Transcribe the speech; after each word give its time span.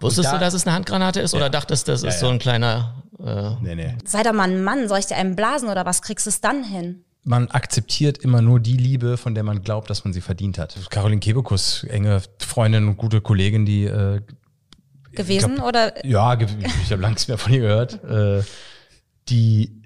Wusstest 0.00 0.28
da- 0.28 0.32
du, 0.34 0.38
dass 0.40 0.54
es 0.54 0.66
eine 0.66 0.74
Handgranate 0.76 1.20
ist 1.20 1.34
oder 1.34 1.48
dachtest, 1.50 1.88
das 1.88 2.02
ist 2.02 2.14
Ja, 2.14 2.20
so 2.20 2.26
ja. 2.26 2.32
ein 2.32 2.38
kleiner. 2.38 3.02
Äh, 3.18 3.50
Nee, 3.62 3.74
nee. 3.74 3.94
Sei 4.04 4.22
doch 4.22 4.32
mal 4.32 4.48
ein 4.50 4.62
Mann, 4.62 4.88
soll 4.88 4.98
ich 4.98 5.06
dir 5.06 5.16
einen 5.16 5.36
blasen 5.36 5.68
oder 5.68 5.86
was 5.86 6.02
kriegst 6.02 6.26
du 6.26 6.30
es 6.30 6.40
dann 6.40 6.64
hin? 6.64 7.02
Man 7.24 7.48
akzeptiert 7.48 8.18
immer 8.18 8.40
nur 8.42 8.60
die 8.60 8.76
Liebe, 8.76 9.16
von 9.16 9.34
der 9.34 9.42
man 9.42 9.62
glaubt, 9.62 9.90
dass 9.90 10.04
man 10.04 10.12
sie 10.12 10.20
verdient 10.20 10.58
hat. 10.58 10.76
Caroline 10.90 11.18
Kebekus, 11.20 11.82
enge 11.84 12.22
Freundin 12.38 12.86
und 12.86 12.96
gute 12.98 13.20
Kollegin, 13.20 13.64
die 13.66 13.84
äh, 13.84 14.20
Gewesen 15.12 15.60
oder 15.60 16.04
ja, 16.06 16.34
ge- 16.34 16.46
ich 16.84 16.90
habe 16.92 17.00
lange 17.00 17.14
nichts 17.14 17.26
mehr 17.26 17.38
von 17.38 17.52
ihr 17.52 17.60
gehört, 17.60 18.04
äh, 18.04 18.42
die 19.30 19.82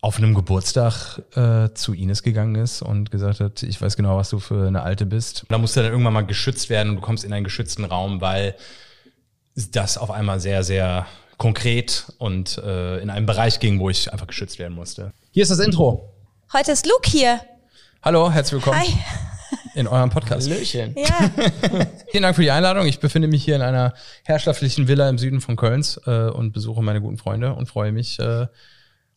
auf 0.00 0.18
einem 0.18 0.34
Geburtstag 0.34 1.20
äh, 1.36 1.72
zu 1.74 1.92
Ines 1.94 2.22
gegangen 2.22 2.54
ist 2.56 2.80
und 2.82 3.10
gesagt 3.10 3.40
hat, 3.40 3.62
ich 3.62 3.80
weiß 3.80 3.96
genau, 3.96 4.16
was 4.16 4.30
du 4.30 4.38
für 4.38 4.66
eine 4.66 4.82
Alte 4.82 5.04
bist. 5.06 5.44
Da 5.48 5.58
musste 5.58 5.82
dann 5.82 5.90
irgendwann 5.92 6.12
mal 6.12 6.26
geschützt 6.26 6.70
werden 6.70 6.90
und 6.90 6.96
du 6.96 7.02
kommst 7.02 7.24
in 7.24 7.32
einen 7.32 7.44
geschützten 7.44 7.84
Raum, 7.84 8.20
weil 8.20 8.54
das 9.54 9.98
auf 9.98 10.10
einmal 10.10 10.40
sehr, 10.40 10.62
sehr 10.64 11.06
konkret 11.38 12.06
und 12.18 12.58
äh, 12.58 12.98
in 12.98 13.10
einen 13.10 13.26
Bereich 13.26 13.60
ging, 13.60 13.80
wo 13.80 13.90
ich 13.90 14.12
einfach 14.12 14.26
geschützt 14.26 14.58
werden 14.58 14.74
musste. 14.74 15.12
Hier 15.30 15.42
ist 15.42 15.50
das 15.50 15.58
Intro. 15.58 16.12
heute 16.52 16.72
ist 16.72 16.86
Luke 16.86 17.08
hier. 17.10 17.40
Hallo, 18.02 18.30
herzlich 18.30 18.54
willkommen 18.54 18.78
Hi. 18.80 18.94
in 19.74 19.86
eurem 19.88 20.10
Podcast. 20.10 20.48
Hallöchen. 20.48 20.94
Ja, 20.96 21.30
Vielen 22.10 22.22
Dank 22.22 22.36
für 22.36 22.42
die 22.42 22.50
Einladung. 22.50 22.86
Ich 22.86 23.00
befinde 23.00 23.28
mich 23.28 23.44
hier 23.44 23.56
in 23.56 23.62
einer 23.62 23.94
herrschaftlichen 24.24 24.88
Villa 24.88 25.08
im 25.08 25.18
Süden 25.18 25.40
von 25.40 25.56
Kölns 25.56 26.00
äh, 26.06 26.28
und 26.28 26.52
besuche 26.52 26.82
meine 26.82 27.00
guten 27.00 27.18
Freunde 27.18 27.54
und 27.54 27.66
freue 27.66 27.92
mich, 27.92 28.18
äh, 28.18 28.46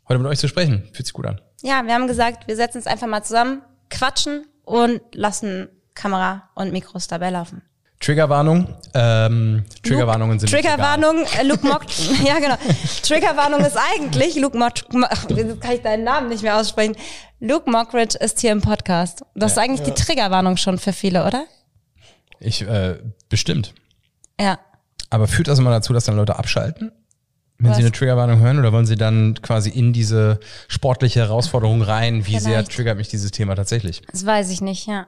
heute 0.07 0.19
mit 0.19 0.27
euch 0.27 0.39
zu 0.39 0.47
sprechen. 0.47 0.89
Fühlt 0.93 1.05
sich 1.07 1.13
gut 1.13 1.25
an. 1.25 1.41
ja, 1.61 1.83
wir 1.85 1.93
haben 1.93 2.07
gesagt, 2.07 2.47
wir 2.47 2.55
setzen 2.55 2.77
uns 2.77 2.87
einfach 2.87 3.07
mal 3.07 3.23
zusammen, 3.23 3.61
quatschen 3.89 4.45
und 4.63 5.01
lassen 5.13 5.69
Kamera 5.93 6.49
und 6.55 6.71
Mikros 6.71 7.07
dabei 7.07 7.29
laufen. 7.29 7.61
Triggerwarnung. 8.05 8.67
Ähm, 8.93 9.65
Triggerwarnungen 9.81 10.37
sind 10.37 10.51
Triggerwarnung, 10.51 11.25
äh, 11.39 11.43
Luke 11.43 11.65
Mock, 11.65 11.85
ja 12.25 12.37
genau. 12.39 12.55
Triggerwarnung 13.01 13.61
ist 13.61 13.77
eigentlich, 13.77 14.35
Luke 14.35 14.55
Mock, 14.55 14.73
ach, 15.09 15.27
jetzt 15.29 15.59
kann 15.59 15.71
ich 15.71 15.81
deinen 15.81 16.03
Namen 16.03 16.29
nicht 16.29 16.43
mehr 16.43 16.59
aussprechen. 16.59 16.95
Luke 17.39 17.69
Mockridge 17.69 18.15
ist 18.19 18.41
hier 18.41 18.51
im 18.51 18.61
Podcast. 18.61 19.23
Das 19.33 19.53
ist 19.53 19.57
eigentlich 19.57 19.81
die 19.81 19.93
Triggerwarnung 19.99 20.57
schon 20.57 20.77
für 20.77 20.93
viele, 20.93 21.25
oder? 21.25 21.45
Ich, 22.39 22.61
äh, 22.61 22.99
bestimmt. 23.29 23.73
Ja. 24.39 24.59
Aber 25.09 25.27
führt 25.27 25.47
das 25.47 25.57
immer 25.57 25.71
dazu, 25.71 25.91
dass 25.91 26.05
dann 26.05 26.15
Leute 26.15 26.37
abschalten? 26.37 26.91
Wenn 27.57 27.71
Was? 27.71 27.77
sie 27.77 27.83
eine 27.83 27.91
Triggerwarnung 27.91 28.39
hören 28.39 28.59
oder 28.59 28.71
wollen 28.71 28.85
sie 28.85 28.97
dann 28.97 29.41
quasi 29.41 29.69
in 29.71 29.93
diese 29.93 30.39
sportliche 30.67 31.21
Herausforderung 31.21 31.81
rein? 31.81 32.27
Wie 32.27 32.37
sehr 32.37 32.51
Vielleicht. 32.51 32.71
triggert 32.71 32.97
mich 32.97 33.07
dieses 33.07 33.31
Thema 33.31 33.55
tatsächlich? 33.55 34.03
Das 34.11 34.25
weiß 34.25 34.51
ich 34.51 34.61
nicht, 34.61 34.85
ja. 34.85 35.07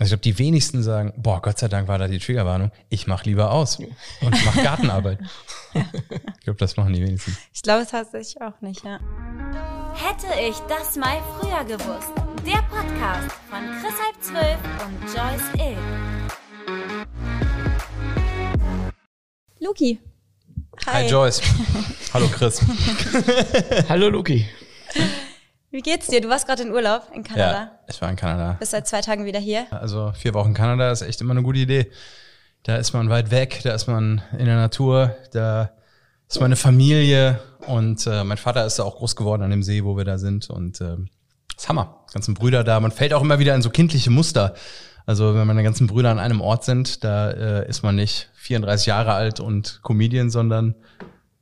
Also 0.00 0.14
ich 0.14 0.22
glaube, 0.22 0.34
die 0.34 0.38
wenigsten 0.38 0.82
sagen, 0.82 1.12
boah, 1.18 1.42
Gott 1.42 1.58
sei 1.58 1.68
Dank 1.68 1.86
war 1.86 1.98
da 1.98 2.08
die 2.08 2.18
Triggerwarnung. 2.18 2.72
Ich 2.88 3.06
mache 3.06 3.24
lieber 3.26 3.52
aus 3.52 3.78
und 3.78 4.44
mache 4.46 4.62
Gartenarbeit. 4.62 5.18
Ich 5.72 6.44
glaube, 6.44 6.58
das 6.58 6.76
machen 6.76 6.94
die 6.94 7.00
wenigsten. 7.00 7.36
Ich 7.52 7.62
glaube 7.62 7.86
tatsächlich 7.88 8.42
auch 8.42 8.60
nicht, 8.60 8.82
ja. 8.82 8.98
Hätte 9.94 10.26
ich 10.40 10.56
das 10.68 10.96
mal 10.96 11.18
früher 11.38 11.62
gewusst. 11.62 12.10
Der 12.44 12.60
Podcast 12.62 13.30
von 13.48 13.60
Chris 13.80 13.94
Halb 14.02 14.20
Zwölf 14.20 14.58
und 14.84 15.00
Joyce 15.14 15.48
Ill. 15.64 15.76
Luki. 19.60 20.00
Hi, 20.86 21.06
Joyce. 21.06 21.40
Hallo 22.12 22.26
Chris. 22.26 22.60
Hallo 23.88 24.08
Luki. 24.08 24.44
Wie 25.72 25.82
geht's 25.82 26.08
dir? 26.08 26.20
Du 26.20 26.28
warst 26.28 26.48
gerade 26.48 26.64
in 26.64 26.72
Urlaub 26.72 27.04
in 27.14 27.22
Kanada. 27.22 27.52
Ja, 27.52 27.70
ich 27.88 28.00
war 28.02 28.10
in 28.10 28.16
Kanada. 28.16 28.56
Bist 28.58 28.72
seit 28.72 28.88
zwei 28.88 29.02
Tagen 29.02 29.24
wieder 29.24 29.38
hier. 29.38 29.66
Also 29.70 30.12
vier 30.16 30.34
Wochen 30.34 30.52
Kanada 30.52 30.90
ist 30.90 31.02
echt 31.02 31.20
immer 31.20 31.30
eine 31.30 31.44
gute 31.44 31.60
Idee. 31.60 31.90
Da 32.64 32.76
ist 32.76 32.92
man 32.92 33.08
weit 33.08 33.30
weg, 33.30 33.60
da 33.62 33.72
ist 33.72 33.86
man 33.86 34.20
in 34.36 34.46
der 34.46 34.56
Natur, 34.56 35.14
da 35.32 35.70
ist 36.28 36.40
meine 36.40 36.56
Familie 36.56 37.40
und 37.68 38.04
äh, 38.06 38.24
mein 38.24 38.36
Vater 38.36 38.66
ist 38.66 38.80
da 38.80 38.82
auch 38.82 38.96
groß 38.96 39.14
geworden 39.14 39.42
an 39.42 39.50
dem 39.50 39.62
See, 39.62 39.84
wo 39.84 39.96
wir 39.96 40.04
da 40.04 40.18
sind 40.18 40.50
und 40.50 40.80
äh, 40.80 40.96
ist 41.56 41.68
Hammer. 41.68 42.04
Die 42.10 42.14
ganzen 42.14 42.34
Brüder 42.34 42.64
da. 42.64 42.80
Man 42.80 42.90
fällt 42.90 43.14
auch 43.14 43.22
immer 43.22 43.38
wieder 43.38 43.54
in 43.54 43.62
so 43.62 43.70
kindliche 43.70 44.10
Muster. 44.10 44.54
Also 45.06 45.36
wenn 45.36 45.46
meine 45.46 45.62
ganzen 45.62 45.86
Brüder 45.86 46.10
an 46.10 46.18
einem 46.18 46.40
Ort 46.40 46.64
sind, 46.64 47.04
da 47.04 47.30
äh, 47.30 47.68
ist 47.68 47.82
man 47.82 47.94
nicht 47.94 48.28
34 48.34 48.86
Jahre 48.86 49.12
alt 49.12 49.38
und 49.38 49.80
Comedian, 49.84 50.30
sondern 50.30 50.74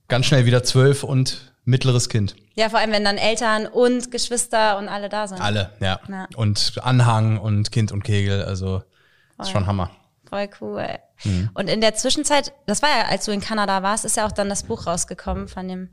ganz 0.07 0.27
schnell 0.27 0.45
wieder 0.45 0.63
zwölf 0.63 1.03
und 1.03 1.53
mittleres 1.69 2.09
Kind. 2.09 2.35
Ja, 2.55 2.71
vor 2.71 2.79
allem, 2.81 2.93
wenn 2.93 3.05
dann 3.05 3.19
Eltern 3.19 3.67
und 3.67 4.11
Geschwister 4.11 4.79
und 4.79 4.89
alle 4.89 5.09
da 5.09 5.29
sind. 5.29 5.41
Alle, 5.41 5.73
ja. 5.81 6.01
Ja. 6.09 6.27
Und 6.35 6.81
Anhang 6.83 7.39
und 7.39 7.71
Kind 7.71 7.93
und 7.93 8.03
Kegel, 8.03 8.43
also 8.43 8.83
ist 9.39 9.51
schon 9.51 9.67
Hammer. 9.67 9.91
Voll 10.29 10.49
cool. 10.61 10.99
Mhm. 11.25 11.51
Und 11.55 11.69
in 11.69 11.81
der 11.81 11.95
Zwischenzeit, 11.95 12.53
das 12.67 12.83
war 12.83 12.89
ja, 12.89 13.07
als 13.09 13.27
du 13.27 13.33
in 13.33 13.41
Kanada 13.41 13.83
warst, 13.83 14.05
ist 14.05 14.17
ja 14.17 14.27
auch 14.27 14.33
dann 14.33 14.49
das 14.49 14.65
Buch 14.65 14.87
rausgekommen 14.87 15.49
von 15.49 15.69
dem 15.69 15.91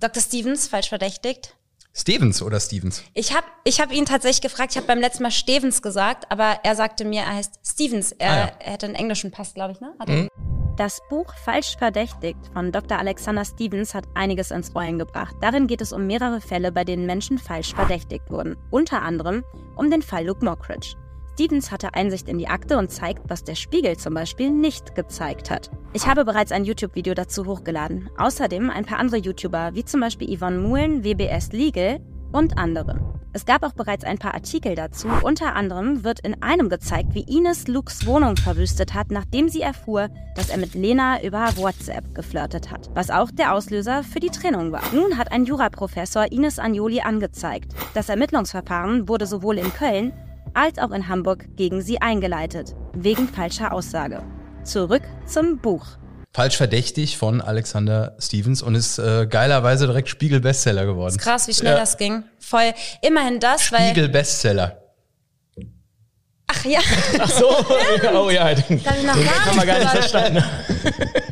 Dr. 0.00 0.22
Stevens, 0.22 0.68
falsch 0.68 0.88
verdächtigt. 0.88 1.56
Stevens 1.94 2.40
oder 2.42 2.58
Stevens? 2.58 3.02
Ich 3.14 3.34
habe 3.34 3.46
ich 3.64 3.80
hab 3.80 3.92
ihn 3.92 4.06
tatsächlich 4.06 4.40
gefragt, 4.40 4.72
ich 4.72 4.76
habe 4.78 4.86
beim 4.86 4.98
letzten 5.00 5.22
Mal 5.24 5.30
Stevens 5.30 5.82
gesagt, 5.82 6.24
aber 6.30 6.60
er 6.62 6.74
sagte 6.74 7.04
mir, 7.04 7.22
er 7.22 7.34
heißt 7.34 7.60
Stevens. 7.64 8.12
Er, 8.12 8.30
Ah, 8.30 8.36
ja. 8.36 8.52
er 8.60 8.72
hätte 8.72 8.86
einen 8.86 8.94
englischen 8.94 9.30
Pass, 9.30 9.52
glaube 9.54 9.72
ich, 9.72 9.80
ne? 9.80 9.92
Hat 9.98 10.08
er? 10.08 10.28
Das 10.78 11.00
Buch 11.10 11.34
Falsch 11.44 11.76
verdächtigt 11.76 12.38
von 12.54 12.72
Dr. 12.72 12.98
Alexander 12.98 13.44
Stevens 13.44 13.94
hat 13.94 14.04
einiges 14.14 14.50
ins 14.50 14.74
Rollen 14.74 14.98
gebracht. 14.98 15.36
Darin 15.42 15.66
geht 15.66 15.82
es 15.82 15.92
um 15.92 16.06
mehrere 16.06 16.40
Fälle, 16.40 16.72
bei 16.72 16.82
denen 16.84 17.04
Menschen 17.04 17.36
falsch 17.36 17.74
verdächtigt 17.74 18.30
wurden. 18.30 18.56
Unter 18.70 19.02
anderem 19.02 19.44
um 19.76 19.90
den 19.90 20.00
Fall 20.00 20.24
Luke 20.26 20.42
Mockridge. 20.42 20.94
Stevens 21.42 21.72
hatte 21.72 21.94
Einsicht 21.94 22.28
in 22.28 22.38
die 22.38 22.46
Akte 22.46 22.78
und 22.78 22.92
zeigt, 22.92 23.28
was 23.28 23.42
der 23.42 23.56
Spiegel 23.56 23.96
zum 23.96 24.14
Beispiel 24.14 24.48
nicht 24.48 24.94
gezeigt 24.94 25.50
hat. 25.50 25.72
Ich 25.92 26.06
habe 26.06 26.24
bereits 26.24 26.52
ein 26.52 26.64
YouTube-Video 26.64 27.14
dazu 27.14 27.46
hochgeladen. 27.46 28.08
Außerdem 28.16 28.70
ein 28.70 28.84
paar 28.84 29.00
andere 29.00 29.16
YouTuber, 29.16 29.74
wie 29.74 29.84
zum 29.84 30.00
Beispiel 30.00 30.38
Yvonne 30.38 30.60
Muhlen, 30.60 31.02
WBS 31.02 31.50
Legal 31.50 31.98
und 32.30 32.58
andere. 32.58 33.00
Es 33.32 33.44
gab 33.44 33.64
auch 33.64 33.72
bereits 33.72 34.04
ein 34.04 34.18
paar 34.18 34.34
Artikel 34.34 34.76
dazu. 34.76 35.08
Unter 35.22 35.56
anderem 35.56 36.04
wird 36.04 36.20
in 36.20 36.40
einem 36.44 36.68
gezeigt, 36.68 37.12
wie 37.14 37.24
Ines 37.24 37.66
Lukes 37.66 38.06
Wohnung 38.06 38.36
verwüstet 38.36 38.94
hat, 38.94 39.10
nachdem 39.10 39.48
sie 39.48 39.62
erfuhr, 39.62 40.10
dass 40.36 40.48
er 40.48 40.58
mit 40.58 40.74
Lena 40.74 41.24
über 41.24 41.48
WhatsApp 41.56 42.14
geflirtet 42.14 42.70
hat. 42.70 42.88
Was 42.94 43.10
auch 43.10 43.32
der 43.32 43.52
Auslöser 43.52 44.04
für 44.04 44.20
die 44.20 44.30
Trennung 44.30 44.70
war. 44.70 44.82
Nun 44.94 45.18
hat 45.18 45.32
ein 45.32 45.44
Juraprofessor 45.44 46.30
Ines 46.30 46.60
Agnoli 46.60 47.00
angezeigt. 47.00 47.74
Das 47.94 48.10
Ermittlungsverfahren 48.10 49.08
wurde 49.08 49.26
sowohl 49.26 49.58
in 49.58 49.72
Köln 49.72 50.12
als 50.54 50.78
auch 50.78 50.90
in 50.90 51.08
Hamburg 51.08 51.46
gegen 51.56 51.80
sie 51.82 52.00
eingeleitet. 52.00 52.74
Wegen 52.94 53.28
falscher 53.28 53.72
Aussage. 53.72 54.22
Zurück 54.64 55.02
zum 55.26 55.58
Buch. 55.58 55.84
Falsch 56.34 56.56
verdächtig 56.56 57.18
von 57.18 57.40
Alexander 57.42 58.16
Stevens 58.18 58.62
und 58.62 58.74
ist 58.74 58.98
äh, 58.98 59.26
geilerweise 59.26 59.86
direkt 59.86 60.08
Spiegel-Bestseller 60.08 60.86
geworden. 60.86 61.10
Ist 61.14 61.20
krass, 61.20 61.46
wie 61.46 61.52
schnell 61.52 61.74
Ja. 61.74 61.78
das 61.80 61.98
ging. 61.98 62.24
Voll, 62.38 62.72
immerhin 63.02 63.38
das, 63.38 63.70
weil, 63.70 63.90
Spiegel-Bestseller. 63.90 64.78
ach 66.46 66.64
ja, 66.64 66.80
Ach 67.18 67.28
so. 67.30 67.48
oh 68.14 68.30
ja. 68.30 68.54
Den, 68.54 68.82
da 68.82 68.90
hab 68.92 68.96
ich 68.98 69.04
noch 69.04 69.14
gar 69.14 69.44
haben 69.44 69.58
wir 69.58 69.66
gar 69.66 69.94
nicht 69.94 70.14
drüber- 70.14 70.44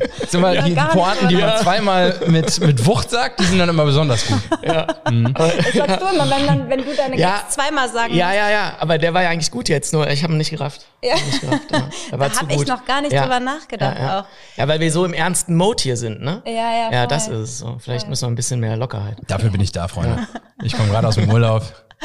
verstanden. 0.31 0.65
Sind 0.65 0.75
mal 0.75 0.85
die 0.91 0.97
Pointen, 0.97 1.27
die 1.29 1.35
man 1.35 1.57
zweimal 1.57 2.19
mit, 2.27 2.59
mit 2.61 2.85
Wucht 2.85 3.09
sagt, 3.09 3.39
die 3.39 3.43
sind 3.45 3.59
dann 3.59 3.69
immer 3.69 3.85
besonders 3.85 4.25
gut. 4.27 4.39
Das 4.51 4.63
sagst 4.63 6.01
du 6.01 6.15
immer, 6.15 6.29
wenn, 6.29 6.47
dann, 6.47 6.69
wenn 6.69 6.79
du 6.83 6.95
deine 6.95 7.17
Ja. 7.17 7.29
Gags 7.37 7.55
zweimal 7.55 7.89
sagen 7.89 8.13
Ja, 8.15 8.33
ja, 8.33 8.49
ja. 8.49 8.73
Aber 8.79 8.97
der 8.97 9.13
war 9.13 9.23
ja 9.23 9.29
eigentlich 9.29 9.51
gut 9.51 9.69
jetzt, 9.69 9.93
nur 9.93 10.09
ich 10.09 10.23
habe 10.23 10.33
ihn 10.33 10.37
nicht 10.37 10.49
gerafft. 10.51 10.85
Ja. 11.03 11.15
Nicht 11.15 11.41
gerafft, 11.41 11.71
ja. 11.71 12.17
Da 12.17 12.31
zu 12.31 12.39
hab 12.41 12.51
ich 12.51 12.67
noch 12.67 12.85
gar 12.85 13.01
nicht 13.01 13.11
ja. 13.13 13.23
drüber 13.23 13.39
nachgedacht 13.39 13.97
Ja, 13.97 14.03
ja. 14.05 14.19
auch. 14.21 14.25
ja, 14.57 14.67
weil 14.67 14.79
wir 14.79 14.91
so 14.91 15.05
im 15.05 15.13
ernsten 15.13 15.55
Mode 15.55 15.81
hier 15.83 15.97
sind, 15.97 16.21
ne? 16.21 16.41
Ja, 16.45 16.51
ja, 16.53 16.91
Ja, 16.91 16.99
voll. 16.99 17.07
das 17.07 17.27
ist 17.27 17.39
es 17.39 17.59
so. 17.59 17.77
Vielleicht 17.79 18.07
müssen 18.07 18.23
wir 18.23 18.31
ein 18.31 18.35
bisschen 18.35 18.59
mehr 18.59 18.77
Lockerheit. 18.77 19.17
Dafür 19.27 19.49
bin 19.49 19.61
ich 19.61 19.71
da, 19.71 19.87
Freunde. 19.87 20.27
Ich 20.63 20.73
komme 20.73 20.89
gerade 20.89 21.07
aus 21.07 21.15
dem 21.15 21.29
Urlaub. 21.31 21.63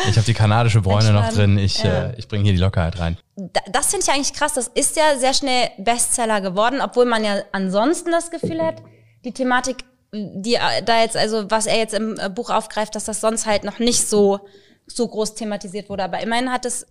Ich 0.09 0.17
habe 0.17 0.27
die 0.27 0.35
kanadische 0.35 0.81
Bräune 0.83 1.13
noch 1.13 1.33
drin. 1.33 1.59
Ich, 1.59 1.83
Ja. 1.83 2.09
äh, 2.09 2.15
ich 2.19 2.29
bringe 2.29 2.45
hier 2.45 2.53
die 2.53 2.59
Lockerheit 2.59 2.99
rein. 2.99 3.17
Da- 3.37 3.61
Das 3.71 3.87
finde 3.87 4.05
ich 4.07 4.13
eigentlich 4.13 4.33
krass. 4.35 4.53
Das 4.55 4.69
ist 4.69 4.97
ja 4.97 5.17
sehr 5.19 5.33
schnell 5.35 5.71
Bestseller 5.79 6.41
geworden, 6.41 6.81
obwohl 6.83 7.07
man 7.07 7.25
ja 7.25 7.37
ansonsten 7.53 8.11
das 8.11 8.31
Gefühl 8.31 8.63
hat, 8.63 8.83
die 9.25 9.33
Thematik, 9.33 9.85
die 10.13 10.55
äh, 10.55 10.83
da 10.85 11.01
jetzt, 11.01 11.17
also 11.17 11.51
was 11.51 11.67
er 11.67 11.79
jetzt 11.79 11.95
im 11.95 12.19
äh, 12.19 12.29
Buch 12.29 12.51
aufgreift, 12.51 12.95
dass 12.95 13.05
das 13.05 13.21
sonst 13.21 13.47
halt 13.47 13.65
noch 13.65 13.79
nicht 13.79 14.07
so, 14.07 14.41
so 14.87 15.09
groß 15.09 15.35
thematisiert 15.35 15.89
wurde. 15.89 16.05
Aber 16.05 16.21
immerhin 16.21 16.53
hat 16.53 16.67
es 16.67 16.87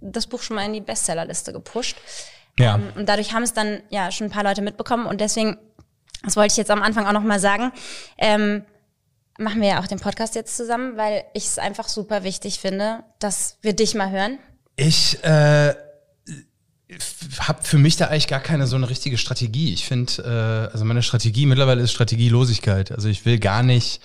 das 0.00 0.26
Buch 0.26 0.42
schon 0.42 0.56
mal 0.56 0.64
in 0.64 0.72
die 0.72 0.80
Bestsellerliste 0.80 1.52
gepusht. 1.52 1.96
Ja. 2.58 2.74
Ähm, 2.76 2.92
Und 2.96 3.08
dadurch 3.08 3.32
haben 3.34 3.42
es 3.44 3.52
dann 3.52 3.82
ja 3.90 4.10
schon 4.10 4.28
ein 4.28 4.30
paar 4.30 4.42
Leute 4.44 4.62
mitbekommen. 4.62 5.06
Und 5.06 5.20
deswegen, 5.20 5.58
das 6.24 6.36
wollte 6.36 6.52
ich 6.52 6.56
jetzt 6.56 6.70
am 6.70 6.82
Anfang 6.82 7.06
auch 7.06 7.12
noch 7.12 7.22
mal 7.22 7.38
sagen, 7.38 7.72
ähm, 8.18 8.64
machen 9.42 9.60
wir 9.60 9.68
ja 9.68 9.80
auch 9.80 9.86
den 9.86 10.00
Podcast 10.00 10.34
jetzt 10.34 10.56
zusammen, 10.56 10.96
weil 10.96 11.24
ich 11.34 11.44
es 11.44 11.58
einfach 11.58 11.88
super 11.88 12.24
wichtig 12.24 12.58
finde, 12.58 13.04
dass 13.18 13.58
wir 13.62 13.74
dich 13.74 13.94
mal 13.94 14.10
hören. 14.10 14.38
Ich 14.76 15.22
äh, 15.22 15.74
habe 17.38 17.62
für 17.62 17.78
mich 17.78 17.96
da 17.96 18.06
eigentlich 18.06 18.28
gar 18.28 18.40
keine 18.40 18.66
so 18.66 18.76
eine 18.76 18.88
richtige 18.88 19.18
Strategie. 19.18 19.72
Ich 19.72 19.86
finde, 19.86 20.68
äh, 20.70 20.72
also 20.72 20.84
meine 20.84 21.02
Strategie 21.02 21.46
mittlerweile 21.46 21.82
ist 21.82 21.92
Strategielosigkeit. 21.92 22.92
Also 22.92 23.08
ich 23.08 23.24
will 23.24 23.38
gar 23.38 23.62
nicht 23.62 24.00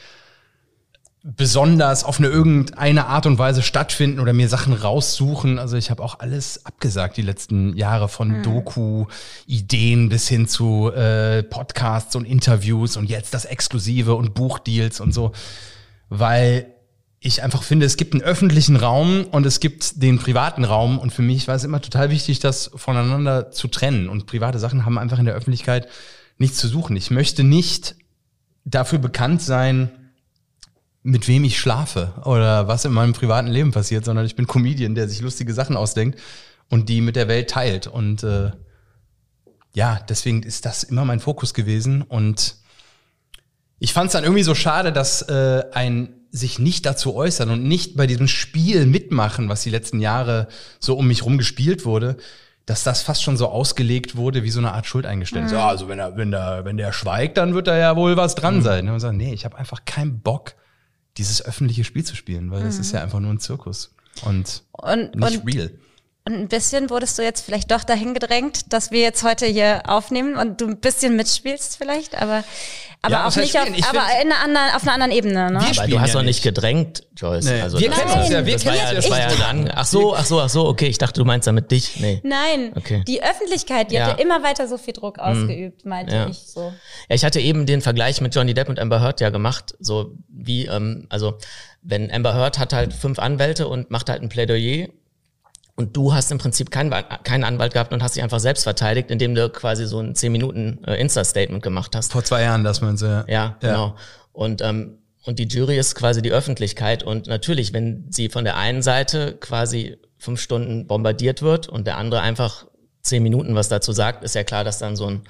besonders 1.35 2.05
auf 2.05 2.19
eine 2.19 2.29
irgendeine 2.29 3.07
Art 3.07 3.25
und 3.25 3.37
Weise 3.37 3.61
stattfinden 3.61 4.21
oder 4.21 4.31
mir 4.31 4.47
Sachen 4.47 4.71
raussuchen. 4.71 5.59
Also 5.59 5.75
ich 5.75 5.91
habe 5.91 6.01
auch 6.01 6.19
alles 6.19 6.65
abgesagt 6.65 7.17
die 7.17 7.21
letzten 7.21 7.75
Jahre 7.75 8.07
von 8.07 8.43
Doku-Ideen 8.43 10.07
bis 10.07 10.29
hin 10.29 10.47
zu 10.47 10.89
äh, 10.89 11.43
Podcasts 11.43 12.15
und 12.15 12.23
Interviews 12.23 12.95
und 12.95 13.09
jetzt 13.09 13.33
das 13.33 13.43
Exklusive 13.43 14.15
und 14.15 14.35
Buchdeals 14.35 15.01
und 15.01 15.13
so, 15.13 15.33
weil 16.07 16.67
ich 17.19 17.43
einfach 17.43 17.63
finde, 17.63 17.85
es 17.85 17.97
gibt 17.97 18.13
einen 18.13 18.23
öffentlichen 18.23 18.77
Raum 18.77 19.25
und 19.29 19.45
es 19.45 19.59
gibt 19.59 20.01
den 20.01 20.19
privaten 20.19 20.63
Raum 20.63 20.97
und 20.97 21.11
für 21.11 21.23
mich 21.23 21.49
war 21.49 21.55
es 21.55 21.65
immer 21.65 21.81
total 21.81 22.09
wichtig, 22.09 22.39
das 22.39 22.71
voneinander 22.73 23.51
zu 23.51 23.67
trennen 23.67 24.07
und 24.07 24.27
private 24.27 24.59
Sachen 24.59 24.85
haben 24.85 24.97
einfach 24.97 25.19
in 25.19 25.25
der 25.25 25.35
Öffentlichkeit 25.35 25.89
nichts 26.37 26.57
zu 26.57 26.69
suchen. 26.69 26.95
Ich 26.95 27.11
möchte 27.11 27.43
nicht 27.43 27.95
dafür 28.63 28.99
bekannt 28.99 29.41
sein, 29.41 29.89
mit 31.07 31.29
wem 31.29 31.45
ich 31.45 31.57
schlafe 31.57 32.11
oder 32.25 32.67
was 32.67 32.83
in 32.83 32.91
meinem 32.91 33.13
privaten 33.13 33.47
Leben 33.47 33.71
passiert, 33.71 34.03
sondern 34.03 34.25
ich 34.25 34.35
bin 34.35 34.45
Comedian, 34.45 34.93
der 34.93 35.07
sich 35.07 35.21
lustige 35.21 35.53
Sachen 35.53 35.77
ausdenkt 35.77 36.19
und 36.69 36.89
die 36.89 36.99
mit 36.99 37.15
der 37.15 37.29
Welt 37.29 37.49
teilt. 37.49 37.87
Und 37.87 38.23
äh, 38.23 38.51
ja, 39.73 40.01
deswegen 40.09 40.43
ist 40.43 40.65
das 40.65 40.83
immer 40.83 41.05
mein 41.05 41.21
Fokus 41.21 41.53
gewesen. 41.53 42.01
Und 42.01 42.55
ich 43.79 43.93
fand 43.93 44.07
es 44.07 44.13
dann 44.13 44.25
irgendwie 44.25 44.43
so 44.43 44.53
schade, 44.53 44.91
dass 44.91 45.21
äh, 45.21 45.63
ein 45.71 46.13
sich 46.31 46.59
nicht 46.59 46.85
dazu 46.85 47.15
äußern 47.15 47.51
und 47.51 47.63
nicht 47.63 47.95
bei 47.95 48.05
diesem 48.05 48.27
Spiel 48.27 48.85
mitmachen, 48.85 49.47
was 49.47 49.63
die 49.63 49.69
letzten 49.69 50.01
Jahre 50.01 50.49
so 50.81 50.97
um 50.97 51.07
mich 51.07 51.23
rum 51.23 51.37
gespielt 51.37 51.85
wurde, 51.85 52.17
dass 52.65 52.83
das 52.83 53.01
fast 53.01 53.23
schon 53.23 53.37
so 53.37 53.47
ausgelegt 53.47 54.17
wurde 54.17 54.43
wie 54.43 54.49
so 54.49 54.59
eine 54.59 54.73
Art 54.73 54.87
Schuldeingeständnis. 54.87 55.53
Ja, 55.53 55.69
also 55.69 55.87
wenn 55.87 55.99
er, 55.99 56.17
wenn 56.17 56.31
der, 56.31 56.65
wenn 56.65 56.75
der 56.75 56.91
schweigt, 56.91 57.37
dann 57.37 57.53
wird 57.53 57.67
da 57.67 57.77
ja 57.77 57.95
wohl 57.95 58.17
was 58.17 58.35
dran 58.35 58.61
sein. 58.61 58.89
Und 58.89 58.99
sagen, 58.99 59.15
nee, 59.15 59.33
ich 59.33 59.45
habe 59.45 59.57
einfach 59.57 59.85
keinen 59.85 60.19
Bock, 60.19 60.55
dieses 61.17 61.43
öffentliche 61.43 61.83
Spiel 61.83 62.03
zu 62.03 62.15
spielen, 62.15 62.51
weil 62.51 62.63
das 62.63 62.79
ist 62.79 62.91
ja 62.91 63.01
einfach 63.01 63.19
nur 63.19 63.31
ein 63.31 63.39
Zirkus 63.39 63.93
und, 64.23 64.63
Und, 64.71 65.15
nicht 65.15 65.43
und, 65.43 65.53
real. 65.53 65.71
Und 66.27 66.33
ein 66.33 66.47
bisschen 66.49 66.89
wurdest 66.89 67.17
du 67.17 67.23
jetzt 67.23 67.45
vielleicht 67.45 67.71
doch 67.71 67.83
dahin 67.83 68.13
gedrängt, 68.13 68.73
dass 68.73 68.91
wir 68.91 69.01
jetzt 69.01 69.23
heute 69.23 69.45
hier 69.45 69.83
aufnehmen 69.87 70.35
und 70.35 70.59
du 70.61 70.67
ein 70.67 70.77
bisschen 70.77 71.15
mitspielst 71.15 71.77
vielleicht, 71.77 72.15
aber, 72.21 72.43
aber 73.01 73.13
Ja, 73.13 73.27
auch 73.27 73.35
nicht 73.37 73.57
auf, 73.57 73.65
aber 73.67 74.03
in 74.21 74.31
einer 74.31 74.43
anderen, 74.43 74.75
auf 74.75 74.83
einer 74.83 74.93
anderen 74.93 75.11
Ebene, 75.13 75.51
ne? 75.51 75.59
Wir 75.61 75.79
Aber 75.81 75.87
du 75.87 75.99
hast 76.01 76.09
ja 76.09 76.13
doch 76.15 76.21
nicht 76.23 76.27
nicht. 76.37 76.43
gedrängt, 76.43 77.03
Joyce. 77.15 77.45
Nee, 77.45 77.61
Also 77.61 77.79
wir 77.79 77.89
kennen 77.89 78.19
uns 78.19 78.29
ja, 78.29 78.45
wir 78.45 78.57
kennen 78.57 78.75
ja, 78.75 78.89
uns 78.89 78.95
das 78.95 79.09
war 79.09 79.19
ja 79.19 79.29
ja 79.31 79.35
dann. 79.39 79.71
Ach 79.73 79.85
so, 79.85 80.15
ach 80.15 80.25
so, 80.25 80.41
ach 80.41 80.49
so, 80.49 80.67
okay. 80.67 80.87
Ich 80.87 80.97
dachte, 80.97 81.19
du 81.21 81.25
meinst 81.25 81.47
damit 81.47 81.71
dich. 81.71 81.99
Nee. 81.99 82.19
Nein, 82.23 82.73
Okay. 82.75 83.03
die 83.07 83.23
Öffentlichkeit, 83.23 83.91
die 83.91 83.95
Ja. 83.95 84.07
hat 84.07 84.17
ja 84.19 84.23
immer 84.25 84.43
weiter 84.43 84.67
so 84.67 84.77
viel 84.77 84.93
Druck 84.93 85.19
ausgeübt, 85.19 85.85
meinte 85.85 86.13
Ja. 86.15 86.27
ich 86.27 86.39
so. 86.39 86.73
Ja, 87.07 87.15
ich 87.15 87.23
hatte 87.23 87.39
eben 87.39 87.65
den 87.65 87.81
Vergleich 87.81 88.19
mit 88.21 88.35
Johnny 88.35 88.53
Depp 88.53 88.67
und 88.69 88.79
Amber 88.79 88.99
Heard 89.01 89.21
ja 89.21 89.29
gemacht, 89.29 89.75
so 89.79 90.11
wie, 90.27 90.65
ähm, 90.65 91.05
also 91.09 91.37
wenn 91.81 92.11
Amber 92.11 92.33
Heard 92.33 92.59
hat 92.59 92.73
halt 92.73 92.93
fünf 92.93 93.17
Anwälte 93.19 93.67
und 93.69 93.89
macht 93.91 94.09
halt 94.09 94.21
ein 94.21 94.27
Plädoyer 94.29 94.87
und 95.77 95.95
du 95.95 96.11
hast 96.11 96.31
im 96.31 96.39
Prinzip 96.39 96.71
keinen, 96.71 96.91
keinen 97.23 97.43
Anwalt 97.43 97.73
gehabt 97.73 97.93
und 97.93 98.01
hast 98.01 98.15
dich 98.15 98.23
einfach 98.23 98.39
selbst 98.39 98.63
verteidigt, 98.63 99.11
indem 99.11 99.35
du 99.35 99.47
quasi 99.49 99.85
so 99.85 99.99
ein 99.99 100.15
10 100.15 100.31
Minuten 100.31 100.83
äh, 100.83 100.99
Insta-Statement 100.99 101.61
gemacht 101.61 101.95
hast. 101.95 102.11
Vor 102.11 102.23
zwei 102.23 102.41
Jahren, 102.41 102.63
dass 102.63 102.81
man 102.81 102.97
so. 102.97 103.05
Ja, 103.05 103.57
genau. 103.59 103.95
Und, 104.33 104.63
ähm, 104.63 104.97
und 105.25 105.37
die 105.37 105.47
Jury 105.47 105.77
ist 105.77 105.93
quasi 105.93 106.23
die 106.23 106.31
Öffentlichkeit. 106.31 107.03
Und 107.03 107.27
natürlich, 107.27 107.73
wenn 107.73 108.07
sie 108.09 108.29
von 108.29 108.43
der 108.43 108.57
einen 108.57 108.81
Seite 108.81 109.37
quasi 109.39 109.97
fünf 110.17 110.41
Stunden 110.41 110.87
bombardiert 110.87 111.43
wird 111.43 111.69
und 111.69 111.85
der 111.85 111.97
andere 111.97 112.21
einfach 112.21 112.65
zehn 113.03 113.21
Minuten 113.21 113.53
was 113.53 113.69
dazu 113.69 113.91
sagt, 113.91 114.23
ist 114.23 114.33
ja 114.33 114.43
klar, 114.43 114.63
dass 114.63 114.79
dann 114.79 114.95
so 114.95 115.05
ein, 115.05 115.21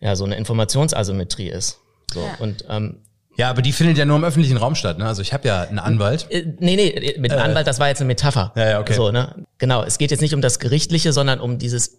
ja, 0.00 0.16
so 0.16 0.24
eine 0.24 0.34
Informationsasymmetrie 0.34 1.50
ist. 1.50 1.78
So. 2.12 2.20
Ja. 2.20 2.34
Und 2.40 2.64
ähm, 2.68 3.02
Ja, 3.38 3.50
aber 3.50 3.62
die 3.62 3.72
findet 3.72 3.96
ja 3.96 4.04
nur 4.04 4.16
im 4.16 4.24
öffentlichen 4.24 4.56
Raum 4.56 4.74
statt. 4.74 4.98
Ne? 4.98 5.06
Also 5.06 5.22
ich 5.22 5.32
habe 5.32 5.46
ja 5.46 5.62
einen 5.62 5.78
Anwalt. 5.78 6.26
äh, 6.28 6.44
nee, 6.58 6.74
nee, 6.74 7.14
mit 7.18 7.30
dem 7.30 7.38
Anwalt, 7.38 7.68
das 7.68 7.78
war 7.78 7.86
jetzt 7.86 8.00
eine 8.00 8.08
Metapher. 8.08 8.52
Ja, 8.56 8.70
ja, 8.70 8.80
okay. 8.80 8.94
So, 8.94 9.12
ne? 9.12 9.46
Genau, 9.58 9.84
es 9.84 9.98
geht 9.98 10.10
jetzt 10.10 10.20
nicht 10.20 10.34
um 10.34 10.40
das 10.40 10.58
Gerichtliche, 10.58 11.12
sondern 11.12 11.38
um 11.38 11.56
dieses, 11.56 11.98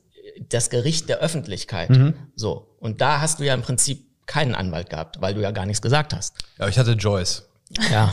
das 0.50 0.70
Gericht 0.70 1.08
der 1.08 1.20
Öffentlichkeit. 1.20 1.92
Mhm. 1.92 2.14
So. 2.36 2.68
Und 2.80 3.00
da 3.00 3.22
hast 3.22 3.40
du 3.40 3.46
ja 3.46 3.54
im 3.54 3.62
Prinzip 3.62 4.06
keinen 4.26 4.54
Anwalt 4.54 4.90
gehabt, 4.90 5.22
weil 5.22 5.34
du 5.34 5.42
ja 5.42 5.52
gar 5.52 5.66
nichts 5.66 5.82
gesagt 5.82 6.14
hast. 6.14 6.36
Ja, 6.60 6.68
ich 6.68 6.78
hatte 6.78 6.92
Joyce. 6.92 7.48
Ja. 7.90 8.12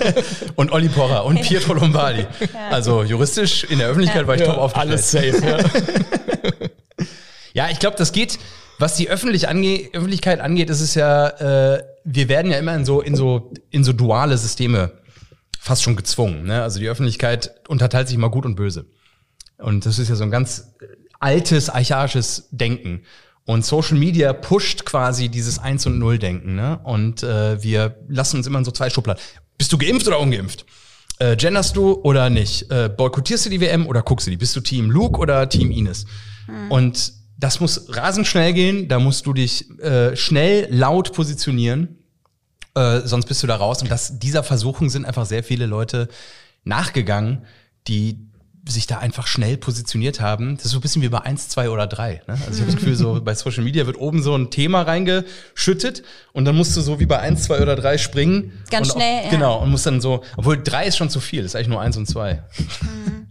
Und 0.56 0.70
Olli 0.70 0.88
Porra 0.88 1.20
und 1.20 1.40
Pietro 1.42 1.74
Lombardi. 1.74 2.24
Also 2.70 3.02
juristisch 3.02 3.64
in 3.64 3.80
der 3.80 3.88
Öffentlichkeit 3.88 4.28
war 4.28 4.36
ich 4.36 4.42
top 4.42 4.58
aufgestellt. 4.58 5.34
safe, 5.34 5.46
ja. 5.46 5.58
Ja, 7.54 7.68
ich 7.68 7.78
glaube, 7.80 7.96
das 7.98 8.12
geht, 8.12 8.38
was 8.78 8.96
die 8.96 9.10
öffentlich 9.10 9.48
ange 9.48 9.90
Öffentlichkeit 9.92 10.40
angeht, 10.40 10.70
ist 10.70 10.80
es 10.80 10.94
ja, 10.94 11.74
äh, 11.74 11.82
wir 12.04 12.28
werden 12.28 12.50
ja 12.50 12.58
immer 12.58 12.74
in 12.74 12.84
so, 12.84 13.00
in 13.00 13.16
so, 13.16 13.52
in 13.70 13.84
so 13.84 13.92
duale 13.92 14.36
Systeme 14.36 14.92
fast 15.58 15.82
schon 15.82 15.96
gezwungen. 15.96 16.44
Ne? 16.44 16.62
Also 16.62 16.80
die 16.80 16.88
Öffentlichkeit 16.88 17.52
unterteilt 17.68 18.08
sich 18.08 18.16
mal 18.18 18.28
gut 18.28 18.44
und 18.44 18.56
böse. 18.56 18.86
Und 19.58 19.86
das 19.86 19.98
ist 19.98 20.08
ja 20.08 20.16
so 20.16 20.24
ein 20.24 20.30
ganz 20.30 20.74
äh, 20.80 20.86
altes, 21.20 21.70
archaisches 21.70 22.48
Denken. 22.50 23.02
Und 23.44 23.64
Social 23.64 23.96
Media 23.96 24.32
pusht 24.32 24.84
quasi 24.84 25.28
dieses 25.28 25.58
Eins- 25.58 25.86
und 25.86 25.98
Null-Denken. 25.98 26.54
Ne? 26.54 26.80
Und 26.84 27.22
äh, 27.22 27.62
wir 27.62 27.96
lassen 28.08 28.36
uns 28.38 28.46
immer 28.46 28.58
in 28.58 28.64
so 28.64 28.70
zwei 28.70 28.90
Schubladen. 28.90 29.22
Bist 29.58 29.72
du 29.72 29.78
geimpft 29.78 30.06
oder 30.06 30.20
ungeimpft? 30.20 30.64
Äh, 31.18 31.36
genderst 31.36 31.76
du 31.76 31.94
oder 32.02 32.30
nicht? 32.30 32.70
Äh, 32.70 32.88
boykottierst 32.88 33.46
du 33.46 33.50
die 33.50 33.60
WM 33.60 33.86
oder 33.86 34.02
guckst 34.02 34.26
du 34.26 34.30
die? 34.30 34.36
Bist 34.36 34.56
du 34.56 34.60
Team 34.60 34.90
Luke 34.90 35.20
oder 35.20 35.48
Team 35.48 35.70
Ines? 35.70 36.06
Und 36.68 37.12
das 37.42 37.58
muss 37.58 37.88
rasend 37.88 38.28
schnell 38.28 38.52
gehen. 38.52 38.86
Da 38.86 39.00
musst 39.00 39.26
du 39.26 39.32
dich 39.32 39.68
äh, 39.80 40.14
schnell, 40.14 40.68
laut 40.70 41.12
positionieren. 41.12 41.98
Äh, 42.76 43.00
sonst 43.00 43.26
bist 43.26 43.42
du 43.42 43.48
da 43.48 43.56
raus. 43.56 43.82
Und 43.82 43.90
das, 43.90 44.20
dieser 44.20 44.44
Versuchung 44.44 44.90
sind 44.90 45.04
einfach 45.04 45.26
sehr 45.26 45.42
viele 45.42 45.66
Leute 45.66 46.08
nachgegangen, 46.62 47.44
die 47.88 48.28
sich 48.68 48.86
da 48.86 48.98
einfach 48.98 49.26
schnell 49.26 49.56
positioniert 49.56 50.20
haben. 50.20 50.54
Das 50.54 50.66
ist 50.66 50.70
so 50.70 50.78
ein 50.78 50.82
bisschen 50.82 51.02
wie 51.02 51.08
bei 51.08 51.18
eins, 51.22 51.48
zwei 51.48 51.68
oder 51.68 51.88
drei. 51.88 52.22
Ne? 52.28 52.38
Also 52.46 52.52
ich 52.52 52.60
habe 52.60 52.66
das 52.66 52.76
Gefühl, 52.76 52.94
so 52.94 53.20
bei 53.20 53.34
Social 53.34 53.64
Media 53.64 53.86
wird 53.86 53.98
oben 53.98 54.22
so 54.22 54.36
ein 54.36 54.52
Thema 54.52 54.82
reingeschüttet 54.82 56.04
und 56.32 56.44
dann 56.44 56.54
musst 56.54 56.76
du 56.76 56.80
so 56.80 57.00
wie 57.00 57.06
bei 57.06 57.18
eins, 57.18 57.42
zwei 57.42 57.60
oder 57.60 57.74
drei 57.74 57.98
springen. 57.98 58.52
Ganz 58.70 58.90
und 58.90 59.00
schnell, 59.00 59.18
Auch, 59.18 59.24
ja. 59.24 59.30
Genau, 59.30 59.62
und 59.62 59.70
musst 59.70 59.86
dann 59.86 60.00
so, 60.00 60.22
obwohl 60.36 60.62
drei 60.62 60.86
ist 60.86 60.96
schon 60.96 61.10
zu 61.10 61.18
viel, 61.18 61.44
ist 61.44 61.56
eigentlich 61.56 61.68
nur 61.68 61.80
eins 61.80 61.96
und 61.96 62.06
zwei. 62.06 62.44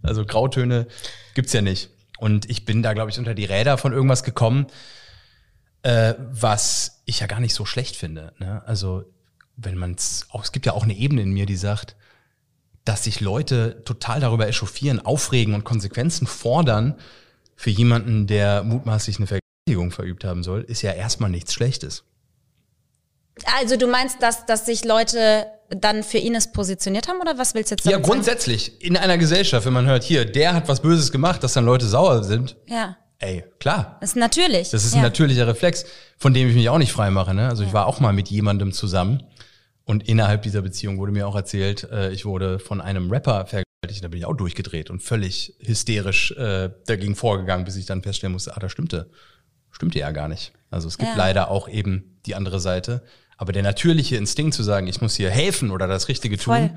Also 0.03 0.25
Grautöne 0.25 0.87
gibt's 1.33 1.53
ja 1.53 1.61
nicht. 1.61 1.91
Und 2.21 2.51
ich 2.51 2.65
bin 2.65 2.83
da, 2.83 2.93
glaube 2.93 3.09
ich, 3.09 3.17
unter 3.17 3.33
die 3.33 3.45
Räder 3.45 3.79
von 3.79 3.93
irgendwas 3.93 4.21
gekommen, 4.21 4.67
äh, 5.81 6.13
was 6.19 7.01
ich 7.05 7.19
ja 7.19 7.25
gar 7.25 7.39
nicht 7.39 7.55
so 7.55 7.65
schlecht 7.65 7.95
finde. 7.95 8.33
Ne? 8.37 8.61
Also, 8.67 9.05
wenn 9.57 9.75
man 9.75 9.95
es 9.95 10.27
auch, 10.29 10.43
es 10.43 10.51
gibt 10.51 10.67
ja 10.67 10.73
auch 10.73 10.83
eine 10.83 10.93
Ebene 10.93 11.23
in 11.23 11.31
mir, 11.31 11.47
die 11.47 11.55
sagt, 11.55 11.95
dass 12.85 13.05
sich 13.05 13.21
Leute 13.21 13.83
total 13.85 14.19
darüber 14.19 14.47
echauffieren, 14.47 15.03
aufregen 15.03 15.55
und 15.55 15.63
Konsequenzen 15.63 16.27
fordern 16.27 16.99
für 17.55 17.71
jemanden, 17.71 18.27
der 18.27 18.61
mutmaßlich 18.61 19.17
eine 19.17 19.25
Vergewaltigung 19.25 19.89
verübt 19.89 20.23
haben 20.23 20.43
soll, 20.43 20.61
ist 20.61 20.83
ja 20.83 20.91
erstmal 20.91 21.31
nichts 21.31 21.55
Schlechtes. 21.55 22.03
Also 23.59 23.77
du 23.77 23.87
meinst, 23.87 24.21
dass, 24.21 24.45
dass 24.45 24.67
sich 24.67 24.85
Leute 24.85 25.47
dann 25.75 26.03
für 26.03 26.17
Ines 26.17 26.51
positioniert 26.51 27.07
haben 27.07 27.19
oder 27.21 27.37
was 27.37 27.53
willst 27.53 27.71
du 27.71 27.75
jetzt 27.75 27.85
Ja, 27.85 27.91
damit 27.93 28.05
sagen? 28.05 28.13
grundsätzlich 28.15 28.81
in 28.81 28.97
einer 28.97 29.17
Gesellschaft, 29.17 29.65
wenn 29.65 29.73
man 29.73 29.85
hört, 29.85 30.03
hier, 30.03 30.25
der 30.25 30.53
hat 30.53 30.67
was 30.67 30.81
Böses 30.81 31.11
gemacht, 31.11 31.43
dass 31.43 31.53
dann 31.53 31.65
Leute 31.65 31.85
sauer 31.85 32.23
sind, 32.23 32.57
Ja, 32.67 32.97
ey, 33.19 33.43
klar, 33.59 33.97
das 34.01 34.11
ist 34.11 34.15
natürlich. 34.17 34.69
Das 34.71 34.83
ist 34.83 34.93
ja. 34.93 34.99
ein 34.99 35.03
natürlicher 35.03 35.47
Reflex, 35.47 35.85
von 36.17 36.33
dem 36.33 36.49
ich 36.49 36.55
mich 36.55 36.69
auch 36.69 36.77
nicht 36.77 36.91
frei 36.91 37.09
mache. 37.09 37.33
Ne? 37.33 37.47
Also 37.47 37.63
ich 37.63 37.73
war 37.73 37.85
auch 37.87 37.99
mal 37.99 38.13
mit 38.13 38.29
jemandem 38.29 38.73
zusammen 38.73 39.23
und 39.85 40.07
innerhalb 40.07 40.41
dieser 40.43 40.61
Beziehung 40.61 40.97
wurde 40.97 41.11
mir 41.11 41.27
auch 41.27 41.35
erzählt, 41.35 41.87
äh, 41.91 42.11
ich 42.11 42.25
wurde 42.25 42.59
von 42.59 42.81
einem 42.81 43.09
Rapper 43.11 43.45
vergewaltigt. 43.45 44.03
Da 44.03 44.07
bin 44.09 44.19
ich 44.19 44.25
auch 44.25 44.35
durchgedreht 44.37 44.89
und 44.89 45.01
völlig 45.01 45.55
hysterisch 45.59 46.31
äh, 46.33 46.69
dagegen 46.85 47.15
vorgegangen, 47.15 47.65
bis 47.65 47.75
ich 47.77 47.85
dann 47.85 48.03
feststellen 48.03 48.33
musste, 48.33 48.55
ah, 48.55 48.59
das 48.59 48.71
stimmte. 48.71 49.09
Stimmte 49.71 49.99
ja 49.99 50.11
gar 50.11 50.27
nicht. 50.27 50.51
Also 50.69 50.87
es 50.87 50.97
gibt 50.97 51.11
Ja. 51.11 51.17
leider 51.17 51.49
auch 51.49 51.67
eben 51.69 52.19
die 52.25 52.35
andere 52.35 52.59
Seite. 52.59 53.03
Aber 53.41 53.53
der 53.53 53.63
natürliche 53.63 54.17
Instinkt 54.17 54.53
zu 54.53 54.61
sagen, 54.61 54.85
ich 54.85 55.01
muss 55.01 55.15
hier 55.15 55.31
helfen 55.31 55.71
oder 55.71 55.87
das 55.87 56.09
Richtige 56.09 56.37
tun, 56.37 56.53
Voll. 56.55 56.69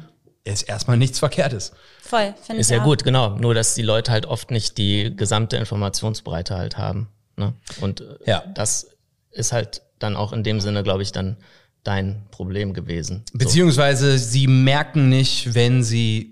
ist 0.45 0.63
erstmal 0.63 0.97
nichts 0.97 1.19
Verkehrtes. 1.19 1.73
Voll, 2.01 2.33
finde 2.43 2.55
ich 2.55 2.61
Ist 2.61 2.71
ja 2.71 2.81
auch. 2.81 2.85
gut, 2.85 3.05
genau. 3.05 3.37
Nur, 3.37 3.53
dass 3.53 3.75
die 3.75 3.83
Leute 3.83 4.11
halt 4.11 4.25
oft 4.25 4.51
nicht 4.51 4.79
die 4.79 5.15
gesamte 5.15 5.59
Informationsbreite 5.59 6.57
halt 6.57 6.79
haben. 6.79 7.09
Ne? 7.37 7.53
Und 7.83 8.01
äh, 8.01 8.17
Ja. 8.25 8.45
das 8.55 8.87
ist 9.31 9.53
halt 9.53 9.83
dann 9.99 10.17
auch 10.17 10.33
in 10.33 10.43
dem 10.43 10.59
Sinne, 10.63 10.83
glaube 10.83 11.03
ich, 11.03 11.13
dann 11.13 11.37
dein 11.83 12.23
Problem 12.31 12.73
gewesen. 12.73 13.25
So. 13.31 13.39
Beziehungsweise 13.41 14.17
sie 14.17 14.47
merken 14.47 15.11
nicht, 15.11 15.55
wenn 15.55 15.83
sie 15.83 16.31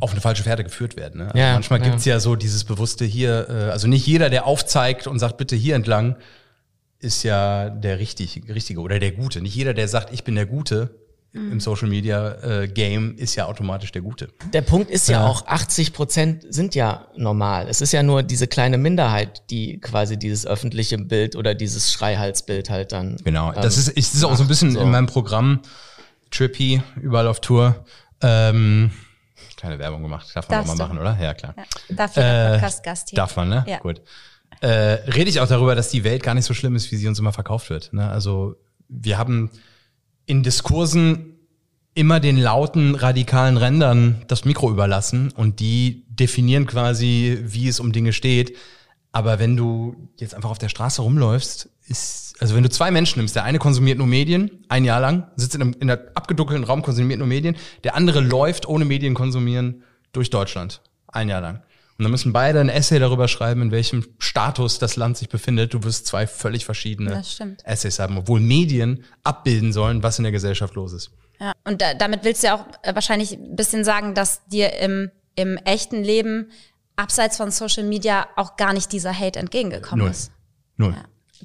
auf 0.00 0.10
eine 0.10 0.20
falsche 0.20 0.42
Fährte 0.42 0.64
geführt 0.64 0.96
werden. 0.96 1.18
Ne? 1.20 1.26
Also 1.26 1.38
Ja, 1.38 1.52
manchmal 1.52 1.78
ja. 1.78 1.86
gibt's 1.90 2.04
ja 2.06 2.18
so 2.18 2.34
dieses 2.34 2.64
bewusste 2.64 3.04
hier, 3.04 3.46
äh, 3.48 3.52
also 3.70 3.86
nicht 3.86 4.04
jeder, 4.04 4.30
der 4.30 4.48
aufzeigt 4.48 5.06
und 5.06 5.20
sagt, 5.20 5.36
bitte 5.36 5.54
hier 5.54 5.76
entlang, 5.76 6.16
ist 7.00 7.22
ja 7.22 7.68
der 7.70 7.98
richtig, 7.98 8.42
richtige 8.48 8.80
oder 8.80 8.98
der 8.98 9.12
Gute. 9.12 9.40
Nicht 9.40 9.54
jeder, 9.54 9.74
der 9.74 9.88
sagt, 9.88 10.12
ich 10.12 10.24
bin 10.24 10.34
der 10.34 10.46
Gute 10.46 10.98
Mhm. 11.36 11.50
im 11.50 11.60
Social 11.60 11.88
Media 11.88 12.30
äh, 12.62 12.68
Game, 12.68 13.16
ist 13.16 13.34
ja 13.34 13.46
automatisch 13.46 13.90
der 13.90 14.02
Gute. 14.02 14.28
Der 14.52 14.62
Punkt 14.62 14.88
ist 14.88 15.08
ja, 15.08 15.18
Ja. 15.22 15.26
auch, 15.26 15.44
80 15.48 15.92
Prozent 15.92 16.44
sind 16.48 16.76
ja 16.76 17.08
normal. 17.16 17.66
Es 17.68 17.80
ist 17.80 17.92
ja 17.92 18.04
nur 18.04 18.22
diese 18.22 18.46
kleine 18.46 18.78
Minderheit, 18.78 19.42
die 19.50 19.80
quasi 19.80 20.16
dieses 20.16 20.46
öffentliche 20.46 20.96
Bild 20.96 21.34
oder 21.34 21.56
dieses 21.56 21.92
Schreihalsbild 21.92 22.70
halt 22.70 22.92
dann. 22.92 23.16
Genau. 23.24 23.48
ähm, 23.52 23.60
das 23.62 23.76
ist, 23.78 23.88
ist, 23.88 24.14
ist 24.14 24.22
auch 24.24 24.36
so 24.36 24.44
ein 24.44 24.48
bisschen 24.48 24.70
so. 24.70 24.80
in 24.80 24.92
meinem 24.92 25.06
Programm 25.08 25.60
trippy, 26.30 26.80
überall 27.02 27.26
auf 27.26 27.40
Tour. 27.40 27.84
Ähm, 28.22 28.92
keine 29.56 29.80
Werbung 29.80 30.02
gemacht, 30.02 30.28
darf 30.34 30.48
man 30.48 30.58
auch 30.60 30.64
Darfst 30.66 30.78
mal 30.78 30.84
du. 30.86 30.94
machen, 30.94 30.98
oder? 31.00 31.18
Ja, 31.20 31.34
klar. 31.34 31.54
Ja. 31.56 31.64
Dafür 31.96 32.22
der 32.22 32.46
Äh, 32.46 32.52
Podcast-Gast 32.54 33.10
hier. 33.10 33.16
Darf 33.16 33.34
man, 33.36 33.48
ne? 33.48 33.64
Ja. 33.66 33.78
Gut. 33.78 34.00
Äh, 34.64 35.10
rede 35.10 35.28
ich 35.28 35.40
auch 35.40 35.46
darüber, 35.46 35.74
dass 35.74 35.90
die 35.90 36.04
Welt 36.04 36.22
gar 36.22 36.34
nicht 36.34 36.46
so 36.46 36.54
schlimm 36.54 36.74
ist, 36.74 36.90
wie 36.90 36.96
sie 36.96 37.06
uns 37.06 37.18
immer 37.18 37.34
verkauft 37.34 37.68
wird. 37.68 37.92
Ne? 37.92 38.08
Also 38.08 38.56
wir 38.88 39.18
haben 39.18 39.50
in 40.24 40.42
Diskursen 40.42 41.34
immer 41.92 42.18
den 42.18 42.38
lauten, 42.38 42.94
radikalen 42.94 43.58
Rändern 43.58 44.22
das 44.26 44.46
Mikro 44.46 44.70
überlassen 44.70 45.32
und 45.32 45.60
die 45.60 46.06
definieren 46.08 46.66
quasi, 46.66 47.40
wie 47.44 47.68
es 47.68 47.78
um 47.78 47.92
Dinge 47.92 48.14
steht. 48.14 48.56
Aber 49.12 49.38
wenn 49.38 49.54
du 49.54 50.08
jetzt 50.18 50.34
einfach 50.34 50.48
auf 50.48 50.56
der 50.56 50.70
Straße 50.70 51.02
rumläufst, 51.02 51.68
ist, 51.86 52.36
also 52.40 52.56
wenn 52.56 52.62
du 52.62 52.70
zwei 52.70 52.90
Menschen 52.90 53.18
nimmst, 53.18 53.36
der 53.36 53.44
eine 53.44 53.58
konsumiert 53.58 53.98
nur 53.98 54.06
Medien, 54.06 54.64
ein 54.70 54.86
Jahr 54.86 55.00
lang, 55.00 55.26
sitzt 55.36 55.56
in 55.56 55.60
einem, 55.60 55.76
in 55.78 55.90
einem 55.90 56.00
abgedunkelten 56.14 56.64
Raum, 56.64 56.80
konsumiert 56.80 57.18
nur 57.18 57.28
Medien, 57.28 57.56
der 57.84 57.96
andere 57.96 58.20
läuft 58.20 58.66
ohne 58.66 58.86
Medien 58.86 59.12
konsumieren 59.12 59.82
durch 60.12 60.30
Deutschland, 60.30 60.80
ein 61.08 61.28
Jahr 61.28 61.42
lang. 61.42 61.62
Und 61.96 62.02
dann 62.02 62.10
müssen 62.10 62.32
beide 62.32 62.60
ein 62.60 62.68
Essay 62.68 62.98
darüber 62.98 63.28
schreiben, 63.28 63.62
in 63.62 63.70
welchem 63.70 64.04
Status 64.18 64.80
das 64.80 64.96
Land 64.96 65.16
sich 65.16 65.28
befindet. 65.28 65.74
Du 65.74 65.84
wirst 65.84 66.06
zwei 66.06 66.26
völlig 66.26 66.64
verschiedene. 66.64 67.22
Essays 67.62 67.98
haben, 68.00 68.18
obwohl 68.18 68.40
Medien 68.40 69.04
abbilden 69.22 69.72
sollen, 69.72 70.02
was 70.02 70.18
in 70.18 70.24
der 70.24 70.32
Gesellschaft 70.32 70.74
los 70.74 70.92
ist. 70.92 71.12
Ja, 71.40 71.52
und 71.64 71.80
da, 71.80 71.94
damit 71.94 72.24
willst 72.24 72.42
du 72.42 72.48
ja 72.48 72.56
auch 72.56 72.66
äh, 72.82 72.94
wahrscheinlich 72.94 73.32
ein 73.32 73.54
bisschen 73.54 73.84
sagen, 73.84 74.14
dass 74.14 74.44
dir 74.46 74.76
im, 74.78 75.10
im 75.36 75.56
echten 75.58 76.02
Leben 76.02 76.50
abseits 76.96 77.36
von 77.36 77.50
Social 77.50 77.84
Media 77.84 78.26
auch 78.36 78.56
gar 78.56 78.72
nicht 78.72 78.92
dieser 78.92 79.16
Hate 79.16 79.38
entgegengekommen 79.38 80.04
Null. 80.04 80.10
ist. 80.10 80.32
Null. 80.76 80.96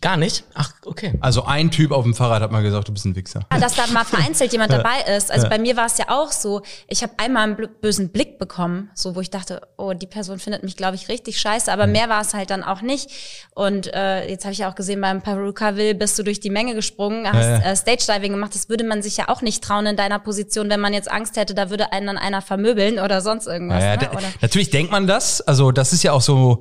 Gar 0.02 0.18
nicht? 0.18 0.44
Ach, 0.54 0.72
okay. 0.86 1.14
Also 1.20 1.46
ein 1.46 1.72
Typ 1.72 1.92
auf 1.92 2.04
dem 2.04 2.14
Fahrrad 2.14 2.42
hat 2.42 2.52
mal 2.52 2.62
gesagt, 2.62 2.88
du 2.88 2.94
bist 2.94 3.06
ein 3.06 3.16
Wichser. 3.16 3.42
Ah, 3.50 3.60
dass 3.60 3.76
da 3.76 3.88
mal 3.88 4.06
vereinzelt 4.06 4.52
jemand 4.52 4.72
dabei 4.72 5.02
ist. 5.18 5.32
Also 5.32 5.50
bei 5.50 5.58
mir 5.58 5.76
war 5.76 5.88
es 5.88 5.98
ja 5.98 6.06
auch 6.10 6.32
so, 6.32 6.62
ich 6.88 7.02
habe 7.02 7.14
einmal 7.18 7.44
einen 7.44 7.70
bösen 7.82 8.10
Blick 8.10 8.38
bekommen, 8.38 8.92
so 8.94 9.16
wo 9.16 9.22
ich 9.22 9.30
dachte, 9.30 9.62
oh, 9.78 9.94
die 9.94 10.06
Person 10.06 10.40
findet 10.40 10.64
mich, 10.64 10.78
glaube 10.78 10.96
ich, 10.96 11.10
richtig 11.10 11.40
scheiße, 11.40 11.72
aber 11.72 11.88
mehr 11.88 12.08
war 12.08 12.22
es 12.22 12.34
halt 12.34 12.50
dann 12.52 12.64
auch 12.64 12.82
nicht. 12.82 13.10
Und 13.56 13.94
äh, 13.94 14.30
jetzt 14.30 14.46
habe 14.46 14.54
ich 14.54 14.60
ja 14.60 14.72
auch 14.72 14.76
gesehen, 14.76 15.02
beim 15.02 15.22
Perukaville 15.22 15.96
bist 15.96 16.18
du 16.20 16.24
durch 16.24 16.40
die 16.40 16.52
Menge 16.52 16.76
gesprungen, 16.76 17.28
hast 17.28 17.44
Ja, 17.44 17.60
ja. 17.60 17.72
äh, 17.72 17.76
Stage-Diving 17.76 18.32
gemacht. 18.32 18.54
Das 18.54 18.70
würde 18.70 18.84
man 18.84 19.02
sich 19.02 19.18
ja 19.18 19.28
auch 19.28 19.42
nicht 19.42 19.64
trauen 19.64 19.86
in 19.88 19.96
deiner 19.96 20.20
Position, 20.20 20.70
wenn 20.70 20.80
man 20.80 20.94
jetzt 20.94 21.12
Angst 21.12 21.36
hätte, 21.36 21.56
da 21.56 21.70
würde 21.70 21.92
einen 21.92 22.08
dann 22.08 22.18
einer 22.18 22.42
vermöbeln 22.42 23.00
oder 23.00 23.22
sonst 23.22 23.48
irgendwas. 23.48 23.84
Ja, 23.84 23.96
ja, 23.96 24.02
ne? 24.02 24.12
oder? 24.12 24.28
natürlich 24.42 24.70
denkt 24.70 24.92
man 24.92 25.08
das. 25.08 25.42
Also 25.42 25.72
das 25.72 25.94
ist 25.94 26.04
ja 26.04 26.14
auch 26.14 26.22
so 26.22 26.60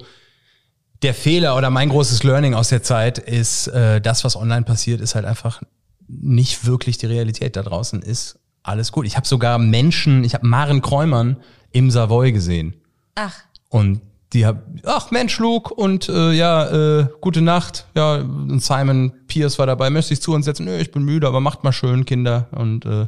der 1.02 1.14
Fehler 1.14 1.56
oder 1.56 1.70
mein 1.70 1.88
großes 1.88 2.24
Learning 2.24 2.54
aus 2.54 2.68
der 2.68 2.82
Zeit 2.82 3.18
ist, 3.18 3.68
äh, 3.68 4.00
das, 4.00 4.24
was 4.24 4.36
online 4.36 4.62
passiert, 4.62 5.00
ist 5.00 5.14
halt 5.14 5.24
einfach 5.24 5.62
nicht 6.08 6.66
wirklich 6.66 6.98
die 6.98 7.06
Realität. 7.06 7.56
Da 7.56 7.62
draußen 7.62 8.02
ist 8.02 8.38
alles 8.62 8.92
gut. 8.92 9.06
Ich 9.06 9.16
habe 9.16 9.26
sogar 9.26 9.58
Menschen, 9.58 10.24
ich 10.24 10.34
habe 10.34 10.46
Maren 10.46 10.82
Kräumann 10.82 11.36
im 11.70 11.90
Savoy 11.90 12.32
gesehen. 12.32 12.74
Ach, 13.14 13.34
Und 13.68 14.00
die 14.32 14.44
hab, 14.44 14.62
ach 14.84 15.10
Mensch, 15.10 15.38
Luke, 15.38 15.72
und 15.72 16.08
äh, 16.08 16.32
ja, 16.32 17.00
äh, 17.00 17.08
gute 17.20 17.40
Nacht. 17.40 17.86
Ja, 17.94 18.16
und 18.16 18.62
Simon 18.62 19.12
Pierce 19.26 19.58
war 19.58 19.66
dabei, 19.66 19.88
möchte 19.88 20.12
ich 20.12 20.20
zu 20.20 20.34
uns 20.34 20.44
setzen? 20.44 20.66
Nö, 20.66 20.76
ich 20.76 20.90
bin 20.90 21.02
müde, 21.02 21.26
aber 21.26 21.40
macht 21.40 21.64
mal 21.64 21.72
schön, 21.72 22.04
Kinder. 22.04 22.48
Und 22.52 22.84
äh, 22.84 23.06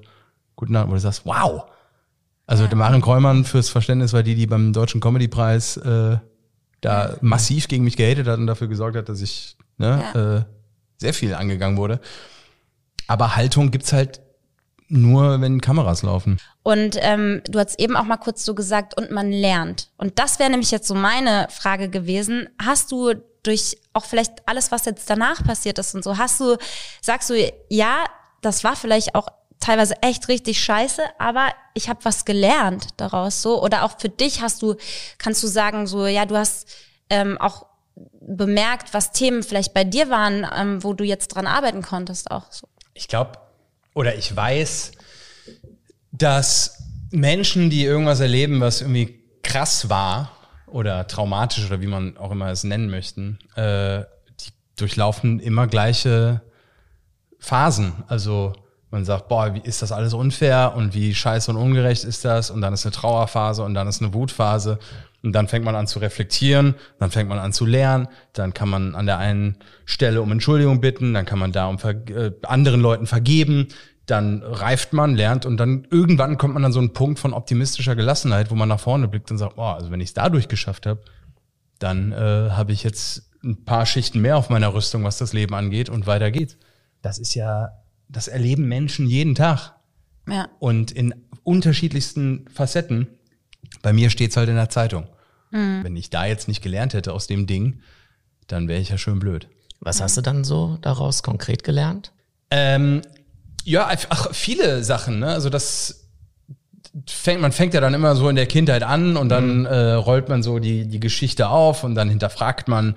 gute 0.57 0.73
Nacht. 0.73 0.89
Wo 0.89 0.95
du 0.95 1.01
sagst, 1.01 1.27
wow. 1.27 1.65
Also 2.47 2.67
der 2.67 2.77
Maren 2.77 3.03
Kräumann 3.03 3.45
fürs 3.45 3.69
Verständnis 3.69 4.13
war 4.13 4.23
die, 4.23 4.35
die 4.35 4.47
beim 4.47 4.73
Deutschen 4.73 5.01
Comedy-Preis 5.01 5.77
äh, 5.77 6.17
da 6.81 7.17
massiv 7.21 7.69
gegen 7.69 7.85
mich 7.85 7.97
gehatet 7.97 8.27
hat 8.27 8.39
und 8.39 8.47
dafür 8.47 8.69
gesorgt 8.69 8.97
hat, 8.97 9.09
dass 9.09 9.21
ich 9.21 9.57
ne, 9.79 10.47
äh, 10.47 10.53
sehr 10.97 11.15
viel 11.15 11.35
angegangen 11.35 11.77
wurde. 11.77 12.01
Aber 13.07 13.37
Haltung 13.37 13.71
gibt's 13.71 13.93
halt 13.93 14.21
nur, 14.89 15.41
wenn 15.41 15.61
Kameras 15.61 16.03
laufen. 16.03 16.39
Und 16.63 16.97
ähm, 17.01 17.43
du 17.49 17.59
hast 17.59 17.79
eben 17.79 17.97
auch 17.97 18.05
mal 18.05 18.17
kurz 18.17 18.45
so 18.45 18.55
gesagt, 18.55 18.97
und 18.97 19.11
man 19.11 19.31
lernt. 19.31 19.91
Und 19.97 20.19
das 20.19 20.39
wäre 20.39 20.51
nämlich 20.51 20.71
jetzt 20.71 20.89
so 20.89 20.95
meine 20.95 21.47
Frage 21.51 21.89
gewesen. 21.89 22.49
Hast 22.63 22.91
du 22.91 23.15
durch 23.43 23.79
auch 23.93 24.05
vielleicht 24.05 24.47
alles, 24.47 24.71
was 24.73 24.85
jetzt 24.85 25.09
danach 25.09 25.43
passiert 25.45 25.79
ist 25.79 25.95
und 25.95 26.05
so, 26.05 26.19
hast 26.19 26.41
du, 26.41 26.57
sagst 27.01 27.31
du, 27.31 27.53
ja, 27.69 28.05
das 28.43 28.65
war 28.65 28.77
vielleicht 28.77 29.15
auch 29.15 29.29
teilweise 29.61 29.95
echt 30.03 30.29
richtig 30.29 30.63
scheiße, 30.63 31.03
aber 31.19 31.51
ich 31.75 31.89
habe 31.89 32.01
was 32.05 32.25
gelernt 32.25 32.89
daraus 32.97 33.43
so. 33.43 33.63
Oder 33.63 33.85
auch 33.85 33.99
für 33.99 34.09
dich 34.09 34.41
hast 34.41 34.63
du, 34.63 34.77
kannst 35.19 35.43
du 35.43 35.47
sagen, 35.47 35.87
so, 35.87 36.07
ja, 36.07 36.27
du 36.27 36.37
hast 36.37 36.69
ähm, 37.11 37.39
auch 37.39 37.67
bemerkt, 38.21 38.95
was 38.95 39.13
Themen 39.13 39.43
vielleicht 39.43 39.75
bei 39.75 39.85
dir 39.85 40.09
waren, 40.09 40.47
ähm, 40.57 40.83
wo 40.83 40.95
du 40.95 41.05
jetzt 41.05 41.29
dran 41.29 41.47
arbeiten 41.47 41.83
konntest, 41.83 42.31
auch 42.31 42.51
so. 42.51 42.67
Ich 42.95 43.09
glaube, 43.09 43.33
oder 43.95 44.15
ich 44.15 44.35
weiß, 44.35 44.93
dass 46.13 46.83
Menschen, 47.11 47.71
die 47.71 47.85
irgendwas 47.85 48.21
erleben, 48.21 48.61
was 48.61 48.81
irgendwie 48.81 49.23
krass 49.43 49.89
war 49.89 50.33
oder 50.67 51.07
traumatisch 51.07 51.67
oder 51.67 51.81
wie 51.81 51.87
man 51.87 52.17
auch 52.17 52.31
immer 52.31 52.51
es 52.51 52.65
nennen 52.65 52.89
möchten, 52.89 53.39
äh, 53.57 54.05
die 54.41 54.53
durchlaufen 54.77 55.41
immer 55.41 55.67
gleiche 55.67 56.43
Phasen. 57.39 58.05
Also 58.07 58.53
man 58.91 59.05
sagt, 59.05 59.29
boah, 59.29 59.55
wie 59.55 59.61
ist 59.61 59.83
das 59.83 59.93
alles 59.93 60.15
unfair 60.15 60.75
und 60.77 60.95
wie 60.95 61.15
scheiße 61.15 61.51
und 61.51 61.57
ungerecht 61.57 62.05
ist 62.05 62.25
das? 62.25 62.51
Und 62.51 62.61
dann 62.61 62.73
ist 62.73 62.85
eine 62.85 62.93
Trauerphase 62.93 63.63
und 63.63 63.75
dann 63.75 63.87
ist 63.87 64.03
eine 64.03 64.13
Wutphase. 64.15 64.79
Und 65.23 65.33
dann 65.33 65.49
fängt 65.49 65.65
man 65.65 65.77
an 65.77 65.87
zu 65.87 65.99
reflektieren, 65.99 66.75
dann 66.99 67.11
fängt 67.11 67.29
man 67.29 67.39
an 67.39 67.53
zu 67.53 67.67
lernen, 67.67 68.09
dann 68.33 68.55
kann 68.55 68.71
man 68.71 68.95
an 68.95 69.05
der 69.05 69.19
einen 69.19 69.57
Stelle 69.85 70.23
um 70.23 70.33
Entschuldigung 70.33 70.81
bitten, 70.81 71.13
dann 71.13 71.27
kann 71.27 71.39
man 71.39 71.53
da 71.53 71.67
um 71.67 71.77
äh, 71.85 72.33
anderen 72.43 72.81
Leuten 72.81 73.07
vergeben, 73.07 73.69
dann 74.07 74.43
reift 74.43 74.95
man, 74.95 75.15
lernt 75.15 75.45
und 75.45 75.59
dann 75.59 75.87
irgendwann 75.91 76.39
kommt 76.39 76.55
man 76.55 76.65
an 76.65 76.73
so 76.73 76.81
einen 76.81 76.95
Punkt 76.95 77.19
von 77.19 77.35
optimistischer 77.35 77.95
Gelassenheit, 77.97 78.51
wo 78.51 78.55
man 78.55 78.69
nach 78.69 78.81
vorne 78.81 79.09
blickt 79.09 79.31
und 79.31 79.37
sagt, 79.37 79.57
boah, 79.57 79.75
also 79.75 79.91
wenn 79.91 80.01
ich 80.01 80.09
es 80.09 80.15
dadurch 80.15 80.49
geschafft 80.49 80.87
habe, 80.87 81.03
dann 81.79 82.13
äh, 82.13 82.51
habe 82.51 82.73
ich 82.73 82.83
jetzt 82.83 83.31
ein 83.45 83.65
paar 83.65 83.85
Schichten 83.85 84.21
mehr 84.21 84.37
auf 84.39 84.49
meiner 84.49 84.73
Rüstung, 84.73 85.05
was 85.05 85.19
das 85.19 85.33
Leben 85.33 85.55
angeht 85.55 85.91
und 85.91 86.07
weiter 86.07 86.31
geht's. 86.31 86.57
Das 87.03 87.19
ist 87.19 87.35
ja, 87.35 87.71
das 88.11 88.29
erleben 88.29 88.67
Menschen 88.69 89.07
jeden 89.07 89.35
Tag 89.35 89.75
Ja. 90.29 90.49
und 90.59 90.91
in 90.93 91.15
unterschiedlichsten 91.45 92.45
Facetten. 92.53 93.07
Bei 93.83 93.93
mir 93.93 94.11
steht's 94.11 94.37
halt 94.37 94.49
in 94.49 94.57
der 94.57 94.69
Zeitung. 94.69 95.07
Wenn 95.53 95.97
ich 95.97 96.11
da 96.11 96.27
jetzt 96.27 96.47
nicht 96.47 96.63
gelernt 96.63 96.95
hätte 96.95 97.13
aus 97.13 97.27
dem 97.27 97.49
Ding, 97.49 97.81
dann 98.47 98.69
wäre 98.69 98.81
ich 98.81 98.91
ja 98.91 98.99
schön 98.99 99.19
blöd. 99.19 99.49
Was 99.81 100.01
hast 100.01 100.17
du 100.17 100.21
dann 100.21 100.45
so 100.45 100.79
daraus 100.81 101.25
konkret 101.25 101.65
gelernt? 101.65 102.13
Ähm, 102.53 103.03
ja, 103.65 103.91
ach, 104.11 104.29
viele 104.33 104.85
Sachen. 104.85 105.19
Ne? 105.19 105.27
Also 105.27 105.51
das 105.51 106.09
fängt, 107.09 107.41
man 107.41 107.51
fängt 107.51 107.75
ja 107.75 107.81
dann 107.81 107.95
immer 107.95 108.15
so 108.15 108.29
in 108.29 108.37
der 108.37 108.47
Kindheit 108.47 108.85
an 108.85 109.17
und 109.17 109.29
dann 109.29 109.65
äh, 109.67 109.93
rollt 109.95 110.29
man 110.29 110.45
so 110.45 110.61
die, 110.61 110.87
die 110.87 111.01
Geschichte 111.01 111.49
auf 111.49 111.83
und 111.83 111.97
dann 111.97 112.09
hinterfragt 112.09 112.69
man 112.69 112.95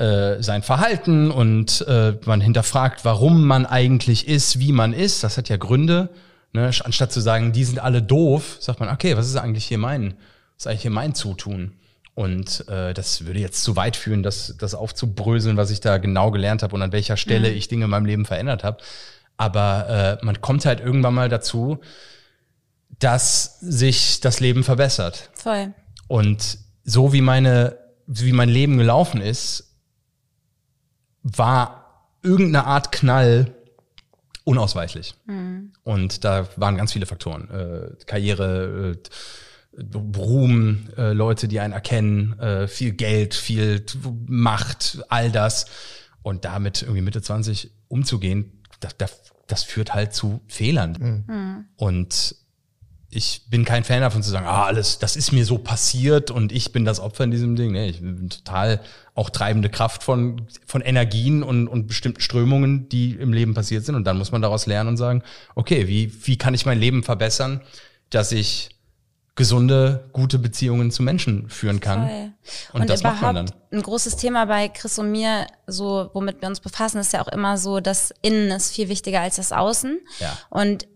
äh, 0.00 0.42
sein 0.42 0.62
Verhalten 0.62 1.30
und 1.30 1.84
äh, 1.86 2.14
man 2.24 2.40
hinterfragt, 2.40 3.04
warum 3.04 3.44
man 3.44 3.66
eigentlich 3.66 4.26
ist, 4.26 4.58
wie 4.58 4.72
man 4.72 4.94
ist. 4.94 5.22
Das 5.22 5.36
hat 5.36 5.50
ja 5.50 5.58
Gründe. 5.58 6.08
Ne? 6.54 6.70
Anstatt 6.84 7.12
zu 7.12 7.20
sagen, 7.20 7.52
die 7.52 7.64
sind 7.64 7.78
alle 7.80 8.02
doof, 8.02 8.56
sagt 8.60 8.80
man, 8.80 8.88
okay, 8.88 9.18
was 9.18 9.28
ist 9.28 9.36
eigentlich 9.36 9.66
hier 9.66 9.76
mein, 9.76 10.14
was 10.54 10.64
ist 10.64 10.66
eigentlich 10.68 10.82
hier 10.82 10.90
mein 10.90 11.14
Zutun? 11.14 11.74
Und 12.14 12.66
äh, 12.68 12.94
das 12.94 13.26
würde 13.26 13.40
jetzt 13.40 13.62
zu 13.62 13.76
weit 13.76 13.94
führen, 13.94 14.22
das, 14.22 14.56
das 14.58 14.74
aufzubröseln, 14.74 15.58
was 15.58 15.70
ich 15.70 15.80
da 15.80 15.98
genau 15.98 16.30
gelernt 16.30 16.62
habe 16.62 16.74
und 16.74 16.80
an 16.80 16.92
welcher 16.92 17.18
Stelle 17.18 17.50
ich 17.50 17.68
Dinge 17.68 17.84
in 17.84 17.90
meinem 17.90 18.06
Leben 18.06 18.24
verändert 18.24 18.64
habe. 18.64 18.78
Aber 19.36 20.18
äh, 20.22 20.24
man 20.24 20.40
kommt 20.40 20.64
halt 20.64 20.80
irgendwann 20.80 21.14
mal 21.14 21.28
dazu, 21.28 21.78
dass 22.98 23.60
sich 23.60 24.20
das 24.20 24.40
Leben 24.40 24.64
verbessert. 24.64 25.28
Voll. 25.34 25.74
Und 26.08 26.56
so 26.84 27.12
wie 27.12 27.20
meine, 27.20 27.76
wie 28.06 28.32
mein 28.32 28.48
Leben 28.48 28.78
gelaufen 28.78 29.20
ist, 29.20 29.69
war 31.22 32.08
irgendeine 32.22 32.66
Art 32.66 32.92
Knall 32.92 33.54
unausweichlich. 34.44 35.14
Und 35.84 36.24
da 36.24 36.48
waren 36.56 36.76
ganz 36.76 36.92
viele 36.92 37.06
Faktoren. 37.06 37.50
Äh, 37.50 38.04
Karriere, 38.06 38.96
äh, 39.76 40.16
Ruhm, 40.16 40.88
äh, 40.96 41.12
Leute, 41.12 41.46
die 41.46 41.60
einen 41.60 41.72
erkennen, 41.72 42.38
äh, 42.38 42.66
viel 42.66 42.92
Geld, 42.92 43.34
viel 43.34 43.84
Macht, 44.26 45.02
all 45.08 45.30
das. 45.30 45.66
Und 46.22 46.44
damit 46.44 46.82
irgendwie 46.82 47.02
Mitte 47.02 47.22
20 47.22 47.70
umzugehen, 47.88 48.62
das, 48.80 48.96
das, 48.98 49.20
das 49.46 49.62
führt 49.62 49.94
halt 49.94 50.12
zu 50.12 50.40
Fehlern. 50.48 51.64
Und 51.76 52.34
ich 53.12 53.42
bin 53.48 53.64
kein 53.64 53.82
Fan 53.82 54.02
davon 54.02 54.22
zu 54.22 54.30
sagen, 54.30 54.46
ah, 54.46 54.66
alles, 54.66 55.00
das 55.00 55.16
ist 55.16 55.32
mir 55.32 55.44
so 55.44 55.58
passiert 55.58 56.30
und 56.30 56.52
ich 56.52 56.70
bin 56.70 56.84
das 56.84 57.00
Opfer 57.00 57.24
in 57.24 57.32
diesem 57.32 57.56
Ding. 57.56 57.72
Nee, 57.72 57.88
ich 57.88 58.00
bin 58.00 58.30
total 58.30 58.80
auch 59.14 59.30
treibende 59.30 59.68
Kraft 59.68 60.04
von, 60.04 60.46
von 60.64 60.80
Energien 60.80 61.42
und, 61.42 61.66
und 61.66 61.88
bestimmten 61.88 62.20
Strömungen, 62.20 62.88
die 62.88 63.12
im 63.12 63.32
Leben 63.32 63.52
passiert 63.52 63.84
sind. 63.84 63.96
Und 63.96 64.04
dann 64.04 64.16
muss 64.16 64.30
man 64.30 64.42
daraus 64.42 64.66
lernen 64.66 64.90
und 64.90 64.96
sagen, 64.96 65.22
okay, 65.56 65.88
wie, 65.88 66.12
wie 66.24 66.38
kann 66.38 66.54
ich 66.54 66.66
mein 66.66 66.78
Leben 66.78 67.02
verbessern, 67.02 67.62
dass 68.10 68.30
ich 68.30 68.70
gesunde, 69.34 70.08
gute 70.12 70.38
Beziehungen 70.38 70.90
zu 70.92 71.02
Menschen 71.02 71.48
führen 71.48 71.80
kann. 71.80 72.32
Und, 72.72 72.82
Und, 72.82 72.90
das 72.90 73.02
macht 73.02 73.22
man 73.22 73.34
dann. 73.34 73.52
ein 73.72 73.82
großes 73.82 74.16
Thema 74.16 74.44
bei 74.44 74.68
Chris 74.68 74.98
und 74.98 75.10
mir, 75.10 75.46
so 75.66 76.10
womit 76.12 76.42
wir 76.42 76.48
uns 76.48 76.60
befassen, 76.60 76.98
ist 76.98 77.12
ja 77.12 77.22
auch 77.22 77.28
immer 77.28 77.56
so, 77.56 77.80
das 77.80 78.12
Innen 78.22 78.50
ist 78.50 78.72
viel 78.72 78.88
wichtiger 78.88 79.20
als 79.20 79.36
das 79.36 79.50
Außen. 79.50 79.98
Ja. 80.18 80.36
Und 80.50 80.86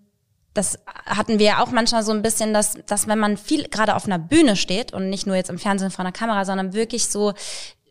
das 0.55 0.79
hatten 1.05 1.39
wir 1.39 1.47
ja 1.47 1.63
auch 1.63 1.71
manchmal 1.71 2.03
so 2.05 2.13
ein 2.13 2.23
bisschen, 2.23 2.55
dass, 2.55 2.79
dass 2.87 3.07
wenn 3.09 3.19
man 3.19 3.37
viel 3.37 3.69
gerade 3.69 3.97
auf 3.97 4.07
einer 4.07 4.19
Bühne 4.19 4.57
steht 4.57 4.93
und 4.93 5.11
nicht 5.11 5.27
nur 5.27 5.37
jetzt 5.37 5.51
im 5.51 5.59
Fernsehen 5.59 5.91
vor 5.91 6.05
einer 6.05 6.13
Kamera, 6.13 6.45
sondern 6.45 6.73
wirklich 6.73 7.09
so 7.09 7.35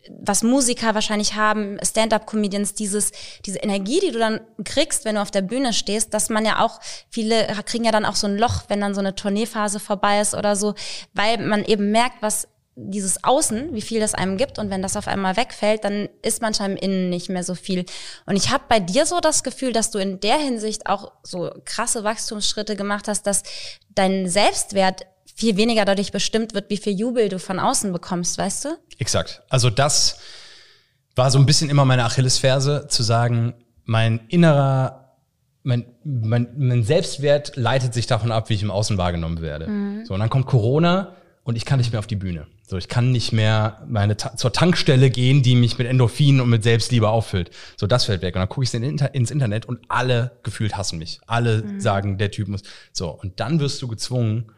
was 0.09 0.43
Musiker 0.43 0.95
wahrscheinlich 0.95 1.35
haben, 1.35 1.77
Stand-up-Comedians, 1.81 2.73
dieses, 2.73 3.11
diese 3.45 3.59
Energie, 3.59 3.99
die 3.99 4.11
du 4.11 4.19
dann 4.19 4.41
kriegst, 4.65 5.05
wenn 5.05 5.15
du 5.15 5.21
auf 5.21 5.31
der 5.31 5.41
Bühne 5.41 5.73
stehst, 5.73 6.13
dass 6.13 6.29
man 6.29 6.45
ja 6.45 6.59
auch, 6.63 6.79
viele 7.09 7.47
kriegen 7.65 7.85
ja 7.85 7.91
dann 7.91 8.05
auch 8.05 8.15
so 8.15 8.27
ein 8.27 8.37
Loch, 8.37 8.63
wenn 8.67 8.81
dann 8.81 8.93
so 8.93 8.99
eine 8.99 9.15
Tourneephase 9.15 9.79
vorbei 9.79 10.19
ist 10.19 10.33
oder 10.33 10.55
so, 10.55 10.75
weil 11.13 11.37
man 11.37 11.63
eben 11.63 11.91
merkt, 11.91 12.21
was 12.21 12.47
dieses 12.75 13.23
Außen, 13.23 13.73
wie 13.73 13.81
viel 13.81 13.99
das 13.99 14.15
einem 14.15 14.37
gibt 14.37 14.57
und 14.57 14.69
wenn 14.69 14.81
das 14.81 14.97
auf 14.97 15.07
einmal 15.07 15.37
wegfällt, 15.37 15.83
dann 15.83 16.09
ist 16.21 16.41
manchmal 16.41 16.71
im 16.71 16.77
Innen 16.77 17.09
nicht 17.09 17.29
mehr 17.29 17.43
so 17.43 17.53
viel. 17.53 17.85
Und 18.25 18.35
ich 18.35 18.49
habe 18.49 18.63
bei 18.67 18.79
dir 18.79 19.05
so 19.05 19.19
das 19.19 19.43
Gefühl, 19.43 19.73
dass 19.73 19.91
du 19.91 19.99
in 19.99 20.19
der 20.19 20.37
Hinsicht 20.37 20.87
auch 20.87 21.11
so 21.21 21.51
krasse 21.65 22.03
Wachstumsschritte 22.03 22.75
gemacht 22.75 23.07
hast, 23.07 23.27
dass 23.27 23.43
dein 23.89 24.27
Selbstwert 24.27 25.05
viel 25.35 25.55
weniger 25.55 25.85
dadurch 25.85 26.11
bestimmt 26.11 26.53
wird, 26.53 26.69
wie 26.69 26.77
viel 26.77 26.93
Jubel 26.93 27.29
du 27.29 27.39
von 27.39 27.59
außen 27.59 27.91
bekommst, 27.91 28.37
weißt 28.37 28.65
du? 28.65 28.69
Exakt. 28.97 29.43
Also 29.49 29.69
das 29.69 30.17
war 31.15 31.29
so 31.29 31.37
ein 31.37 31.45
bisschen 31.45 31.69
immer 31.69 31.85
meine 31.85 32.05
Achillesferse, 32.05 32.87
zu 32.89 33.03
sagen, 33.03 33.53
mein 33.85 34.21
innerer, 34.29 35.17
mein, 35.61 35.85
mein, 36.03 36.49
mein 36.57 36.83
Selbstwert 36.83 37.55
leitet 37.55 37.93
sich 37.93 38.07
davon 38.07 38.31
ab, 38.31 38.49
wie 38.49 38.55
ich 38.55 38.63
im 38.63 38.71
Außen 38.71 38.97
wahrgenommen 38.97 39.41
werde. 39.41 39.67
Mhm. 39.67 40.05
So, 40.05 40.13
und 40.15 40.19
dann 40.19 40.29
kommt 40.29 40.47
Corona 40.47 41.15
und 41.43 41.55
ich 41.57 41.65
kann 41.65 41.77
nicht 41.77 41.91
mehr 41.91 41.99
auf 41.99 42.07
die 42.07 42.15
Bühne. 42.15 42.47
So, 42.65 42.77
ich 42.77 42.87
kann 42.87 43.11
nicht 43.11 43.33
mehr 43.33 43.83
meine 43.87 44.15
zur 44.17 44.53
Tankstelle 44.53 45.09
gehen, 45.09 45.43
die 45.43 45.55
mich 45.55 45.77
mit 45.77 45.87
Endorphinen 45.87 46.41
und 46.41 46.49
mit 46.49 46.63
Selbstliebe 46.63 47.09
auffüllt. 47.09 47.51
So, 47.75 47.85
das 47.85 48.05
fällt 48.05 48.21
weg. 48.21 48.35
Und 48.35 48.39
dann 48.39 48.49
gucke 48.49 48.63
ich 48.63 48.73
ins 48.73 49.31
Internet 49.31 49.65
und 49.65 49.79
alle 49.89 50.39
gefühlt 50.43 50.77
hassen 50.77 50.99
mich. 50.99 51.19
Alle 51.27 51.63
mhm. 51.63 51.79
sagen, 51.81 52.17
der 52.17 52.31
Typ 52.31 52.47
muss. 52.47 52.63
So, 52.93 53.09
und 53.09 53.39
dann 53.39 53.59
wirst 53.59 53.81
du 53.81 53.87
gezwungen 53.87 54.51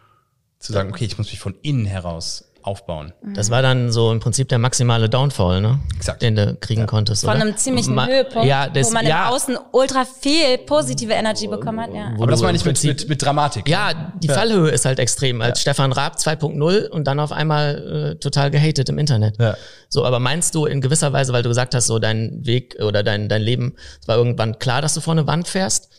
zu 0.60 0.74
sagen, 0.74 0.90
okay, 0.90 1.06
ich 1.06 1.18
muss 1.18 1.32
mich 1.32 1.40
von 1.40 1.56
innen 1.64 1.86
heraus 1.86 2.52
aufbauen. 2.66 3.14
Das 3.36 3.52
war 3.52 3.62
dann 3.62 3.92
so 3.92 4.12
im 4.12 4.20
Prinzip 4.20 4.50
der 4.50 4.58
maximale 4.58 5.08
Downfall, 5.08 5.62
ne? 5.62 5.80
Exakt. 5.96 6.22
Den 6.22 6.36
du 6.36 6.56
kriegen 6.56 6.82
ja. 6.82 6.88
konntest. 6.88 7.24
Von 7.24 7.36
oder? 7.36 7.42
einem 7.42 7.58
ziemlichen 7.58 7.94
Ma 7.94 8.08
Höhepunkt, 8.08 8.48
ja, 8.48 8.68
das, 8.68 8.88
wo 8.88 8.94
man 8.94 9.06
ja, 9.06 9.28
im 9.28 9.34
Außen 9.34 9.58
ultra 9.72 10.06
viel 10.06 10.58
positive 10.60 11.14
Energy 11.14 11.48
bekommen 11.48 11.80
hat. 11.80 11.94
Ja. 11.94 12.14
Aber 12.16 12.28
das 12.28 12.42
meine 12.42 12.58
ich 12.58 12.66
mit, 12.66 12.84
mit, 12.84 13.08
mit 13.08 13.22
Dramatik. 13.22 13.70
Ja, 13.70 14.12
die 14.16 14.28
ja. 14.28 14.34
Fallhöhe 14.34 14.70
ist 14.70 14.86
halt 14.86 15.00
extrem. 15.00 15.42
Als 15.42 15.62
Stefan 15.62 15.92
Raab 15.92 16.16
2.0 16.16 16.88
und 16.88 17.06
dann 17.06 17.20
auf 17.20 17.32
einmal 17.32 18.14
äh, 18.14 18.20
total 18.20 18.50
gehatet 18.50 18.90
im 18.90 18.98
Internet. 18.98 19.38
Ja. 19.40 19.56
So, 19.90 20.04
aber 20.04 20.20
meinst 20.20 20.56
du 20.56 20.66
in 20.66 20.82
gewisser 20.82 21.14
Weise, 21.14 21.34
weil 21.34 21.44
du 21.44 21.50
gesagt 21.50 21.76
hast, 21.76 21.86
so 21.88 22.00
dein 22.00 22.46
Weg 22.46 22.78
oder 22.82 23.04
dein, 23.04 23.30
dein 23.30 23.42
Leben, 23.42 23.76
es 24.02 24.08
war 24.08 24.18
irgendwann 24.18 24.58
klar, 24.58 24.82
dass 24.82 24.94
du 24.96 25.02
vor 25.02 25.14
eine 25.14 25.28
Wand 25.28 25.48
fährst? 25.48 25.90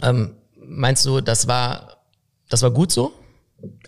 Ähm, 0.00 0.36
meinst 0.56 1.04
du, 1.04 1.20
das 1.20 1.48
war, 1.48 2.04
das 2.48 2.62
war 2.62 2.70
gut 2.70 2.92
so? 2.92 3.12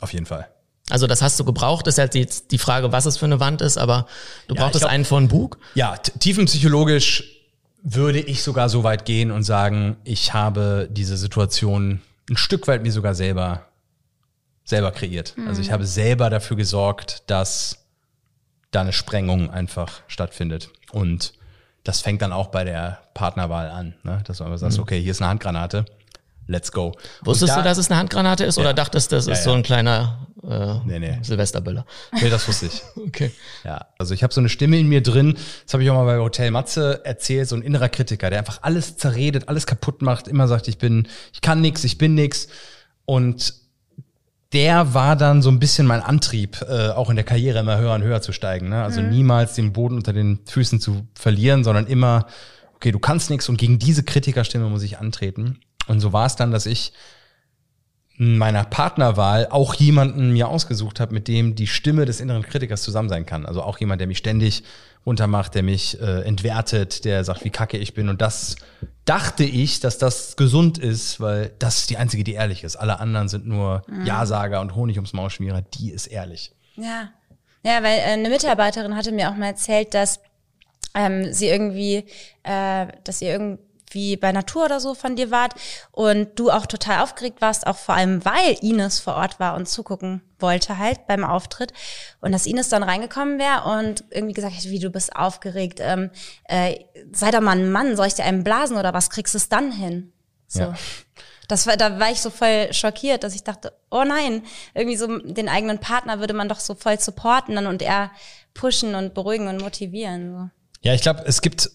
Auf 0.00 0.12
jeden 0.12 0.26
Fall. 0.26 0.48
Also 0.90 1.06
das 1.06 1.22
hast 1.22 1.40
du 1.40 1.44
gebraucht, 1.44 1.86
ist 1.86 1.98
halt 1.98 2.14
jetzt 2.14 2.50
die 2.50 2.58
Frage, 2.58 2.92
was 2.92 3.06
es 3.06 3.16
für 3.16 3.24
eine 3.24 3.40
Wand 3.40 3.62
ist, 3.62 3.78
aber 3.78 4.06
du 4.48 4.54
ja, 4.54 4.60
brauchtest 4.62 4.82
glaub, 4.82 4.92
einen 4.92 5.04
von 5.04 5.28
Bug? 5.28 5.58
Ja, 5.74 5.96
tiefenpsychologisch 5.96 7.24
würde 7.82 8.20
ich 8.20 8.42
sogar 8.42 8.68
so 8.68 8.84
weit 8.84 9.04
gehen 9.04 9.30
und 9.30 9.44
sagen, 9.44 9.96
ich 10.04 10.34
habe 10.34 10.88
diese 10.90 11.16
Situation 11.16 12.02
ein 12.30 12.36
Stück 12.36 12.68
weit 12.68 12.82
mir 12.82 12.92
sogar 12.92 13.14
selber, 13.14 13.66
selber 14.64 14.90
kreiert. 14.90 15.34
Mhm. 15.36 15.48
Also 15.48 15.62
ich 15.62 15.70
habe 15.70 15.86
selber 15.86 16.30
dafür 16.30 16.56
gesorgt, 16.56 17.22
dass 17.28 17.86
da 18.70 18.82
eine 18.82 18.92
Sprengung 18.92 19.50
einfach 19.50 20.02
stattfindet. 20.06 20.70
Und 20.92 21.34
das 21.82 22.00
fängt 22.00 22.22
dann 22.22 22.32
auch 22.32 22.48
bei 22.48 22.64
der 22.64 23.00
Partnerwahl 23.14 23.68
an, 23.70 23.94
ne? 24.02 24.22
dass 24.26 24.38
du 24.38 24.44
einfach 24.44 24.58
sagst, 24.58 24.78
mhm. 24.78 24.82
okay, 24.82 25.00
hier 25.00 25.12
ist 25.12 25.20
eine 25.20 25.30
Handgranate 25.30 25.84
let's 26.46 26.72
go. 26.72 26.92
Wusstest 27.22 27.52
da, 27.52 27.58
du, 27.58 27.64
dass 27.64 27.78
es 27.78 27.90
eine 27.90 27.98
Handgranate 27.98 28.44
ist 28.44 28.56
ja. 28.56 28.62
oder 28.62 28.74
dachtest, 28.74 29.12
das 29.12 29.26
ist 29.26 29.38
ja, 29.38 29.44
so 29.44 29.52
ein 29.52 29.62
kleiner 29.62 30.26
äh, 30.48 30.78
nee, 30.84 30.98
nee. 30.98 31.18
Silvesterböller? 31.22 31.86
Nee, 32.20 32.28
das 32.28 32.46
wusste 32.46 32.66
ich. 32.66 32.82
okay. 33.06 33.30
Ja, 33.64 33.86
also 33.98 34.14
ich 34.14 34.22
habe 34.22 34.32
so 34.32 34.40
eine 34.40 34.48
Stimme 34.48 34.78
in 34.78 34.88
mir 34.88 35.02
drin, 35.02 35.36
das 35.64 35.72
habe 35.72 35.82
ich 35.82 35.90
auch 35.90 35.94
mal 35.94 36.04
bei 36.04 36.18
Hotel 36.18 36.50
Matze 36.50 37.04
erzählt, 37.04 37.48
so 37.48 37.56
ein 37.56 37.62
innerer 37.62 37.88
Kritiker, 37.88 38.30
der 38.30 38.40
einfach 38.40 38.58
alles 38.62 38.96
zerredet, 38.96 39.48
alles 39.48 39.66
kaputt 39.66 40.02
macht, 40.02 40.28
immer 40.28 40.48
sagt, 40.48 40.68
ich 40.68 40.78
bin, 40.78 41.08
ich 41.32 41.40
kann 41.40 41.60
nix, 41.60 41.84
ich 41.84 41.98
bin 41.98 42.14
nix. 42.14 42.48
Und 43.06 43.54
der 44.52 44.94
war 44.94 45.16
dann 45.16 45.42
so 45.42 45.50
ein 45.50 45.58
bisschen 45.58 45.86
mein 45.86 46.00
Antrieb, 46.00 46.62
äh, 46.62 46.90
auch 46.90 47.10
in 47.10 47.16
der 47.16 47.24
Karriere 47.24 47.58
immer 47.58 47.78
höher 47.78 47.94
und 47.94 48.02
höher 48.02 48.22
zu 48.22 48.32
steigen. 48.32 48.68
Ne? 48.68 48.82
Also 48.82 49.00
mhm. 49.00 49.10
niemals 49.10 49.54
den 49.54 49.72
Boden 49.72 49.96
unter 49.96 50.12
den 50.12 50.40
Füßen 50.46 50.80
zu 50.80 51.06
verlieren, 51.14 51.64
sondern 51.64 51.86
immer, 51.86 52.26
okay, 52.76 52.92
du 52.92 52.98
kannst 52.98 53.30
nichts 53.30 53.48
und 53.48 53.56
gegen 53.56 53.78
diese 53.78 54.04
Kritikerstimme 54.04 54.68
muss 54.68 54.82
ich 54.82 54.98
antreten. 54.98 55.58
Und 55.86 56.00
so 56.00 56.12
war 56.12 56.26
es 56.26 56.36
dann, 56.36 56.50
dass 56.50 56.66
ich 56.66 56.92
meiner 58.16 58.64
Partnerwahl 58.64 59.48
auch 59.50 59.74
jemanden 59.74 60.32
mir 60.32 60.48
ausgesucht 60.48 61.00
habe, 61.00 61.12
mit 61.12 61.26
dem 61.26 61.56
die 61.56 61.66
Stimme 61.66 62.04
des 62.04 62.20
inneren 62.20 62.42
Kritikers 62.42 62.82
zusammen 62.82 63.08
sein 63.08 63.26
kann. 63.26 63.44
Also 63.44 63.62
auch 63.62 63.78
jemand, 63.78 64.00
der 64.00 64.06
mich 64.06 64.18
ständig 64.18 64.62
runtermacht, 65.04 65.54
der 65.54 65.64
mich 65.64 66.00
äh, 66.00 66.22
entwertet, 66.22 67.04
der 67.04 67.24
sagt, 67.24 67.44
wie 67.44 67.50
kacke 67.50 67.76
ich 67.76 67.92
bin. 67.92 68.08
Und 68.08 68.22
das 68.22 68.56
dachte 69.04 69.44
ich, 69.44 69.80
dass 69.80 69.98
das 69.98 70.36
gesund 70.36 70.78
ist, 70.78 71.20
weil 71.20 71.52
das 71.58 71.78
ist 71.78 71.90
die 71.90 71.96
einzige, 71.96 72.24
die 72.24 72.34
ehrlich 72.34 72.62
ist. 72.62 72.76
Alle 72.76 73.00
anderen 73.00 73.28
sind 73.28 73.46
nur 73.46 73.82
mhm. 73.88 74.06
Ja-Sager 74.06 74.60
und 74.60 74.76
Honig 74.76 74.96
ums 74.96 75.12
Maul 75.12 75.30
schmierer. 75.30 75.62
Die 75.62 75.90
ist 75.90 76.06
ehrlich. 76.06 76.52
Ja. 76.76 77.10
Ja, 77.64 77.82
weil 77.82 77.98
äh, 77.98 78.12
eine 78.12 78.28
Mitarbeiterin 78.28 78.94
hatte 78.94 79.10
mir 79.10 79.30
auch 79.30 79.36
mal 79.36 79.46
erzählt, 79.46 79.92
dass 79.92 80.20
ähm, 80.94 81.32
sie 81.32 81.48
irgendwie, 81.48 82.04
äh, 82.44 82.86
dass 83.02 83.18
sie 83.18 83.26
irgendwie 83.26 83.62
wie 83.94 84.16
bei 84.16 84.32
Natur 84.32 84.66
oder 84.66 84.80
so 84.80 84.94
von 84.94 85.16
dir 85.16 85.30
wart 85.30 85.54
und 85.92 86.38
du 86.38 86.50
auch 86.50 86.66
total 86.66 87.02
aufgeregt 87.02 87.40
warst, 87.40 87.66
auch 87.66 87.76
vor 87.76 87.94
allem, 87.94 88.24
weil 88.24 88.56
Ines 88.60 89.00
vor 89.00 89.14
Ort 89.14 89.40
war 89.40 89.54
und 89.56 89.68
zugucken 89.68 90.22
wollte 90.38 90.78
halt 90.78 91.06
beim 91.06 91.24
Auftritt 91.24 91.72
und 92.20 92.32
dass 92.32 92.46
Ines 92.46 92.68
dann 92.68 92.82
reingekommen 92.82 93.38
wäre 93.38 93.78
und 93.78 94.04
irgendwie 94.10 94.34
gesagt 94.34 94.54
hätte, 94.54 94.70
wie 94.70 94.78
du 94.78 94.90
bist 94.90 95.16
aufgeregt, 95.16 95.78
ähm, 95.80 96.10
äh, 96.44 96.80
sei 97.12 97.30
doch 97.30 97.40
mal 97.40 97.56
ein 97.56 97.72
Mann, 97.72 97.96
soll 97.96 98.08
ich 98.08 98.14
dir 98.14 98.24
einen 98.24 98.44
blasen 98.44 98.76
oder 98.76 98.92
was, 98.92 99.10
kriegst 99.10 99.34
du 99.34 99.38
es 99.38 99.48
dann 99.48 99.72
hin? 99.72 100.12
So. 100.46 100.60
Ja. 100.60 100.74
Das 101.48 101.66
war, 101.66 101.76
da 101.76 101.98
war 102.00 102.10
ich 102.10 102.20
so 102.20 102.30
voll 102.30 102.72
schockiert, 102.72 103.22
dass 103.22 103.34
ich 103.34 103.44
dachte, 103.44 103.72
oh 103.90 104.04
nein, 104.04 104.42
irgendwie 104.74 104.96
so 104.96 105.18
den 105.18 105.48
eigenen 105.48 105.78
Partner 105.78 106.18
würde 106.18 106.34
man 106.34 106.48
doch 106.48 106.60
so 106.60 106.74
voll 106.74 106.98
supporten 106.98 107.66
und 107.66 107.82
eher 107.82 108.10
pushen 108.54 108.94
und 108.94 109.14
beruhigen 109.14 109.48
und 109.48 109.60
motivieren. 109.60 110.32
So. 110.32 110.50
Ja, 110.88 110.94
ich 110.94 111.02
glaube, 111.02 111.24
es 111.26 111.42
gibt 111.42 111.70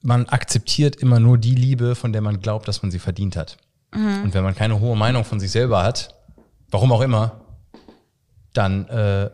man 0.00 0.26
akzeptiert 0.26 0.96
immer 0.96 1.20
nur 1.20 1.38
die 1.38 1.54
Liebe, 1.54 1.94
von 1.94 2.12
der 2.12 2.22
man 2.22 2.40
glaubt, 2.40 2.68
dass 2.68 2.82
man 2.82 2.90
sie 2.90 2.98
verdient 2.98 3.36
hat. 3.36 3.56
Mhm. 3.94 4.24
Und 4.24 4.34
wenn 4.34 4.44
man 4.44 4.54
keine 4.54 4.80
hohe 4.80 4.96
Meinung 4.96 5.24
von 5.24 5.40
sich 5.40 5.50
selber 5.50 5.82
hat, 5.82 6.14
warum 6.70 6.92
auch 6.92 7.00
immer, 7.00 7.40
dann 8.52 8.88
äh, 8.88 9.30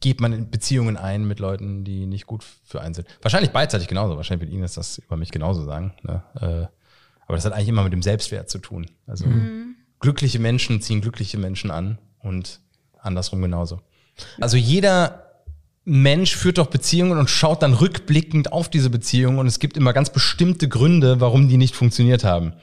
geht 0.00 0.20
man 0.20 0.32
in 0.32 0.50
Beziehungen 0.50 0.96
ein 0.96 1.26
mit 1.26 1.40
Leuten, 1.40 1.84
die 1.84 2.06
nicht 2.06 2.26
gut 2.26 2.44
für 2.64 2.80
einen 2.80 2.94
sind. 2.94 3.08
Wahrscheinlich 3.22 3.50
beidseitig 3.50 3.88
genauso. 3.88 4.16
Wahrscheinlich 4.16 4.48
wird 4.48 4.56
Ines 4.56 4.74
das 4.74 4.98
über 4.98 5.16
mich 5.16 5.30
genauso 5.30 5.64
sagen. 5.64 5.94
Ne? 6.02 6.22
Äh, 6.40 6.66
aber 7.26 7.36
das 7.36 7.44
hat 7.44 7.52
eigentlich 7.52 7.68
immer 7.68 7.82
mit 7.82 7.92
dem 7.92 8.02
Selbstwert 8.02 8.48
zu 8.48 8.58
tun. 8.58 8.86
Also 9.06 9.26
mhm. 9.26 9.76
glückliche 10.00 10.38
Menschen 10.38 10.80
ziehen 10.80 11.00
glückliche 11.00 11.38
Menschen 11.38 11.70
an 11.70 11.98
und 12.20 12.60
andersrum 12.98 13.42
genauso. 13.42 13.80
Also 14.40 14.56
jeder 14.56 15.25
Mensch 15.88 16.36
führt 16.36 16.58
doch 16.58 16.66
Beziehungen 16.66 17.16
und 17.16 17.30
schaut 17.30 17.62
dann 17.62 17.72
rückblickend 17.72 18.52
auf 18.52 18.68
diese 18.68 18.90
Beziehungen 18.90 19.38
und 19.38 19.46
es 19.46 19.60
gibt 19.60 19.76
immer 19.76 19.92
ganz 19.92 20.10
bestimmte 20.10 20.68
Gründe, 20.68 21.20
warum 21.20 21.48
die 21.48 21.56
nicht 21.56 21.76
funktioniert 21.76 22.24
haben. 22.24 22.54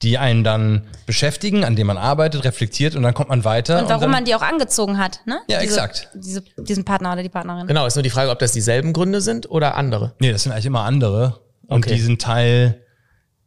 Die 0.00 0.16
einen 0.16 0.44
dann 0.44 0.86
beschäftigen, 1.04 1.62
an 1.62 1.76
denen 1.76 1.88
man 1.88 1.98
arbeitet, 1.98 2.42
reflektiert 2.44 2.96
und 2.96 3.02
dann 3.02 3.12
kommt 3.12 3.28
man 3.28 3.44
weiter. 3.44 3.80
Und 3.80 3.90
warum 3.90 3.96
und 3.96 4.00
dann, 4.00 4.10
man 4.10 4.24
die 4.24 4.34
auch 4.34 4.40
angezogen 4.40 4.96
hat, 4.96 5.20
ne? 5.26 5.40
Ja, 5.46 5.60
diese, 5.60 5.74
exakt. 5.74 6.08
Diese, 6.14 6.42
diesen 6.56 6.86
Partner 6.86 7.12
oder 7.12 7.22
die 7.22 7.28
Partnerin. 7.28 7.66
Genau, 7.66 7.84
ist 7.84 7.96
nur 7.96 8.02
die 8.02 8.08
Frage, 8.08 8.30
ob 8.30 8.38
das 8.38 8.52
dieselben 8.52 8.94
Gründe 8.94 9.20
sind 9.20 9.50
oder 9.50 9.76
andere. 9.76 10.14
Nee, 10.18 10.32
das 10.32 10.44
sind 10.44 10.52
eigentlich 10.52 10.64
immer 10.64 10.84
andere. 10.84 11.40
Und 11.66 11.84
okay. 11.84 11.94
die 11.94 12.00
sind 12.00 12.22
Teil 12.22 12.82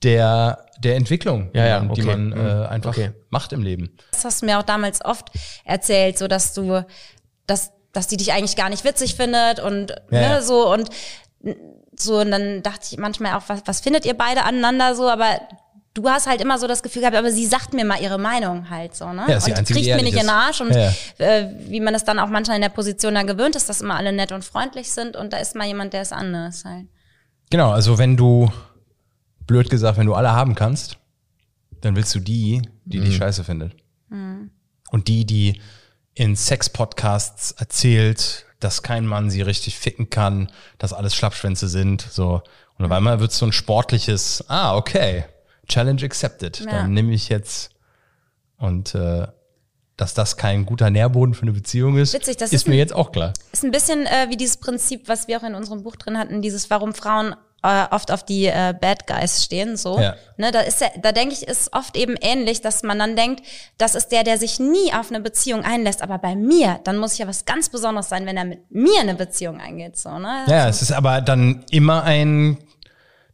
der, 0.04 0.68
der 0.78 0.96
Entwicklung, 0.96 1.50
ja, 1.54 1.66
ja, 1.66 1.84
okay. 1.84 1.94
die 1.96 2.02
man 2.04 2.34
äh, 2.34 2.68
einfach 2.68 2.92
okay. 2.92 3.14
macht 3.32 3.52
im 3.52 3.64
Leben. 3.64 3.98
Das 4.12 4.24
hast 4.24 4.44
du 4.44 4.46
mir 4.46 4.60
auch 4.60 4.64
damals 4.64 5.04
oft 5.04 5.32
erzählt, 5.66 6.20
so 6.20 6.28
dass 6.28 6.54
du, 6.54 6.86
dass 7.48 7.72
dass 7.94 8.08
die 8.08 8.18
dich 8.18 8.34
eigentlich 8.34 8.56
gar 8.56 8.70
nicht 8.70 8.84
witzig 8.84 9.16
findet 9.16 9.60
und 9.60 9.92
ja, 10.12 10.36
ne, 10.36 10.42
so 10.42 10.72
und 10.72 10.90
so 11.96 12.20
und 12.20 12.32
dann 12.32 12.64
dachte 12.64 12.88
ich 12.92 12.98
manchmal 12.98 13.36
auch, 13.36 13.44
was, 13.48 13.62
was 13.66 13.80
findet 13.82 14.06
ihr 14.06 14.16
beide 14.16 14.44
aneinander 14.44 14.96
so, 14.96 15.10
aber 15.10 15.40
du 15.94 16.10
hast 16.10 16.28
halt 16.28 16.42
immer 16.42 16.58
so 16.58 16.68
das 16.68 16.82
Gefühl 16.82 17.02
gehabt, 17.02 17.16
aber 17.16 17.32
sie 17.32 17.46
sagt 17.46 17.74
mir 17.74 17.86
mal 17.86 18.02
ihre 18.02 18.18
Meinung 18.18 18.70
halt 18.70 18.96
so, 18.96 19.06
ne? 19.14 19.26
Ja, 19.28 19.38
und 19.38 19.54
einzige, 19.54 19.80
kriegt 19.80 19.96
mir 19.96 20.04
nicht 20.04 20.14
in 20.16 20.22
den 20.22 20.30
Arsch 20.30 20.60
und 20.60 20.74
ja. 20.74 20.92
äh, 21.20 21.50
wie 21.70 21.80
man 21.80 21.94
es 21.94 22.04
dann 22.04 22.20
auch 22.20 22.30
manchmal 22.30 22.56
in 22.58 22.62
der 22.62 22.70
Position 22.70 23.14
dann 23.14 23.28
gewöhnt 23.28 23.56
ist, 23.56 23.70
dass 23.70 23.82
immer 23.82 23.96
alle 23.96 24.12
nett 24.12 24.32
und 24.32 24.44
freundlich 24.44 24.92
sind 24.92 25.16
und 25.16 25.34
da 25.34 25.38
ist 25.38 25.56
mal 25.56 25.68
jemand, 25.68 25.94
der 25.94 26.02
ist 26.02 26.14
anders 26.14 26.66
halt. 26.66 26.88
Genau, 27.52 27.72
also 27.72 28.00
wenn 28.00 28.18
du, 28.18 28.52
blöd 29.46 29.70
gesagt, 29.70 29.98
wenn 29.98 30.08
du 30.08 30.16
alle 30.16 30.32
haben 30.32 30.56
kannst, 30.56 30.98
dann 31.82 31.96
willst 31.96 32.16
du 32.16 32.20
die, 32.20 32.62
die 32.86 33.00
mhm. 33.00 33.06
dich 33.06 33.18
scheiße 33.18 33.44
findet. 33.44 33.76
Mhm. 34.10 34.52
Und 34.90 35.08
die, 35.08 35.26
die 35.26 35.62
in 36.16 36.36
Sex-Podcasts 36.36 37.52
erzählt, 37.54 38.46
dass 38.60 38.82
kein 38.84 39.06
Mann 39.06 39.30
sie 39.30 39.42
richtig 39.42 39.78
ficken 39.78 40.10
kann, 40.10 40.50
dass 40.78 40.94
alles 40.94 41.16
Schlappschwänze 41.16 41.68
sind, 41.68 42.02
so. 42.10 42.42
Und 42.78 42.86
auf 42.86 42.92
einmal 42.92 43.20
wird 43.20 43.32
so 43.32 43.46
ein 43.46 43.52
sportliches, 43.52 44.44
ah, 44.48 44.76
okay, 44.76 45.26
Challenge 45.68 46.04
accepted. 46.04 46.60
Ja. 46.62 46.66
Dann 46.72 46.94
nehme 46.94 47.14
ich 47.14 47.30
jetzt 47.30 47.72
Und 48.58 48.96
äh, 48.96 49.28
dass 49.98 50.14
das 50.16 50.38
kein 50.38 50.66
guter 50.66 50.90
Nährboden 50.90 51.34
für 51.36 51.44
eine 51.44 51.52
Beziehung 51.52 51.98
ist, 51.98 52.14
Witzig, 52.14 52.38
das 52.38 52.50
ist, 52.52 52.62
ist 52.62 52.68
mir 52.68 52.74
ein- 52.76 52.80
jetzt 52.80 52.94
auch 52.96 53.12
klar. 53.12 53.34
Ist 53.52 53.64
ein 53.64 53.72
bisschen 53.72 54.06
äh, 54.08 54.28
wie 54.30 54.38
dieses 54.38 54.58
Prinzip, 54.58 55.08
was 55.08 55.28
wir 55.28 55.38
auch 55.40 55.44
in 55.44 55.54
unserem 55.56 55.84
Buch 55.84 55.96
drin 55.98 56.18
hatten, 56.18 56.42
dieses, 56.42 56.70
warum 56.70 56.94
Frauen 56.94 57.36
äh, 57.64 57.86
oft 57.92 58.12
auf 58.12 58.24
die 58.24 58.46
äh, 58.46 58.74
Bad 58.80 59.08
Guys 59.08 59.44
stehen, 59.44 59.78
so. 59.78 60.00
Ja. 60.00 60.16
Ne, 60.38 60.52
da 60.52 60.60
ist 60.62 60.82
ja, 60.82 60.88
da 61.02 61.12
denke 61.12 61.34
ich, 61.34 61.48
ist 61.48 61.74
oft 61.74 61.96
eben 61.98 62.16
ähnlich, 62.22 62.62
dass 62.62 62.84
man 62.84 63.00
dann 63.00 63.16
denkt, 63.16 63.42
das 63.78 63.96
ist 63.96 64.10
der, 64.10 64.24
der 64.24 64.38
sich 64.38 64.60
nie 64.60 64.94
auf 64.94 65.10
eine 65.10 65.22
Beziehung 65.22 65.64
einlässt, 65.64 66.02
aber 66.02 66.18
bei 66.20 66.36
mir, 66.36 66.80
dann 66.84 66.98
muss 66.98 67.18
ja 67.18 67.28
was 67.28 67.46
ganz 67.46 67.70
Besonderes 67.70 68.10
sein, 68.10 68.26
wenn 68.26 68.38
er 68.38 68.46
mit 68.46 68.70
mir 68.70 69.00
eine 69.00 69.16
Beziehung 69.16 69.60
eingeht, 69.60 69.98
so, 69.98 70.20
ne? 70.20 70.44
Ja, 70.48 70.68
es 70.68 70.82
ist 70.82 70.92
aber 70.92 71.22
dann 71.22 71.64
immer 71.72 72.04
ein 72.04 72.58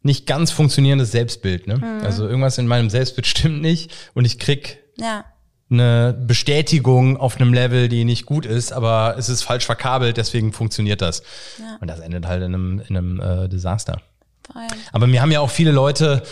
nicht 0.01 0.25
ganz 0.27 0.51
funktionierendes 0.51 1.11
Selbstbild. 1.11 1.67
Ne? 1.67 1.77
Mhm. 1.77 2.05
Also 2.05 2.25
irgendwas 2.27 2.57
in 2.57 2.67
meinem 2.67 2.89
Selbstbild 2.89 3.27
stimmt 3.27 3.61
nicht 3.61 3.91
und 4.13 4.23
ich 4.25 4.39
krieg 4.39 4.79
Ja. 4.97 5.25
eine 5.69 6.13
Bestätigung 6.25 7.17
auf 7.17 7.35
einem 7.35 7.53
Level, 7.53 7.89
die 7.89 8.05
nicht 8.05 8.25
gut 8.25 8.45
ist, 8.45 8.71
aber 8.71 9.15
es 9.17 9.27
ist 9.27 9.43
falsch 9.43 9.65
verkabelt, 9.65 10.15
deswegen 10.17 10.53
funktioniert 10.53 11.01
das. 11.01 11.21
Und 11.81 11.89
das 11.89 11.99
endet 11.99 12.27
halt 12.27 12.43
in 12.43 12.53
einem, 12.55 12.81
in 12.87 12.95
einem 12.97 13.19
äh, 13.19 13.49
Desaster. 13.49 14.01
Aber 14.91 15.07
mir 15.07 15.21
haben 15.21 15.31
ja 15.31 15.39
auch 15.39 15.49
viele 15.49 15.71
Leute 15.71 16.23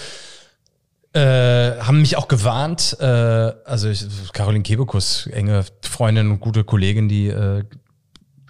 äh, 1.13 1.79
haben 1.79 2.01
mich 2.01 2.15
auch 2.17 2.27
gewarnt, 2.27 2.97
äh, 2.99 3.05
also 3.05 3.89
ich, 3.89 4.05
Caroline 4.33 4.63
Kebekus, 4.63 5.27
enge 5.27 5.65
Freundin 5.81 6.29
und 6.29 6.39
gute 6.39 6.63
Kollegin, 6.63 7.09
die 7.09 7.27
äh, 7.27 7.63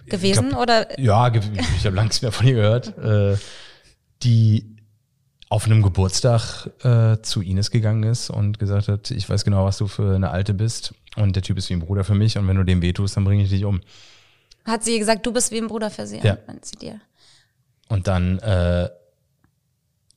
Gewesen 0.06 0.54
oder 0.54 0.98
ja, 0.98 1.28
ich 1.28 1.84
habe 1.84 1.96
lange 1.96 2.08
nichts 2.08 2.22
mehr 2.22 2.32
von 2.32 2.46
ihr 2.46 2.54
gehört, 2.54 2.98
äh, 2.98 3.36
die 4.22 4.76
auf 5.50 5.66
einem 5.66 5.82
Geburtstag 5.82 6.70
äh, 6.82 7.20
zu 7.22 7.42
Ines 7.42 7.70
gegangen 7.70 8.02
ist 8.02 8.30
und 8.30 8.58
gesagt 8.58 8.88
hat, 8.88 9.10
ich 9.10 9.28
weiß 9.28 9.44
genau, 9.44 9.64
was 9.64 9.78
du 9.78 9.86
für 9.86 10.14
eine 10.14 10.30
Alte 10.30 10.54
bist 10.54 10.94
und 11.16 11.36
der 11.36 11.42
Typ 11.42 11.58
ist 11.58 11.68
wie 11.68 11.74
ein 11.74 11.80
Bruder 11.80 12.04
für 12.04 12.14
mich 12.14 12.36
und 12.38 12.48
wenn 12.48 12.56
du 12.56 12.64
dem 12.64 12.82
wehtust, 12.82 13.16
dann 13.16 13.24
bringe 13.24 13.44
ich 13.44 13.50
dich 13.50 13.64
um. 13.64 13.80
hat 14.64 14.84
sie 14.84 14.98
gesagt, 14.98 15.24
du 15.26 15.32
bist 15.32 15.52
wie 15.52 15.58
ein 15.58 15.68
Bruder 15.68 15.90
für 15.90 16.06
sie? 16.06 16.20
Ja. 16.20 16.38
meint 16.46 16.64
sie 16.64 16.76
dir. 16.76 17.00
Und 17.88 18.06
dann 18.06 18.38
äh, 18.40 18.88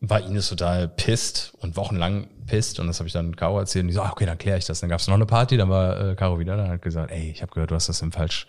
war 0.01 0.19
Ines 0.19 0.49
total 0.49 0.87
pisst 0.87 1.53
und 1.59 1.77
wochenlang 1.77 2.27
pisst 2.47 2.79
und 2.79 2.87
das 2.87 2.99
habe 2.99 3.07
ich 3.07 3.13
dann 3.13 3.35
Caro 3.35 3.59
erzählt 3.59 3.83
und 3.83 3.89
die 3.89 3.93
so, 3.93 4.01
ah, 4.01 4.09
okay, 4.11 4.25
dann 4.25 4.37
kläre 4.37 4.57
ich 4.57 4.65
das. 4.65 4.79
Dann 4.79 4.89
gab 4.89 4.99
es 4.99 5.07
noch 5.07 5.13
eine 5.13 5.27
Party, 5.27 5.57
dann 5.57 5.69
war 5.69 6.11
äh, 6.11 6.15
Caro 6.15 6.39
wieder 6.39 6.57
da 6.57 6.63
und 6.65 6.69
hat 6.71 6.81
gesagt, 6.81 7.11
ey, 7.11 7.29
ich 7.29 7.41
habe 7.43 7.51
gehört, 7.51 7.69
du 7.71 7.75
hast 7.75 7.87
das 7.87 8.01
im 8.01 8.11
Falsch, 8.11 8.47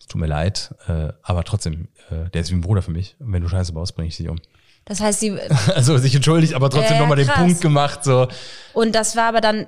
es 0.00 0.06
tut 0.06 0.18
mir 0.20 0.26
leid, 0.26 0.74
äh, 0.88 1.12
aber 1.22 1.44
trotzdem, 1.44 1.88
äh, 2.10 2.30
der 2.30 2.40
ist 2.40 2.50
wie 2.50 2.54
ein 2.54 2.62
Bruder 2.62 2.80
für 2.80 2.90
mich 2.90 3.16
und 3.20 3.32
wenn 3.32 3.42
du 3.42 3.48
Scheiße 3.48 3.72
baust, 3.74 3.94
bringe 3.94 4.08
ich 4.08 4.16
dich 4.16 4.28
um. 4.28 4.38
Das 4.86 5.00
heißt, 5.00 5.20
sie, 5.20 5.38
Also 5.74 5.98
sich 5.98 6.14
entschuldigt, 6.14 6.54
aber 6.54 6.70
trotzdem 6.70 6.94
Ja, 6.96 7.00
nochmal 7.00 7.16
den. 7.18 7.28
Punkt 7.28 7.60
gemacht, 7.60 8.02
so. 8.02 8.28
und 8.72 8.94
das 8.94 9.14
war 9.14 9.28
aber 9.28 9.42
dann, 9.42 9.66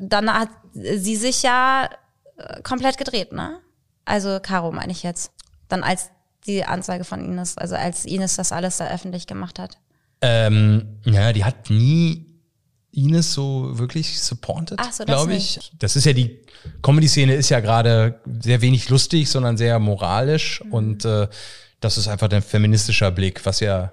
dann 0.00 0.32
hat 0.32 0.48
sie 0.72 1.16
sich 1.16 1.42
ja 1.42 1.90
äh, 2.38 2.62
komplett 2.62 2.96
gedreht, 2.96 3.32
ne? 3.32 3.58
Also 4.06 4.40
Caro 4.40 4.72
meine 4.72 4.92
ich 4.92 5.02
jetzt. 5.02 5.32
Dann 5.68 5.82
als 5.84 6.10
die 6.46 6.64
Anzeige 6.64 7.04
von 7.04 7.22
Ines, 7.24 7.56
also 7.58 7.76
als 7.76 8.04
Ines 8.06 8.36
das 8.36 8.52
alles 8.52 8.78
da 8.78 8.88
öffentlich 8.88 9.26
gemacht 9.26 9.58
hat. 9.58 9.78
Ähm, 10.22 10.98
ja, 11.04 11.32
die 11.32 11.44
hat 11.44 11.68
nie 11.70 12.26
Ines 12.92 13.32
so 13.32 13.70
wirklich 13.78 14.20
supported, 14.20 14.78
Ach 14.80 14.92
so, 14.92 15.04
das 15.04 15.16
glaube 15.16 15.34
ich. 15.34 15.56
nicht. 15.56 15.72
Das 15.78 15.96
ist 15.96 16.04
ja 16.04 16.12
die 16.12 16.38
Comedy-Szene 16.82 17.34
ist 17.34 17.48
ja 17.48 17.60
gerade 17.60 18.20
sehr 18.40 18.60
wenig 18.60 18.88
lustig, 18.88 19.28
sondern 19.28 19.56
sehr 19.56 19.78
moralisch 19.78 20.62
Mhm. 20.64 20.72
und 20.72 21.04
äh, 21.04 21.26
das 21.80 21.98
ist 21.98 22.06
einfach 22.06 22.30
ein 22.30 22.42
feministischer 22.42 23.10
Blick, 23.10 23.44
was 23.44 23.60
ja 23.60 23.92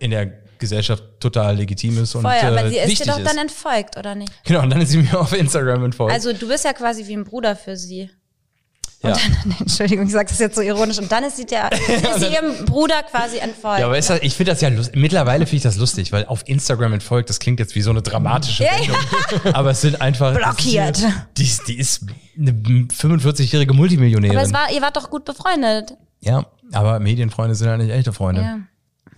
in 0.00 0.10
der 0.10 0.32
Gesellschaft 0.58 1.04
total 1.20 1.56
legitim 1.56 2.02
ist 2.02 2.14
und 2.14 2.22
Voll, 2.22 2.32
aber 2.40 2.64
äh, 2.64 2.70
sie 2.70 2.76
ist 2.92 3.00
dir 3.04 3.06
doch 3.12 3.18
ist. 3.18 3.26
dann 3.28 3.38
entfolgt, 3.38 3.96
oder 3.96 4.14
nicht? 4.14 4.32
genau, 4.44 4.62
und 4.62 4.70
dann 4.70 4.80
ist 4.80 4.90
sie 4.90 4.98
mir 4.98 5.20
auf 5.20 5.32
Instagram 5.32 5.84
entfolgt. 5.84 6.12
Also 6.14 6.32
du 6.32 6.48
bist 6.48 6.64
ja 6.64 6.72
quasi 6.72 7.06
wie 7.06 7.14
ein 7.14 7.24
Bruder 7.24 7.54
für 7.56 7.76
sie. 7.76 8.10
Ja. 9.02 9.16
Entschuldigung, 9.60 10.06
ich 10.06 10.12
sage 10.12 10.28
das 10.28 10.38
jetzt 10.38 10.54
so 10.56 10.62
ironisch. 10.62 10.98
Und 10.98 11.10
dann 11.10 11.24
ist 11.24 11.36
sie, 11.36 11.46
der, 11.46 11.70
ist 11.72 12.20
sie 12.20 12.26
ihrem 12.26 12.64
Bruder 12.64 13.02
quasi 13.02 13.38
entfolgt. 13.38 13.80
Ja, 13.80 13.86
aber 13.86 13.98
ist 13.98 14.10
das, 14.10 14.20
ich 14.22 14.34
finde 14.34 14.52
das 14.52 14.60
ja 14.60 14.68
lustig. 14.68 14.94
Mittlerweile 14.96 15.46
finde 15.46 15.56
ich 15.56 15.62
das 15.62 15.76
lustig, 15.76 16.12
weil 16.12 16.26
auf 16.26 16.42
Instagram 16.48 16.92
entfolgt, 16.94 17.28
das 17.30 17.38
klingt 17.38 17.58
jetzt 17.60 17.74
wie 17.74 17.82
so 17.82 17.90
eine 17.90 18.02
dramatische 18.02 18.64
Ja, 18.64 18.70
Wendung. 18.78 18.96
Aber 19.54 19.70
es 19.70 19.80
sind 19.80 20.00
einfach. 20.00 20.34
Blockiert. 20.34 20.98
ist- 20.98 21.08
Die, 21.36 21.44
ist- 21.44 21.68
die 21.68 21.78
ist 21.78 22.06
eine 22.38 22.52
45-jährige 22.52 23.72
Multimillionärin. 23.74 24.36
aber 24.36 24.46
es 24.46 24.52
war, 24.52 24.70
ihr 24.72 24.80
wart 24.82 24.96
doch 24.96 25.10
gut 25.10 25.24
befreundet. 25.24 25.94
ja, 26.20 26.46
aber 26.74 27.00
Medienfreunde 27.00 27.54
sind 27.54 27.66
ja 27.68 27.76
nicht 27.76 27.90
echte 27.90 28.12
Freunde. 28.14 28.40
Ja. 28.40 28.58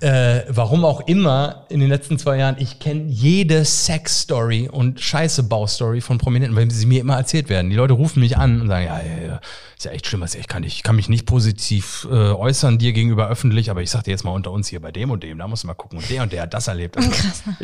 Äh, 0.00 0.42
warum 0.48 0.84
auch 0.84 1.06
immer 1.06 1.66
in 1.68 1.78
den 1.78 1.88
letzten 1.88 2.18
zwei 2.18 2.38
Jahren, 2.38 2.56
ich 2.58 2.80
kenne 2.80 3.04
jede 3.06 3.64
Sex-Story 3.64 4.68
und 4.70 5.00
Scheiße-Bau-Story 5.00 6.00
von 6.00 6.18
Prominenten, 6.18 6.56
weil 6.56 6.70
sie 6.70 6.86
mir 6.86 7.00
immer 7.00 7.16
erzählt 7.16 7.48
werden. 7.48 7.70
Die 7.70 7.76
Leute 7.76 7.94
rufen 7.94 8.20
mich 8.20 8.36
an 8.36 8.60
und 8.60 8.68
sagen, 8.68 8.86
ja, 8.86 8.98
ja, 8.98 9.26
ja, 9.26 9.40
ist 9.76 9.84
ja 9.84 9.92
echt 9.92 10.06
schlimm, 10.06 10.24
ich 10.24 10.48
kann, 10.48 10.62
nicht, 10.62 10.76
ich 10.76 10.82
kann 10.82 10.96
mich 10.96 11.08
nicht 11.08 11.26
positiv 11.26 12.08
äh, 12.10 12.14
äußern 12.14 12.78
dir 12.78 12.92
gegenüber 12.92 13.28
öffentlich, 13.28 13.70
aber 13.70 13.82
ich 13.82 13.90
sag 13.90 14.02
dir 14.02 14.10
jetzt 14.10 14.24
mal 14.24 14.32
unter 14.32 14.50
uns 14.50 14.68
hier 14.68 14.80
bei 14.80 14.90
dem 14.90 15.10
und 15.10 15.22
dem, 15.22 15.38
da 15.38 15.46
musst 15.46 15.62
du 15.62 15.68
mal 15.68 15.74
gucken 15.74 15.98
und 15.98 16.10
der 16.10 16.22
und 16.22 16.32
der 16.32 16.42
hat 16.42 16.54
das 16.54 16.66
erlebt. 16.66 16.96
Also, 16.96 17.10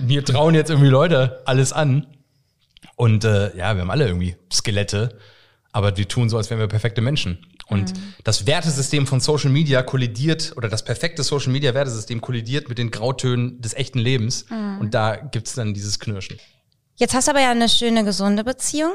mir 0.01 0.25
trauen 0.25 0.55
jetzt 0.55 0.71
irgendwie 0.71 0.89
Leute 0.89 1.43
alles 1.47 1.73
an 1.73 2.07
und 2.95 3.25
äh, 3.25 3.57
ja, 3.57 3.75
wir 3.75 3.83
haben 3.83 3.91
alle 3.91 4.07
irgendwie 4.07 4.37
Skelette, 4.53 5.19
aber 5.73 5.97
wir 5.97 6.07
tun 6.07 6.29
so, 6.29 6.37
als 6.37 6.49
wären 6.49 6.61
wir 6.61 6.69
perfekte 6.69 7.01
Menschen. 7.01 7.39
Und 7.71 7.93
das 8.25 8.47
Wertesystem 8.47 9.07
von 9.07 9.21
Social 9.21 9.51
Media 9.51 9.83
kollidiert, 9.83 10.55
oder 10.57 10.69
das 10.69 10.85
perfekte 10.85 11.23
Social 11.23 11.53
Media 11.53 11.73
Wertesystem 11.73 12.21
kollidiert 12.21 12.69
mit 12.69 12.79
den 12.79 12.91
Grautönen 12.91 13.61
des 13.61 13.75
echten 13.75 13.99
Lebens. 13.99 14.47
Und 14.81 14.93
da 14.93 15.17
gibt's 15.17 15.55
dann 15.55 15.73
dieses 15.73 15.99
Knirschen. 15.99 16.39
Jetzt 16.97 17.15
hast 17.15 17.29
du 17.29 17.33
aber 17.33 17.41
ja 17.41 17.51
eine 17.51 17.69
schöne, 17.69 18.05
gesunde 18.05 18.45
Beziehung. 18.45 18.93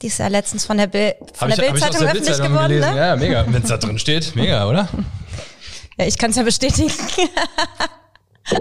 Die 0.00 0.06
ist 0.06 0.18
ja 0.18 0.28
letztens 0.28 0.64
von 0.64 0.76
der, 0.76 0.86
Bild, 0.86 1.16
von 1.34 1.48
der 1.48 1.56
Bildzeitung 1.56 2.02
öffentlich 2.02 2.26
Bildzeitung 2.26 2.52
geworden, 2.52 2.68
gelesen. 2.68 2.94
ne? 2.94 2.98
Ja, 3.00 3.16
mega. 3.16 3.44
Wenn 3.48 3.62
es 3.62 3.68
da 3.68 3.78
drin 3.78 3.98
steht, 3.98 4.36
mega, 4.36 4.68
oder? 4.68 4.88
Ja, 5.98 6.06
ich 6.06 6.16
kann 6.18 6.30
es 6.30 6.36
ja 6.36 6.44
bestätigen. 6.44 6.92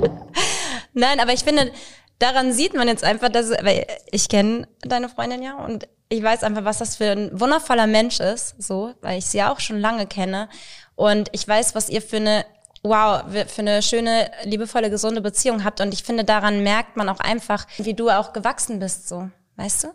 Nein, 0.93 1.19
aber 1.19 1.33
ich 1.33 1.41
finde, 1.41 1.71
daran 2.17 2.53
sieht 2.53 2.73
man 2.73 2.87
jetzt 2.87 3.03
einfach, 3.03 3.29
dass, 3.29 3.51
weil 3.51 3.85
ich 4.11 4.29
kenne 4.29 4.67
deine 4.81 5.09
Freundin 5.09 5.43
ja 5.43 5.57
und 5.63 5.87
ich 6.09 6.23
weiß 6.23 6.43
einfach, 6.43 6.63
was 6.63 6.77
das 6.77 6.95
für 6.95 7.11
ein 7.11 7.39
wundervoller 7.39 7.87
Mensch 7.87 8.19
ist, 8.19 8.55
so, 8.61 8.93
weil 9.01 9.19
ich 9.19 9.25
sie 9.25 9.39
ja 9.39 9.51
auch 9.51 9.59
schon 9.59 9.79
lange 9.79 10.07
kenne 10.07 10.49
und 10.95 11.29
ich 11.31 11.47
weiß, 11.47 11.75
was 11.75 11.89
ihr 11.89 12.01
für 12.01 12.17
eine 12.17 12.45
wow, 12.83 13.23
für 13.47 13.61
eine 13.61 13.81
schöne, 13.81 14.31
liebevolle, 14.43 14.89
gesunde 14.89 15.21
Beziehung 15.21 15.63
habt 15.63 15.81
und 15.81 15.93
ich 15.93 16.03
finde, 16.03 16.23
daran 16.23 16.63
merkt 16.63 16.95
man 16.95 17.09
auch 17.09 17.19
einfach, 17.19 17.65
wie 17.77 17.93
du 17.93 18.09
auch 18.09 18.33
gewachsen 18.33 18.79
bist, 18.79 19.07
so, 19.07 19.29
weißt 19.55 19.85
du? 19.85 19.87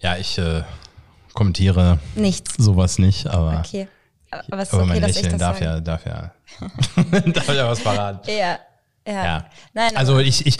Ja, 0.00 0.16
ich 0.16 0.36
äh, 0.38 0.62
kommentiere 1.32 1.98
Nichts. 2.14 2.54
sowas 2.58 2.98
nicht, 2.98 3.26
aber, 3.26 3.62
Okay. 3.64 3.88
Aber 4.30 4.62
aber 4.62 4.62
okay, 4.62 4.86
mein 4.86 5.00
Lächeln 5.00 5.38
darf 5.38 5.60
ja, 5.60 5.80
darf 5.80 6.04
ja, 6.06 6.32
darf 7.26 7.48
ja 7.48 7.68
was 7.68 7.80
verraten. 7.80 8.20
Ja, 8.28 8.58
ja. 9.06 9.24
Ja. 9.24 9.46
Nein, 9.74 9.96
also 9.96 10.18
ich, 10.18 10.44
ich 10.46 10.56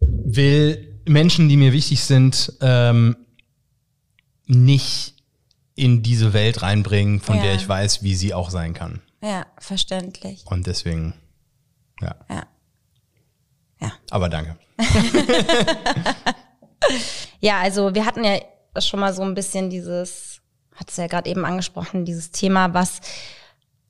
will 0.00 1.00
Menschen, 1.06 1.48
die 1.48 1.56
mir 1.56 1.72
wichtig 1.72 2.02
sind, 2.02 2.52
ähm, 2.60 3.16
nicht 4.46 5.14
in 5.74 6.02
diese 6.02 6.32
Welt 6.32 6.62
reinbringen, 6.62 7.20
von 7.20 7.36
Ja. 7.36 7.42
der 7.42 7.54
ich 7.56 7.68
weiß, 7.68 8.02
wie 8.02 8.14
sie 8.14 8.32
auch 8.34 8.50
sein 8.50 8.74
kann. 8.74 9.00
ja, 9.22 9.46
verständlich. 9.58 10.44
Und 10.46 10.66
deswegen, 10.66 11.14
ja. 12.00 12.14
Ja. 12.28 12.46
Ja. 13.80 13.92
Aber 14.10 14.28
danke. 14.28 14.56
Ja, 17.40 17.60
also 17.60 17.94
wir 17.94 18.04
hatten 18.06 18.24
ja 18.24 18.38
schon 18.78 19.00
mal 19.00 19.12
so 19.14 19.22
ein 19.22 19.34
bisschen 19.34 19.70
dieses, 19.70 20.40
hat 20.74 20.90
es 20.90 20.96
ja 20.96 21.06
gerade 21.06 21.28
eben 21.30 21.44
angesprochen, 21.44 22.04
dieses 22.04 22.30
Thema, 22.30 22.74
was 22.74 23.00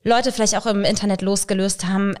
Leute 0.03 0.31
vielleicht 0.31 0.55
auch 0.55 0.65
im 0.65 0.83
Internet 0.83 1.21
losgelöst 1.21 1.85
haben. 1.85 2.15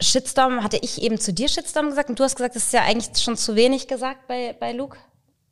Shitstorm, 0.00 0.62
hatte 0.62 0.78
ich 0.80 1.02
eben 1.02 1.18
zu 1.18 1.32
dir 1.32 1.48
Shitstorm 1.48 1.88
gesagt 1.88 2.08
und 2.10 2.18
du 2.18 2.24
hast 2.24 2.36
gesagt, 2.36 2.56
das 2.56 2.64
ist 2.64 2.72
ja 2.72 2.82
eigentlich 2.82 3.22
schon 3.22 3.36
zu 3.36 3.56
wenig 3.56 3.88
gesagt 3.88 4.26
bei, 4.28 4.54
bei 4.58 4.72
Luke. 4.72 4.98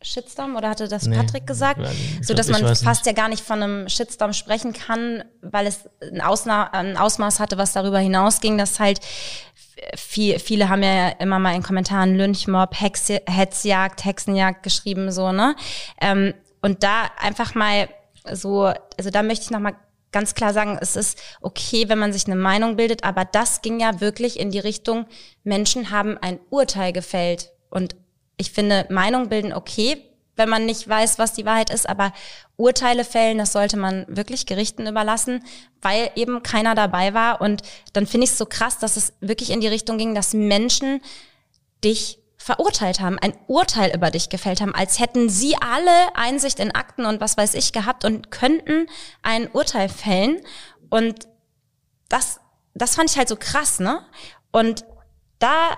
Shitstorm 0.06 0.56
oder 0.56 0.70
hatte 0.70 0.88
das 0.88 1.06
Nee, 1.06 1.16
Patrick 1.16 1.46
gesagt? 1.46 1.80
so 2.22 2.32
dass 2.34 2.48
man 2.48 2.76
fast 2.76 3.06
ja 3.06 3.12
gar 3.12 3.28
nicht 3.28 3.42
von 3.42 3.62
einem 3.62 3.88
Shitstorm 3.88 4.32
sprechen 4.32 4.72
kann, 4.72 5.24
weil 5.42 5.66
es 5.66 5.88
ein, 6.00 6.20
Ausna 6.20 6.70
ein 6.72 6.96
Ausmaß 6.96 7.40
hatte, 7.40 7.58
was 7.58 7.72
darüber 7.72 7.98
hinausging, 7.98 8.56
dass 8.56 8.78
halt 8.78 9.00
viel, 9.94 10.38
viele 10.38 10.68
haben 10.68 10.82
ja 10.82 11.08
immer 11.08 11.38
mal 11.38 11.54
in 11.54 11.62
Kommentaren 11.62 12.16
Lynchmob, 12.16 12.80
Hex, 12.80 13.08
Hetzjagd, 13.26 14.04
Hexenjagd 14.04 14.62
geschrieben, 14.62 15.10
so, 15.10 15.32
ne? 15.32 15.54
Ähm, 16.00 16.34
und 16.62 16.82
da 16.82 17.10
einfach 17.18 17.54
mal 17.54 17.88
so, 18.32 18.72
also 18.96 19.10
da 19.10 19.22
möchte 19.22 19.44
ich 19.44 19.50
nochmal 19.50 19.74
ganz 20.12 20.34
klar 20.34 20.52
sagen, 20.52 20.78
es 20.80 20.96
ist 20.96 21.20
okay, 21.42 21.88
wenn 21.88 21.98
man 21.98 22.12
sich 22.12 22.26
eine 22.26 22.36
Meinung 22.36 22.76
bildet, 22.76 23.04
aber 23.04 23.24
das 23.24 23.60
ging 23.60 23.80
ja 23.80 24.00
wirklich 24.00 24.40
in 24.40 24.50
die 24.50 24.58
Richtung, 24.58 25.06
Menschen 25.44 25.90
haben 25.90 26.16
ein 26.16 26.40
Urteil 26.48 26.92
gefällt. 26.92 27.52
Und 27.68 27.96
ich 28.36 28.50
finde, 28.50 28.86
Meinung 28.90 29.28
bilden 29.28 29.52
okay, 29.52 30.02
wenn 30.36 30.48
man 30.48 30.66
nicht 30.66 30.86
weiß, 30.86 31.18
was 31.18 31.32
die 31.32 31.46
Wahrheit 31.46 31.70
ist, 31.70 31.88
aber 31.88 32.12
Urteile 32.56 33.04
fällen, 33.04 33.38
das 33.38 33.52
sollte 33.52 33.78
man 33.78 34.04
wirklich 34.08 34.46
Gerichten 34.46 34.86
überlassen, 34.86 35.42
weil 35.80 36.10
eben 36.14 36.42
keiner 36.42 36.74
dabei 36.74 37.14
war. 37.14 37.40
Und 37.40 37.62
dann 37.94 38.06
finde 38.06 38.24
ich 38.24 38.32
es 38.32 38.38
so 38.38 38.46
krass, 38.46 38.78
dass 38.78 38.96
es 38.96 39.14
wirklich 39.20 39.50
in 39.50 39.60
die 39.60 39.68
Richtung 39.68 39.96
ging, 39.96 40.14
dass 40.14 40.34
Menschen 40.34 41.00
dich 41.82 42.18
verurteilt 42.36 43.00
haben, 43.00 43.18
ein 43.18 43.36
Urteil 43.48 43.94
über 43.94 44.10
dich 44.10 44.28
gefällt 44.28 44.60
haben, 44.60 44.74
als 44.74 45.00
hätten 45.00 45.28
sie 45.28 45.56
alle 45.56 46.14
Einsicht 46.14 46.60
in 46.60 46.74
Akten 46.74 47.04
und 47.04 47.20
was 47.20 47.36
weiß 47.36 47.54
ich 47.54 47.72
gehabt 47.72 48.04
und 48.04 48.30
könnten 48.30 48.86
ein 49.22 49.50
Urteil 49.50 49.88
fällen. 49.88 50.40
Und 50.88 51.26
das, 52.08 52.40
das 52.74 52.94
fand 52.94 53.10
ich 53.10 53.18
halt 53.18 53.28
so 53.28 53.36
krass, 53.36 53.80
ne? 53.80 54.00
Und 54.52 54.84
da, 55.40 55.76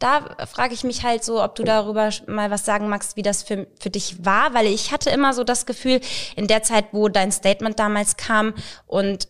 da 0.00 0.46
frage 0.46 0.72
ich 0.72 0.82
mich 0.82 1.04
halt 1.04 1.22
so, 1.22 1.42
ob 1.42 1.54
du 1.54 1.62
darüber 1.62 2.10
mal 2.26 2.50
was 2.50 2.64
sagen 2.64 2.88
magst, 2.88 3.16
wie 3.16 3.22
das 3.22 3.42
für, 3.42 3.66
für 3.78 3.90
dich 3.90 4.24
war, 4.24 4.54
weil 4.54 4.66
ich 4.66 4.92
hatte 4.92 5.10
immer 5.10 5.34
so 5.34 5.44
das 5.44 5.66
Gefühl, 5.66 6.00
in 6.36 6.46
der 6.46 6.62
Zeit, 6.62 6.86
wo 6.92 7.08
dein 7.08 7.30
Statement 7.30 7.78
damals 7.78 8.16
kam 8.16 8.54
und 8.86 9.28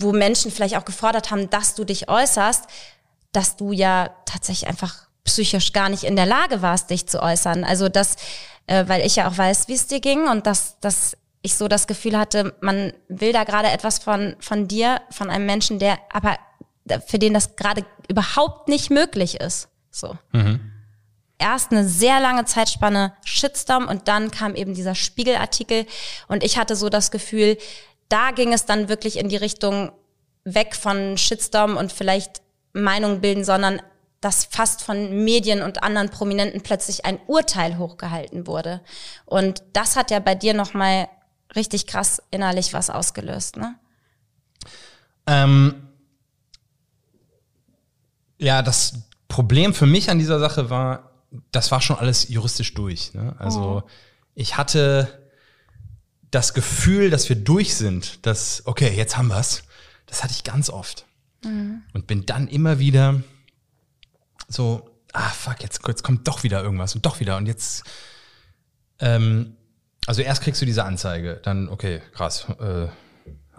wo 0.00 0.12
Menschen 0.12 0.52
vielleicht 0.52 0.76
auch 0.76 0.84
gefordert 0.84 1.32
haben, 1.32 1.50
dass 1.50 1.74
du 1.74 1.84
dich 1.84 2.08
äußerst, 2.08 2.66
dass 3.32 3.56
du 3.56 3.72
ja 3.72 4.10
tatsächlich 4.24 4.68
einfach 4.68 5.08
psychisch 5.24 5.72
gar 5.72 5.88
nicht 5.88 6.04
in 6.04 6.14
der 6.14 6.26
Lage 6.26 6.62
warst, 6.62 6.90
dich 6.90 7.08
zu 7.08 7.20
äußern. 7.20 7.64
Also 7.64 7.88
das, 7.88 8.16
äh, 8.68 8.84
weil 8.86 9.04
ich 9.04 9.16
ja 9.16 9.28
auch 9.28 9.36
weiß, 9.36 9.66
wie 9.66 9.74
es 9.74 9.88
dir 9.88 10.00
ging 10.00 10.28
und 10.28 10.46
dass, 10.46 10.78
dass 10.78 11.16
ich 11.42 11.56
so 11.56 11.66
das 11.66 11.88
Gefühl 11.88 12.16
hatte, 12.16 12.54
man 12.60 12.92
will 13.08 13.32
da 13.32 13.42
gerade 13.42 13.68
etwas 13.68 13.98
von, 13.98 14.36
von 14.38 14.68
dir, 14.68 15.00
von 15.10 15.28
einem 15.28 15.46
Menschen, 15.46 15.80
der 15.80 15.98
aber 16.12 16.36
für 17.06 17.18
den 17.18 17.34
das 17.34 17.56
gerade 17.56 17.84
überhaupt 18.08 18.68
nicht 18.68 18.90
möglich 18.90 19.40
ist. 19.40 19.68
So. 19.90 20.16
Mhm. 20.32 20.72
Erst 21.38 21.70
eine 21.70 21.88
sehr 21.88 22.20
lange 22.20 22.44
Zeitspanne 22.44 23.12
Shitstorm 23.24 23.86
und 23.86 24.08
dann 24.08 24.30
kam 24.30 24.54
eben 24.54 24.74
dieser 24.74 24.94
Spiegelartikel 24.94 25.86
und 26.26 26.42
ich 26.42 26.58
hatte 26.58 26.74
so 26.74 26.88
das 26.88 27.10
Gefühl, 27.10 27.56
da 28.08 28.32
ging 28.32 28.52
es 28.52 28.64
dann 28.64 28.88
wirklich 28.88 29.18
in 29.18 29.28
die 29.28 29.36
Richtung 29.36 29.92
weg 30.44 30.74
von 30.74 31.16
Shitstorm 31.16 31.76
und 31.76 31.92
vielleicht 31.92 32.42
Meinung 32.72 33.20
bilden, 33.20 33.44
sondern 33.44 33.80
dass 34.20 34.46
fast 34.46 34.82
von 34.82 35.24
Medien 35.24 35.62
und 35.62 35.82
anderen 35.82 36.10
Prominenten 36.10 36.62
plötzlich 36.62 37.04
ein 37.04 37.20
Urteil 37.26 37.78
hochgehalten 37.78 38.46
wurde. 38.46 38.80
Und 39.26 39.62
das 39.72 39.94
hat 39.94 40.10
ja 40.10 40.18
bei 40.18 40.34
dir 40.34 40.54
nochmal 40.54 41.08
richtig 41.54 41.86
krass 41.86 42.20
innerlich 42.30 42.74
was 42.74 42.90
ausgelöst, 42.90 43.56
ne? 43.56 43.76
Ähm, 45.26 45.87
ja, 48.38 48.62
das 48.62 49.02
Problem 49.28 49.74
für 49.74 49.86
mich 49.86 50.10
an 50.10 50.18
dieser 50.18 50.38
Sache 50.38 50.70
war, 50.70 51.10
das 51.50 51.70
war 51.70 51.80
schon 51.80 51.96
alles 51.96 52.28
juristisch 52.28 52.74
durch. 52.74 53.12
Ne? 53.14 53.34
Also 53.38 53.82
oh. 53.84 53.90
ich 54.34 54.56
hatte 54.56 55.28
das 56.30 56.54
Gefühl, 56.54 57.10
dass 57.10 57.28
wir 57.28 57.36
durch 57.36 57.74
sind, 57.74 58.24
dass, 58.26 58.62
okay, 58.66 58.94
jetzt 58.94 59.16
haben 59.16 59.28
wir's. 59.28 59.64
Das 60.06 60.22
hatte 60.22 60.32
ich 60.32 60.44
ganz 60.44 60.70
oft. 60.70 61.06
Mhm. 61.44 61.82
Und 61.92 62.06
bin 62.06 62.26
dann 62.26 62.48
immer 62.48 62.78
wieder 62.78 63.22
so, 64.48 64.88
ah 65.12 65.28
fuck, 65.28 65.62
jetzt, 65.62 65.86
jetzt 65.86 66.02
kommt 66.02 66.26
doch 66.26 66.42
wieder 66.42 66.62
irgendwas 66.62 66.94
und 66.94 67.04
doch 67.04 67.20
wieder. 67.20 67.36
Und 67.36 67.46
jetzt, 67.46 67.84
ähm, 69.00 69.56
also 70.06 70.22
erst 70.22 70.42
kriegst 70.42 70.60
du 70.60 70.66
diese 70.66 70.84
Anzeige, 70.84 71.40
dann, 71.42 71.68
okay, 71.68 72.00
krass, 72.14 72.46
äh, 72.60 72.88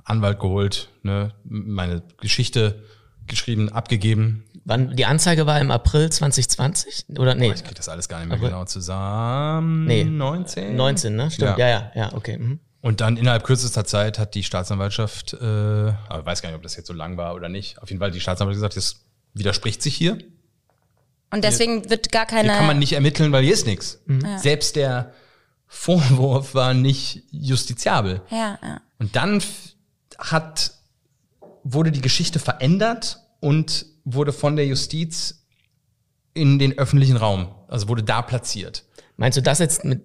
Anwalt 0.03 0.39
geholt, 0.39 0.89
ne, 1.03 1.33
meine 1.43 2.01
Geschichte 2.19 2.83
geschrieben, 3.27 3.69
abgegeben. 3.69 4.43
Wann 4.69 4.95
die 4.95 5.05
Anzeige 5.07 5.47
war 5.47 5.59
im 5.59 5.71
April 5.71 6.11
2020 6.11 7.05
oder 7.17 7.33
nee? 7.33 7.49
Oh, 7.49 7.53
ich 7.53 7.63
krieg 7.63 7.73
das 7.73 7.89
alles 7.89 8.07
gar 8.07 8.19
nicht 8.19 8.27
mehr 8.27 8.37
April. 8.37 8.51
genau 8.51 8.65
zusammen. 8.65 9.85
Nee, 9.85 10.03
19. 10.03 10.75
19, 10.75 11.15
ne? 11.15 11.31
Stimmt. 11.31 11.57
Ja, 11.57 11.67
ja, 11.67 11.67
ja, 11.67 11.91
ja 11.95 12.13
okay. 12.13 12.37
Mhm. 12.37 12.59
Und 12.81 13.01
dann 13.01 13.17
innerhalb 13.17 13.43
kürzester 13.43 13.83
Zeit 13.83 14.19
hat 14.19 14.35
die 14.35 14.43
Staatsanwaltschaft, 14.43 15.33
äh, 15.33 15.45
aber 15.45 16.19
ich 16.19 16.25
weiß 16.27 16.43
gar 16.43 16.49
nicht, 16.49 16.55
ob 16.55 16.61
das 16.61 16.75
jetzt 16.75 16.85
so 16.85 16.93
lang 16.93 17.17
war 17.17 17.33
oder 17.33 17.49
nicht. 17.49 17.81
Auf 17.81 17.89
jeden 17.89 17.97
Fall 17.97 18.09
hat 18.09 18.15
die 18.15 18.19
Staatsanwaltschaft 18.19 18.75
gesagt, 18.75 18.77
das 18.77 19.03
widerspricht 19.33 19.81
sich 19.81 19.95
hier. 19.95 20.19
Und 21.31 21.43
deswegen 21.43 21.81
hier, 21.81 21.89
wird 21.89 22.11
gar 22.11 22.27
keine. 22.27 22.49
Hier 22.49 22.57
kann 22.59 22.67
man 22.67 22.77
nicht 22.77 22.93
ermitteln, 22.93 23.31
weil 23.31 23.43
hier 23.43 23.53
ist 23.53 23.65
nichts. 23.65 23.99
Mhm. 24.05 24.21
Ja. 24.21 24.37
Selbst 24.37 24.75
der 24.75 25.13
Vorwurf 25.65 26.53
war 26.53 26.75
nicht 26.75 27.23
justiziabel. 27.31 28.21
Ja, 28.29 28.59
ja. 28.61 28.81
Und 28.99 29.15
dann 29.15 29.41
hat, 30.19 30.73
wurde 31.63 31.91
die 31.91 32.01
Geschichte 32.01 32.37
verändert 32.37 33.19
und 33.39 33.85
wurde 34.05 34.33
von 34.33 34.55
der 34.55 34.65
Justiz 34.65 35.45
in 36.33 36.59
den 36.59 36.77
öffentlichen 36.77 37.17
Raum, 37.17 37.49
also 37.67 37.87
wurde 37.87 38.03
da 38.03 38.21
platziert. 38.21 38.85
Meinst 39.19 39.37
du 39.37 39.41
das 39.41 39.59
jetzt 39.59 39.83
mit, 39.83 40.01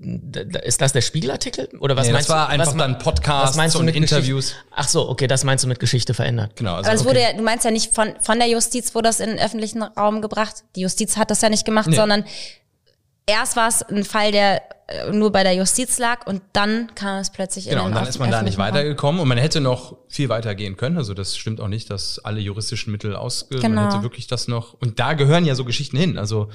ist 0.65 0.81
das 0.81 0.93
der 0.93 1.01
Spiegelartikel? 1.01 1.69
Oder 1.79 1.95
was 1.97 2.09
nee, 2.09 2.13
meinst 2.13 2.29
das 2.29 2.37
war 2.37 2.47
du? 2.47 2.53
einfach 2.55 2.67
was, 2.67 2.77
dann 2.77 2.99
Podcast 2.99 3.57
was 3.57 3.79
mit 3.81 3.95
Interviews. 3.95 4.47
Geschichte? 4.47 4.67
Ach 4.73 4.89
so, 4.89 5.09
okay, 5.09 5.29
das 5.29 5.45
meinst 5.45 5.63
du 5.63 5.69
mit 5.69 5.79
Geschichte 5.79 6.15
verändert. 6.15 6.57
Genau. 6.57 6.75
Also, 6.75 6.91
Aber 6.91 6.99
es 6.99 7.05
wurde 7.05 7.21
ja, 7.21 7.33
du 7.33 7.45
meinst 7.45 7.65
ja 7.65 7.71
nicht 7.71 7.95
von, 7.95 8.15
von 8.21 8.41
der 8.41 8.49
Justiz 8.49 8.93
wurde 8.93 9.09
das 9.09 9.21
in 9.21 9.31
den 9.31 9.39
öffentlichen 9.39 9.85
Raum 9.85 10.21
gebracht. 10.21 10.65
Die 10.75 10.81
Justiz 10.81 11.17
hat 11.17 11.31
das 11.31 11.43
ja 11.43 11.49
nicht 11.49 11.65
gemacht, 11.65 11.87
nee. 11.87 11.95
sondern 11.95 12.25
erst 13.27 13.57
war 13.57 13.69
es 13.69 13.83
ein 13.83 14.05
Fall, 14.05 14.33
der 14.33 14.63
äh, 14.87 15.11
nur 15.11 15.33
bei 15.33 15.43
der 15.43 15.55
Justiz 15.55 15.99
lag 15.99 16.27
und 16.27 16.43
dann 16.53 16.95
kam 16.95 17.19
es 17.19 17.31
plötzlich 17.31 17.65
genau, 17.65 17.83
in 17.83 17.87
Genau, 17.87 17.89
und 17.89 18.03
dann 18.03 18.09
ist 18.09 18.19
man 18.19 18.31
da 18.31 18.43
nicht 18.43 18.59
weitergekommen 18.59 19.21
und 19.21 19.29
man 19.29 19.39
hätte 19.39 19.61
noch 19.61 19.97
viel 20.09 20.29
weiter 20.29 20.55
gehen 20.55 20.77
können. 20.77 20.99
Also 20.99 21.15
das 21.15 21.37
stimmt 21.37 21.61
auch 21.61 21.69
nicht, 21.69 21.91
dass 21.91 22.19
alle 22.19 22.41
juristischen 22.41 22.93
Mittel 22.93 23.17
ausge... 23.17 23.57
Genau. 23.57 23.81
Man 23.81 23.91
hätte 23.91 24.03
wirklich 24.03 24.27
das 24.27 24.49
noch... 24.49 24.75
Und 24.75 25.01
da 25.01 25.15
gehören 25.15 25.47
ja 25.47 25.55
so 25.55 25.65
Geschichten 25.65 25.97
hin. 25.97 26.19
Also 26.19 26.51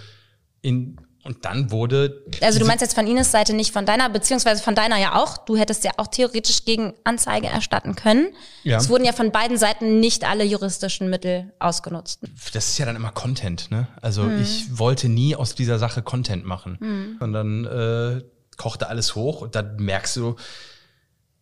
in 0.61 0.99
und 1.23 1.43
dann 1.43 1.69
wurde. 1.69 2.23
Also 2.41 2.59
du 2.59 2.65
meinst 2.65 2.81
jetzt 2.81 2.95
von 2.95 3.05
Ines 3.05 3.31
Seite 3.31 3.53
nicht 3.53 3.73
von 3.73 3.85
deiner, 3.85 4.09
beziehungsweise 4.09 4.63
von 4.63 4.73
deiner 4.73 4.97
ja 4.97 5.15
auch. 5.15 5.37
Du 5.37 5.57
hättest 5.57 5.83
ja 5.83 5.91
auch 5.97 6.07
theoretisch 6.07 6.63
gegen 6.63 6.93
Anzeige 7.03 7.47
erstatten 7.47 7.95
können. 7.95 8.29
Ja. 8.63 8.77
Es 8.77 8.89
wurden 8.89 9.03
ja 9.03 9.11
von 9.11 9.31
beiden 9.31 9.57
Seiten 9.57 9.99
nicht 9.99 10.23
alle 10.23 10.45
juristischen 10.45 11.09
Mittel 11.09 11.51
ausgenutzt. 11.59 12.21
Das 12.53 12.69
ist 12.69 12.77
ja 12.77 12.85
dann 12.85 12.95
immer 12.95 13.11
Content, 13.11 13.69
ne? 13.69 13.87
Also 14.01 14.23
mhm. 14.23 14.41
ich 14.41 14.77
wollte 14.77 15.09
nie 15.09 15.35
aus 15.35 15.55
dieser 15.55 15.77
Sache 15.77 16.01
Content 16.01 16.45
machen. 16.45 16.77
Mhm. 16.79 17.17
Und 17.19 17.33
dann 17.33 17.65
äh, 17.65 18.23
kochte 18.57 18.87
alles 18.87 19.15
hoch 19.15 19.41
und 19.41 19.55
dann 19.55 19.75
merkst 19.75 20.15
du, 20.15 20.35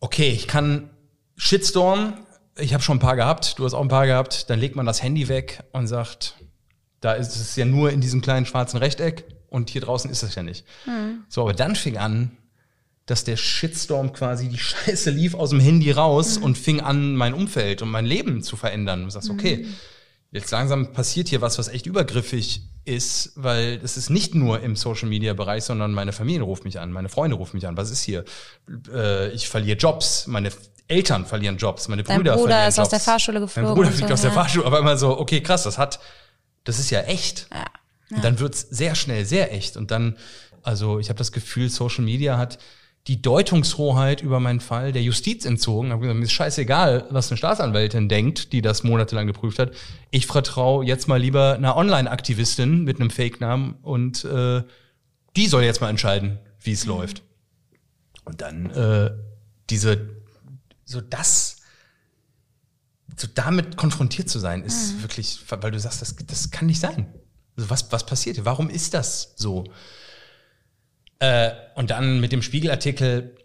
okay, 0.00 0.30
ich 0.30 0.48
kann 0.48 0.90
Shitstorm, 1.36 2.14
ich 2.56 2.74
habe 2.74 2.82
schon 2.82 2.96
ein 2.96 3.00
paar 3.00 3.16
gehabt, 3.16 3.58
du 3.58 3.64
hast 3.64 3.74
auch 3.74 3.80
ein 3.80 3.88
paar 3.88 4.06
gehabt, 4.06 4.50
dann 4.50 4.58
legt 4.58 4.74
man 4.74 4.86
das 4.86 5.02
Handy 5.02 5.28
weg 5.28 5.62
und 5.72 5.86
sagt, 5.86 6.34
da 7.00 7.12
ist 7.12 7.36
es 7.36 7.54
ja 7.54 7.64
nur 7.64 7.90
in 7.92 8.00
diesem 8.00 8.20
kleinen 8.20 8.44
schwarzen 8.44 8.78
Rechteck 8.78 9.37
und 9.48 9.70
hier 9.70 9.80
draußen 9.80 10.10
ist 10.10 10.22
das 10.22 10.34
ja 10.34 10.42
nicht. 10.42 10.64
Mhm. 10.86 11.24
So, 11.28 11.42
aber 11.42 11.54
dann 11.54 11.76
fing 11.76 11.96
an, 11.96 12.36
dass 13.06 13.24
der 13.24 13.36
Shitstorm 13.36 14.12
quasi 14.12 14.48
die 14.48 14.58
Scheiße 14.58 15.10
lief 15.10 15.34
aus 15.34 15.50
dem 15.50 15.60
Handy 15.60 15.90
raus 15.90 16.38
mhm. 16.38 16.44
und 16.44 16.58
fing 16.58 16.80
an, 16.80 17.16
mein 17.16 17.34
Umfeld 17.34 17.82
und 17.82 17.90
mein 17.90 18.06
Leben 18.06 18.42
zu 18.42 18.56
verändern. 18.56 19.00
Und 19.00 19.06
du 19.06 19.10
sagst, 19.10 19.30
okay, 19.30 19.64
mhm. 19.64 19.74
jetzt 20.32 20.50
langsam 20.50 20.92
passiert 20.92 21.28
hier 21.28 21.40
was, 21.40 21.58
was 21.58 21.68
echt 21.68 21.86
übergriffig 21.86 22.62
ist, 22.84 23.32
weil 23.36 23.80
es 23.82 23.96
ist 23.96 24.10
nicht 24.10 24.34
nur 24.34 24.60
im 24.60 24.76
Social 24.76 25.08
Media 25.08 25.34
Bereich, 25.34 25.64
sondern 25.64 25.92
meine 25.92 26.12
Familie 26.12 26.42
ruft 26.42 26.64
mich 26.64 26.80
an, 26.80 26.90
meine 26.90 27.08
Freunde 27.08 27.36
rufen 27.36 27.56
mich 27.56 27.66
an. 27.66 27.76
Was 27.76 27.90
ist 27.90 28.02
hier? 28.02 28.24
Äh, 28.92 29.30
ich 29.32 29.48
verliere 29.48 29.76
Jobs, 29.76 30.26
meine 30.26 30.50
Eltern 30.86 31.26
verlieren 31.26 31.58
Jobs, 31.58 31.88
meine 31.88 32.02
Brüder 32.02 32.14
Dein 32.14 32.24
Bruder 32.24 32.38
verlieren 32.38 32.68
ist 32.68 32.76
Jobs. 32.76 32.86
aus 32.86 32.90
der 32.90 33.00
Fahrschule 33.00 33.40
geflogen. 33.40 33.68
Mein 33.68 33.74
Bruder 33.76 33.90
fliegt 33.90 34.08
so, 34.08 34.14
aus 34.14 34.22
der 34.22 34.32
Fahrschule, 34.32 34.66
aber 34.66 34.78
immer 34.78 34.96
so, 34.96 35.18
okay, 35.18 35.42
krass, 35.42 35.64
das 35.64 35.76
hat, 35.76 36.00
das 36.64 36.78
ist 36.78 36.90
ja 36.90 37.00
echt. 37.02 37.46
Ja. 37.52 37.64
Und 38.10 38.24
dann 38.24 38.38
wird's 38.40 38.60
sehr 38.70 38.94
schnell 38.94 39.24
sehr 39.24 39.52
echt. 39.52 39.76
Und 39.76 39.90
dann, 39.90 40.16
also 40.62 40.98
ich 40.98 41.08
habe 41.08 41.18
das 41.18 41.32
Gefühl, 41.32 41.68
Social 41.68 42.04
Media 42.04 42.38
hat 42.38 42.58
die 43.06 43.22
Deutungshoheit 43.22 44.22
über 44.22 44.38
meinen 44.38 44.60
Fall 44.60 44.92
der 44.92 45.02
Justiz 45.02 45.46
entzogen. 45.46 45.92
Hab 45.92 46.00
gesagt, 46.00 46.18
mir 46.18 46.24
ist 46.24 46.32
scheißegal, 46.32 47.06
was 47.10 47.30
eine 47.30 47.38
Staatsanwältin 47.38 48.08
denkt, 48.08 48.52
die 48.52 48.60
das 48.60 48.82
monatelang 48.82 49.26
geprüft 49.26 49.58
hat. 49.58 49.72
Ich 50.10 50.26
vertraue 50.26 50.84
jetzt 50.84 51.08
mal 51.08 51.20
lieber 51.20 51.54
einer 51.54 51.76
Online-Aktivistin 51.76 52.84
mit 52.84 53.00
einem 53.00 53.10
Fake-Namen 53.10 53.76
und 53.82 54.24
äh, 54.24 54.62
die 55.36 55.46
soll 55.46 55.62
jetzt 55.62 55.80
mal 55.80 55.88
entscheiden, 55.88 56.38
wie 56.60 56.72
es 56.72 56.84
mhm. 56.84 56.92
läuft. 56.92 57.22
Und 58.24 58.42
dann 58.42 58.70
äh, 58.70 59.10
diese, 59.70 60.10
so 60.84 61.00
das, 61.00 61.56
so 63.16 63.26
damit 63.34 63.78
konfrontiert 63.78 64.28
zu 64.28 64.38
sein, 64.38 64.62
ist 64.62 64.96
mhm. 64.96 65.02
wirklich, 65.02 65.40
weil 65.48 65.70
du 65.70 65.80
sagst, 65.80 66.02
das, 66.02 66.14
das 66.26 66.50
kann 66.50 66.66
nicht 66.66 66.80
sein. 66.80 67.06
Also 67.58 67.70
was, 67.70 67.90
was 67.90 68.06
passiert 68.06 68.36
hier? 68.36 68.44
Warum 68.44 68.70
ist 68.70 68.94
das 68.94 69.34
so? 69.36 69.64
Äh, 71.18 71.50
und 71.74 71.90
dann 71.90 72.20
mit 72.20 72.30
dem 72.30 72.40
Spiegelartikel, 72.40 73.36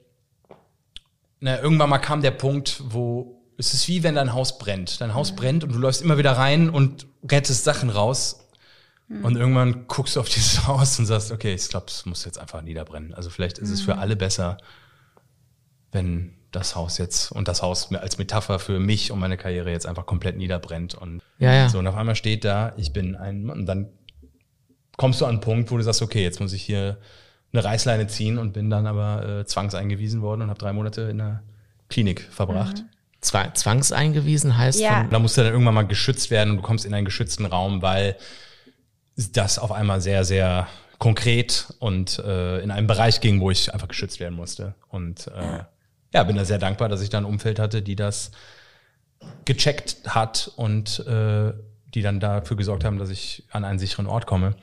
na, 1.39 1.59
irgendwann 1.59 1.89
mal 1.89 1.97
kam 1.97 2.21
der 2.21 2.31
Punkt, 2.31 2.81
wo 2.85 3.41
es 3.57 3.73
ist 3.73 3.87
wie 3.87 4.03
wenn 4.03 4.15
dein 4.15 4.33
Haus 4.33 4.59
brennt. 4.59 5.01
Dein 5.01 5.15
Haus 5.15 5.31
mhm. 5.31 5.35
brennt 5.35 5.63
und 5.63 5.73
du 5.73 5.79
läufst 5.79 6.03
immer 6.03 6.19
wieder 6.19 6.33
rein 6.33 6.69
und 6.69 7.07
rettest 7.29 7.63
Sachen 7.63 7.89
raus. 7.89 8.47
Mhm. 9.07 9.25
Und 9.25 9.35
irgendwann 9.35 9.87
guckst 9.87 10.15
du 10.15 10.19
auf 10.19 10.29
dieses 10.29 10.67
Haus 10.67 10.99
und 10.99 11.07
sagst, 11.07 11.31
okay, 11.31 11.55
ich 11.55 11.67
glaube, 11.69 11.87
es 11.87 12.05
muss 12.05 12.23
jetzt 12.23 12.37
einfach 12.37 12.61
niederbrennen. 12.61 13.15
Also 13.15 13.31
vielleicht 13.31 13.57
ist 13.57 13.69
mhm. 13.69 13.73
es 13.73 13.81
für 13.81 13.95
mhm. 13.95 13.99
alle 13.99 14.15
besser, 14.15 14.57
wenn 15.91 16.35
das 16.51 16.75
Haus 16.75 16.99
jetzt 16.99 17.31
und 17.31 17.47
das 17.47 17.63
Haus 17.63 17.91
als 17.91 18.19
Metapher 18.19 18.59
für 18.59 18.79
mich 18.79 19.11
und 19.11 19.19
meine 19.19 19.37
Karriere 19.37 19.71
jetzt 19.71 19.87
einfach 19.87 20.05
komplett 20.05 20.37
niederbrennt. 20.37 20.93
Und 20.93 21.21
ja, 21.39 21.51
ja. 21.51 21.69
so, 21.69 21.79
und 21.79 21.87
auf 21.87 21.95
einmal 21.95 22.15
steht 22.15 22.45
da, 22.45 22.73
ich 22.77 22.93
bin 22.93 23.15
ein, 23.15 23.49
und 23.49 23.65
dann 23.65 23.89
kommst 24.97 25.21
du 25.21 25.25
an 25.25 25.31
einen 25.31 25.41
Punkt, 25.41 25.71
wo 25.71 25.77
du 25.77 25.83
sagst, 25.83 26.01
okay, 26.01 26.23
jetzt 26.23 26.39
muss 26.39 26.53
ich 26.53 26.61
hier 26.63 26.97
eine 27.51 27.63
Reißleine 27.63 28.07
ziehen 28.07 28.37
und 28.37 28.53
bin 28.53 28.69
dann 28.69 28.87
aber 28.87 29.41
äh, 29.41 29.45
zwangseingewiesen 29.45 30.21
worden 30.21 30.41
und 30.41 30.49
habe 30.49 30.59
drei 30.59 30.73
Monate 30.73 31.03
in 31.03 31.19
der 31.19 31.43
Klinik 31.89 32.21
verbracht. 32.21 32.79
Mhm. 32.79 33.53
Zwangseingewiesen 33.53 34.57
heißt 34.57 34.79
ja. 34.79 35.01
von 35.01 35.09
Da 35.09 35.19
musst 35.19 35.37
du 35.37 35.43
dann 35.43 35.53
irgendwann 35.53 35.75
mal 35.75 35.87
geschützt 35.87 36.29
werden 36.29 36.51
und 36.51 36.57
du 36.57 36.63
kommst 36.63 36.85
in 36.85 36.93
einen 36.93 37.05
geschützten 37.05 37.45
Raum, 37.45 37.81
weil 37.81 38.17
das 39.15 39.59
auf 39.59 39.71
einmal 39.71 40.01
sehr, 40.01 40.25
sehr 40.25 40.67
konkret 40.97 41.73
und 41.79 42.19
äh, 42.19 42.59
in 42.59 42.71
einem 42.71 42.87
Bereich 42.87 43.21
ging, 43.21 43.39
wo 43.39 43.51
ich 43.51 43.73
einfach 43.73 43.87
geschützt 43.87 44.19
werden 44.19 44.35
musste. 44.35 44.75
Und 44.89 45.27
äh, 45.27 45.63
ja, 46.13 46.23
bin 46.23 46.35
da 46.35 46.45
sehr 46.45 46.59
dankbar, 46.59 46.89
dass 46.89 47.01
ich 47.01 47.09
da 47.09 47.19
ein 47.19 47.25
Umfeld 47.25 47.59
hatte, 47.59 47.81
die 47.81 47.95
das 47.95 48.31
gecheckt 49.45 49.97
hat 50.07 50.51
und 50.55 50.99
äh, 51.07 51.53
die 51.93 52.01
dann 52.01 52.19
dafür 52.19 52.57
gesorgt 52.57 52.83
haben, 52.83 52.97
dass 52.97 53.09
ich 53.09 53.43
an 53.51 53.65
einen 53.65 53.79
sicheren 53.79 54.07
Ort 54.07 54.25
komme. 54.25 54.55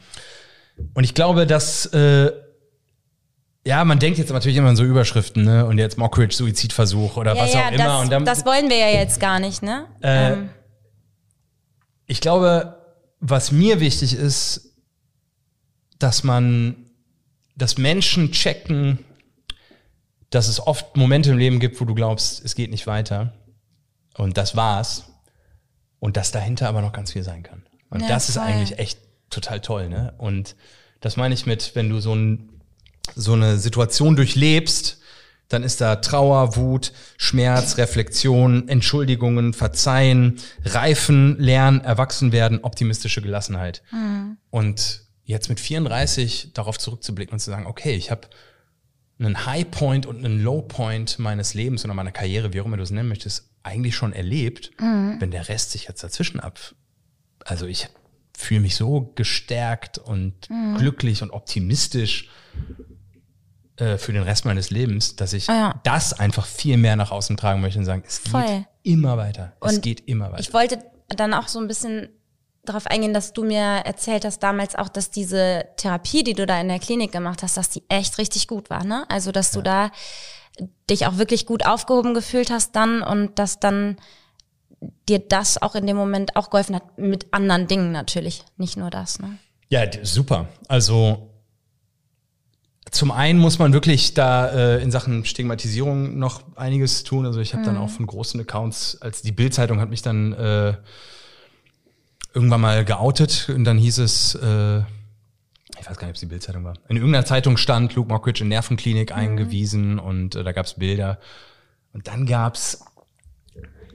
Und 0.95 1.05
ich 1.05 1.15
glaube, 1.15 1.47
dass 1.47 1.87
äh, 1.87 2.33
ja, 3.67 3.85
man 3.85 3.99
denkt 3.99 4.19
jetzt 4.19 4.33
natürlich 4.33 4.57
immer 4.57 4.71
an 4.71 4.77
so 4.77 4.85
Überschriften, 4.85 5.45
ne? 5.45 5.67
Und 5.67 5.79
jetzt 5.79 5.99
Mockridge, 5.99 6.35
Suizidversuch 6.35 7.17
oder 7.17 7.35
Ja, 7.35 7.43
was 7.43 7.53
ja, 7.53 7.67
auch 7.67 7.73
immer. 7.73 7.85
das, 7.85 8.03
und 8.03 8.11
dann, 8.11 8.25
das 8.25 8.47
wollen 8.47 8.71
wir 8.71 8.79
ja 8.79 8.89
jetzt 8.89 9.21
gar 9.21 9.39
nicht, 9.39 9.63
ne? 9.63 9.87
Äh, 10.03 10.33
ähm, 10.33 10.51
ich 12.07 12.21
glaube, 12.21 12.77
was 13.21 13.53
mir 13.53 13.81
wichtig 13.81 14.15
ist, 14.15 14.75
dass 15.99 16.25
man, 16.25 16.91
dass 17.55 17.77
Menschen 17.77 18.33
checken, 18.33 19.05
dass 20.31 20.49
es 20.49 20.67
oft 20.67 20.97
Momente 20.97 21.31
im 21.31 21.39
Leben 21.39 21.61
gibt, 21.61 21.81
wo 21.81 21.85
du 21.85 21.95
glaubst, 21.95 22.43
es 22.45 22.55
geht 22.55 22.71
nicht 22.71 22.87
weiter. 22.87 23.35
Und 24.17 24.39
das 24.39 24.57
war's. 24.57 25.10
Und 26.01 26.17
dass 26.17 26.33
dahinter 26.33 26.69
aber 26.69 26.81
noch 26.83 26.93
ganz 26.93 27.13
viel 27.13 27.23
sein 27.23 27.43
kann. 27.43 27.63
Und 27.91 28.01
Ja, 28.01 28.09
das 28.09 28.29
ist 28.29 28.37
voll. 28.37 28.47
eigentlich 28.47 28.79
echt 28.79 28.99
total 29.31 29.61
toll, 29.61 29.89
ne? 29.89 30.15
Und 30.19 30.57
das 31.01 31.17
meine 31.17 31.35
ich 31.35 31.47
mit, 31.47 31.75
wenn 31.75 31.89
du 31.89 32.01
so, 32.01 32.15
ein, 32.15 32.49
so 33.15 33.35
eine 33.35 33.59
Situation 33.59 34.17
durchlebst, 34.17 34.99
dann 35.49 35.63
ist 35.63 35.81
da 35.81 35.97
Trauer, 35.97 36.57
Wut, 36.57 36.93
Schmerz, 37.17 37.77
Reflexion, 37.77 38.69
Entschuldigungen, 38.69 39.53
Verzeihen, 39.53 40.39
Reifen, 40.65 41.39
Lernen, 41.39 41.81
Erwachsenwerden, 41.81 42.61
optimistische 42.63 43.21
Gelassenheit. 43.21 43.83
Und 44.51 45.03
jetzt 45.25 45.49
mit 45.49 45.59
34 45.59 46.53
darauf 46.55 46.79
zurückzublicken 46.79 47.33
und 47.33 47.41
zu 47.41 47.51
sagen, 47.51 47.67
okay, 47.67 47.95
ich 47.95 48.11
habe 48.13 48.29
einen 49.27 49.45
High 49.47 49.71
Point 49.71 50.07
und 50.07 50.25
einen 50.25 50.43
Low 50.43 50.63
Point 50.63 51.19
meines 51.19 51.55
Lebens 51.55 51.85
oder 51.85 51.95
meiner 51.95 52.13
Karriere, 52.13 52.53
wie 52.53 52.61
auch 52.61 52.67
immer 52.67 52.77
du 52.77 52.83
es 52.83 52.91
nennen 52.91 53.09
möchtest, 53.09 53.49
eigentlich 53.63 53.95
schon 53.95 54.13
erlebt, 54.13 54.71
wenn 54.79 55.31
der 55.31 55.49
Rest 55.49 55.73
sich 55.73 55.87
jetzt 55.89 56.03
dazwischen 56.03 56.41
ab. 56.41 56.59
Also 57.45 57.67
ich 57.67 57.89
fühle 58.37 58.61
mich 58.61 58.77
so 58.77 59.13
gestärkt 59.17 59.99
und 59.99 60.49
glücklich 60.79 61.23
und 61.23 61.31
optimistisch 61.31 62.31
äh, 63.77 63.99
für 63.99 64.13
den 64.13 64.23
Rest 64.23 64.45
meines 64.47 64.71
Lebens, 64.71 65.17
dass 65.17 65.33
ich 65.35 65.49
Ah 65.51 65.55
ja. 65.55 65.81
das 65.85 66.13
einfach 66.15 66.47
viel 66.47 66.77
mehr 66.79 66.97
nach 66.97 67.11
außen 67.11 67.37
tragen 67.37 67.61
möchte 67.61 67.79
und 67.79 67.85
sagen, 67.85 68.03
es 68.07 68.19
Voll. 68.19 68.43
geht 68.45 68.67
immer 68.83 69.17
weiter. 69.19 69.53
es 69.61 69.75
Und 69.77 69.83
geht 69.83 70.01
immer 70.09 70.33
weiter. 70.33 70.41
Ich 70.41 70.53
wollte 70.55 70.79
dann 71.09 71.35
auch 71.35 71.49
so 71.49 71.59
ein 71.59 71.69
bisschen 71.69 72.09
darauf 72.65 72.87
eingehen, 72.87 73.15
dass 73.15 73.33
du 73.33 73.45
mir 73.45 73.61
erzählt 73.61 74.25
hast 74.25 74.43
damals 74.43 74.75
auch, 74.77 74.89
dass 74.89 75.11
diese 75.11 75.67
Therapie, 75.77 76.23
die 76.23 76.35
du 76.35 76.47
da 76.47 76.61
in 76.61 76.69
der 76.69 76.79
Klinik 76.79 77.13
gemacht 77.13 77.43
hast, 77.43 77.57
dass 77.57 77.71
die 77.71 77.83
echt 77.89 78.19
richtig 78.19 78.49
gut 78.49 78.71
war, 78.71 78.85
ne? 78.85 79.05
Also, 79.09 79.33
dass 79.33 79.51
du 79.51 79.63
da 79.63 79.91
dich 80.89 81.07
auch 81.07 81.17
wirklich 81.17 81.47
gut 81.47 81.65
aufgehoben 81.65 82.15
gefühlt 82.15 82.51
hast 82.51 82.77
dann 82.77 83.03
und 83.03 83.39
dass 83.39 83.61
dann 83.61 83.97
dir 85.09 85.19
das 85.19 85.61
auch 85.61 85.75
in 85.75 85.87
dem 85.87 85.97
Moment 85.97 86.37
auch 86.37 86.51
geholfen 86.51 86.75
hat, 86.75 86.99
mit 86.99 87.33
anderen 87.33 87.67
Dingen 87.67 87.93
natürlich, 87.93 88.45
nicht 88.57 88.77
nur 88.77 88.91
das, 88.91 89.19
ne? 89.19 89.39
Ja, 89.69 89.85
super. 90.03 90.49
Also 90.69 91.31
zum 92.91 93.13
einen 93.13 93.39
muss 93.39 93.59
man 93.59 93.73
wirklich 93.73 94.15
da 94.15 94.49
äh, 94.49 94.83
in 94.83 94.91
Sachen 94.91 95.25
Stigmatisierung 95.25 96.19
noch 96.19 96.43
einiges 96.57 97.05
tun. 97.05 97.25
Also 97.25 97.41
ich 97.41 97.55
habe 97.55 97.65
dann 97.65 97.77
auch 97.77 97.91
von 97.91 98.07
großen 98.07 98.41
Accounts, 98.41 99.01
als 99.01 99.23
die 99.23 99.31
Bild-Zeitung 99.31 99.81
hat 99.81 99.91
mich 99.91 100.03
dann 100.03 100.33
äh, 100.33 100.75
irgendwann 102.35 102.61
mal 102.61 102.85
geoutet 102.85 103.49
und 103.49 103.65
dann 103.65 103.79
hieß 103.79 103.99
es, 103.99 104.35
äh, 104.35 104.79
ich 104.79 105.89
weiß 105.89 105.97
gar 105.97 106.07
nicht, 106.07 106.11
ob 106.11 106.15
es 106.15 106.21
die 106.21 106.27
Bild-Zeitung 106.27 106.65
war. 106.65 106.75
In 106.89 106.97
irgendeiner 106.97 107.25
Zeitung 107.25 107.57
stand 107.57 107.95
Luke 107.95 108.09
Mockridge 108.09 108.43
in 108.43 108.49
Nervenklinik 108.49 109.13
eingewiesen 109.13 109.99
und 109.99 110.35
äh, 110.35 110.45
da 110.45 110.53
gab 110.53 110.67
es 110.67 110.75
Bilder. 110.75 111.19
Und 111.93 112.07
dann 112.07 112.27
gab 112.27 112.55
es 112.55 112.85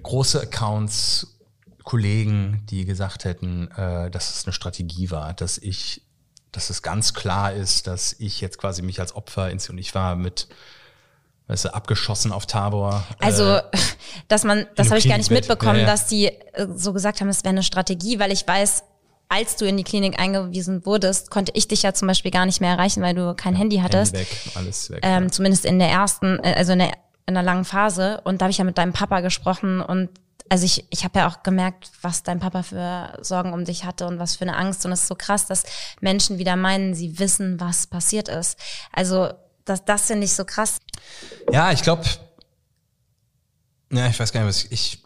große 0.04 0.42
Accounts, 0.42 1.40
Kollegen, 1.84 2.64
die 2.70 2.86
gesagt 2.86 3.26
hätten, 3.26 3.70
äh, 3.72 4.10
dass 4.10 4.36
es 4.36 4.46
eine 4.46 4.54
Strategie 4.54 5.12
war, 5.12 5.34
dass 5.34 5.58
ich, 5.58 6.02
dass 6.52 6.70
es 6.70 6.82
ganz 6.82 7.14
klar 7.14 7.54
ist, 7.54 7.88
dass 7.88 8.14
ich 8.14 8.42
jetzt 8.42 8.58
quasi 8.58 8.82
mich 8.82 9.00
als 9.00 9.16
Opfer 9.16 9.52
ins 9.52 9.70
und 9.70 9.78
ich 9.78 9.94
war 9.94 10.16
mit, 10.16 10.48
weißt 11.48 11.66
du, 11.66 11.74
abgeschossen 11.74 12.32
auf 12.32 12.46
Tabor. 12.46 13.04
Also, 13.20 13.58
äh, 13.58 13.62
dass 14.28 14.44
man, 14.44 14.66
das 14.76 14.88
habe 14.90 15.00
ich 15.00 15.08
gar 15.08 15.18
nicht 15.18 15.32
mitbekommen, 15.32 15.76
Ja, 15.76 15.82
ja. 15.82 15.88
dass 15.88 16.08
die 16.08 16.28
äh, 16.28 16.68
so 16.76 16.94
gesagt 16.94 17.22
haben, 17.22 17.30
es 17.30 17.44
wäre 17.44 17.50
eine 17.50 17.64
Strategie, 17.64 18.20
weil 18.20 18.32
ich 18.32 18.48
weiß, 18.48 18.84
als 19.30 19.56
du 19.56 19.66
in 19.66 19.78
die 19.78 19.84
Klinik 19.84 20.20
eingewiesen 20.20 20.86
wurdest, 20.86 21.32
konnte 21.32 21.52
ich 21.56 21.68
dich 21.68 21.84
ja 21.84 21.94
zum 21.94 22.08
Beispiel 22.08 22.32
gar 22.32 22.46
nicht 22.46 22.62
mehr 22.62 22.72
erreichen, 22.72 23.02
weil 23.02 23.16
du 23.16 23.34
kein 23.36 23.56
Handy 23.56 23.78
hattest. 23.78 24.16
Handy 24.16 24.30
weg, 24.30 24.52
alles 24.56 24.90
weg. 24.90 25.00
Ähm, 25.02 25.24
ja. 25.24 25.32
zumindest 25.32 25.66
in 25.66 25.80
der 25.80 25.90
ersten, 25.90 26.40
äh, 26.44 26.54
also 26.56 26.74
in 26.74 26.80
der, 26.80 26.92
in 27.26 27.34
der 27.34 27.44
langen 27.44 27.66
Phase. 27.66 28.22
Und 28.24 28.42
da 28.42 28.46
habe 28.46 28.52
ich 28.52 28.58
ja 28.58 28.64
mit 28.64 28.78
deinem 28.78 28.94
Papa 28.94 29.22
gesprochen 29.22 29.82
und 29.82 30.10
also 30.48 30.64
ich, 30.64 30.86
ich 30.92 31.04
habe 31.04 31.20
ja 31.20 31.28
auch 31.28 31.42
gemerkt, 31.42 31.90
was 32.04 32.22
dein 32.22 32.40
Papa 32.40 32.62
für 32.62 33.18
Sorgen 33.22 33.52
um 33.52 33.66
dich 33.66 33.84
hatte 33.84 34.06
und 34.06 34.20
was 34.20 34.36
für 34.36 34.44
eine 34.44 34.56
Angst. 34.56 34.86
Und 34.86 34.92
es 34.92 35.02
ist 35.02 35.08
so 35.08 35.16
krass, 35.16 35.48
dass 35.48 35.64
Menschen 36.02 36.38
wieder 36.38 36.56
meinen, 36.56 36.94
sie 36.94 37.18
wissen, 37.18 37.60
was 37.60 37.88
passiert 37.88 38.30
ist. 38.30 38.60
Also 38.92 39.30
das, 39.66 39.84
das 39.86 40.06
finde 40.06 40.26
ich 40.26 40.34
so 40.34 40.46
krass. 40.46 40.78
Ja, 41.52 41.72
ich 41.72 41.82
glaube, 41.84 42.04
ja, 43.92 44.08
ich 44.08 44.20
weiß 44.20 44.32
gar 44.32 44.42
nicht, 44.42 44.50
was 44.50 44.66
ich, 44.66 44.72
ich, 44.72 45.04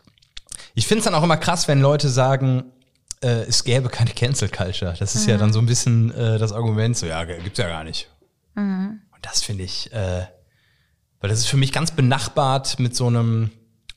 ich 0.76 0.88
finde 0.88 1.00
es 1.00 1.06
dann 1.06 1.16
auch 1.16 1.24
immer 1.24 1.38
krass, 1.38 1.68
wenn 1.68 1.82
Leute 1.82 2.10
sagen, 2.10 2.72
äh, 3.22 3.44
es 3.44 3.64
gäbe 3.64 3.90
keine 3.90 4.12
Cancel 4.12 4.50
Culture. 4.50 4.96
Das 4.98 5.16
ist 5.16 5.28
ja 5.28 5.38
dann 5.38 5.54
so 5.54 5.60
ein 5.60 5.66
bisschen 5.66 6.12
äh, 6.14 6.38
das 6.38 6.54
Argument, 6.54 6.98
so, 6.98 7.06
ja, 7.06 7.24
gibt's 7.26 7.60
ja 7.60 7.68
gar 7.68 7.84
nicht. 7.84 8.10
Und 9.14 9.26
das 9.26 9.44
finde 9.44 9.64
ich, 9.64 9.92
äh, 9.92 10.26
weil 11.20 11.30
das 11.30 11.40
ist 11.40 11.48
für 11.48 11.58
mich 11.58 11.72
ganz 11.72 11.92
benachbart 11.92 12.80
mit 12.80 12.96
so 12.96 13.08
einem, 13.08 13.52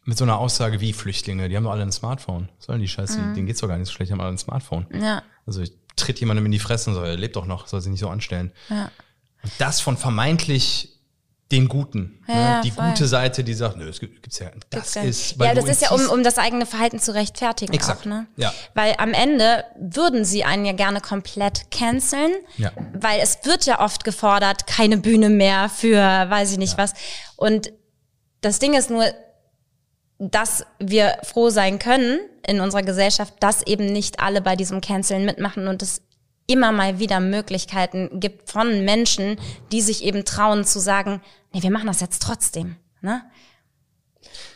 mit 0.05 0.19
so 0.19 0.25
einer 0.25 0.39
Aussage 0.39 0.81
wie 0.81 0.93
Flüchtlinge, 0.93 1.49
die 1.49 1.57
haben 1.57 1.65
doch 1.65 1.71
alle 1.71 1.83
ein 1.83 1.93
Smartphone. 1.93 2.49
Sollen 2.59 2.81
die 2.81 2.89
Scheiße, 2.89 3.19
denen 3.37 3.47
geht's 3.47 3.61
doch 3.61 3.69
gar 3.69 3.79
nicht 3.79 3.87
so 3.87 3.93
schlecht, 3.93 4.11
die 4.11 4.15
haben 4.15 4.21
alle 4.21 4.33
ein 4.33 4.39
Smartphone. 4.39 4.87
Ja. 4.93 5.23
Also 5.47 5.63
ich 5.63 5.73
tritt 5.95 6.19
jemandem 6.19 6.47
in 6.47 6.53
die 6.53 6.59
Fresse 6.59 6.91
und 6.91 6.97
so, 6.97 7.03
er 7.03 7.17
lebt 7.17 7.37
doch 7.37 7.47
noch, 7.47 7.69
soll 7.69 7.81
sich 7.81 7.91
nicht 7.91 8.01
so 8.01 8.09
anstellen. 8.09 8.51
Ja. 8.69 8.91
Und 9.43 9.53
das 9.59 9.81
von 9.81 9.97
vermeintlich 9.97 11.01
den 11.53 11.69
Guten. 11.69 12.19
Ja, 12.27 12.35
ne? 12.35 12.41
ja, 12.41 12.61
Die 12.63 12.71
voll. 12.71 12.89
gute 12.89 13.07
Seite, 13.07 13.45
die 13.45 13.55
sagt, 13.55 13.77
nö, 13.77 13.89
es 13.89 14.01
gibt, 14.01 14.23
gibt's 14.23 14.39
ja. 14.39 14.51
Das 14.71 14.97
ist, 14.97 15.39
weil 15.39 15.49
ja, 15.49 15.55
das 15.55 15.67
ist 15.67 15.83
ja, 15.83 15.91
um, 15.91 16.09
um 16.09 16.25
das 16.25 16.39
eigene 16.39 16.67
Verhalten 16.67 16.99
zu 16.99 17.15
rechtfertigen 17.15 17.73
Exakt, 17.75 18.01
auch, 18.01 18.07
ne? 18.07 18.27
ja. 18.37 18.53
Weil 18.75 18.95
am 18.99 19.13
Ende 19.13 19.65
würden 19.79 20.25
sie 20.25 20.43
einen 20.45 20.65
ja 20.65 20.73
gerne 20.73 21.01
komplett 21.01 21.71
canceln, 21.71 22.33
Ja. 22.57 22.73
weil 22.95 23.21
es 23.21 23.39
wird 23.45 23.67
ja 23.67 23.81
oft 23.81 24.03
gefordert, 24.03 24.67
keine 24.67 24.97
Bühne 24.97 25.29
mehr 25.29 25.69
für 25.69 25.97
weiß 25.99 26.51
ich 26.53 26.59
nicht 26.59 26.79
was. 26.79 26.95
Und 27.37 27.73
das 28.41 28.59
Ding 28.59 28.75
ist 28.75 28.91
nur, 28.91 29.05
dass 30.19 30.65
wir 30.79 31.19
froh 31.23 31.51
sein 31.51 31.79
können 31.79 32.19
in 32.47 32.61
unserer 32.61 32.83
Gesellschaft, 32.83 33.35
dass 33.41 33.63
eben 33.67 33.87
nicht 33.87 34.21
alle 34.21 34.41
bei 34.41 34.57
diesem 34.57 34.81
Canceln 34.81 35.25
mitmachen 35.25 35.69
und 35.69 35.83
es 35.83 36.03
immer 36.47 36.73
mal 36.73 36.99
wieder 36.99 37.21
Möglichkeiten 37.21 38.21
gibt 38.21 38.51
von 38.51 38.85
Menschen, 38.85 39.37
die 39.71 39.81
sich 39.81 40.05
eben 40.05 40.25
trauen 40.25 40.65
zu 40.65 40.81
sagen, 40.81 41.21
nee, 41.53 41.63
wir 41.63 41.71
machen 41.71 41.87
das 41.87 42.01
jetzt 42.01 42.23
trotzdem, 42.23 42.77
ne? 43.01 43.23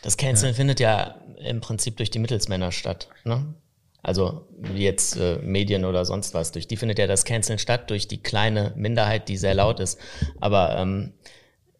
Das 0.01 0.17
Canceln 0.17 0.53
findet 0.53 0.79
ja 0.79 1.15
im 1.37 1.61
Prinzip 1.61 1.97
durch 1.97 2.09
die 2.09 2.19
Mittelsmänner 2.19 2.71
statt. 2.71 3.09
Ne? 3.23 3.53
Also 4.01 4.47
wie 4.57 4.83
jetzt 4.83 5.17
äh, 5.17 5.37
Medien 5.39 5.85
oder 5.85 6.05
sonst 6.05 6.33
was. 6.33 6.51
Durch 6.51 6.67
die 6.67 6.77
findet 6.77 6.99
ja 6.99 7.07
das 7.07 7.25
Canceln 7.25 7.59
statt, 7.59 7.89
durch 7.89 8.07
die 8.07 8.21
kleine 8.21 8.73
Minderheit, 8.75 9.27
die 9.27 9.37
sehr 9.37 9.53
laut 9.53 9.79
ist. 9.79 9.99
Aber 10.39 10.77
ähm, 10.77 11.13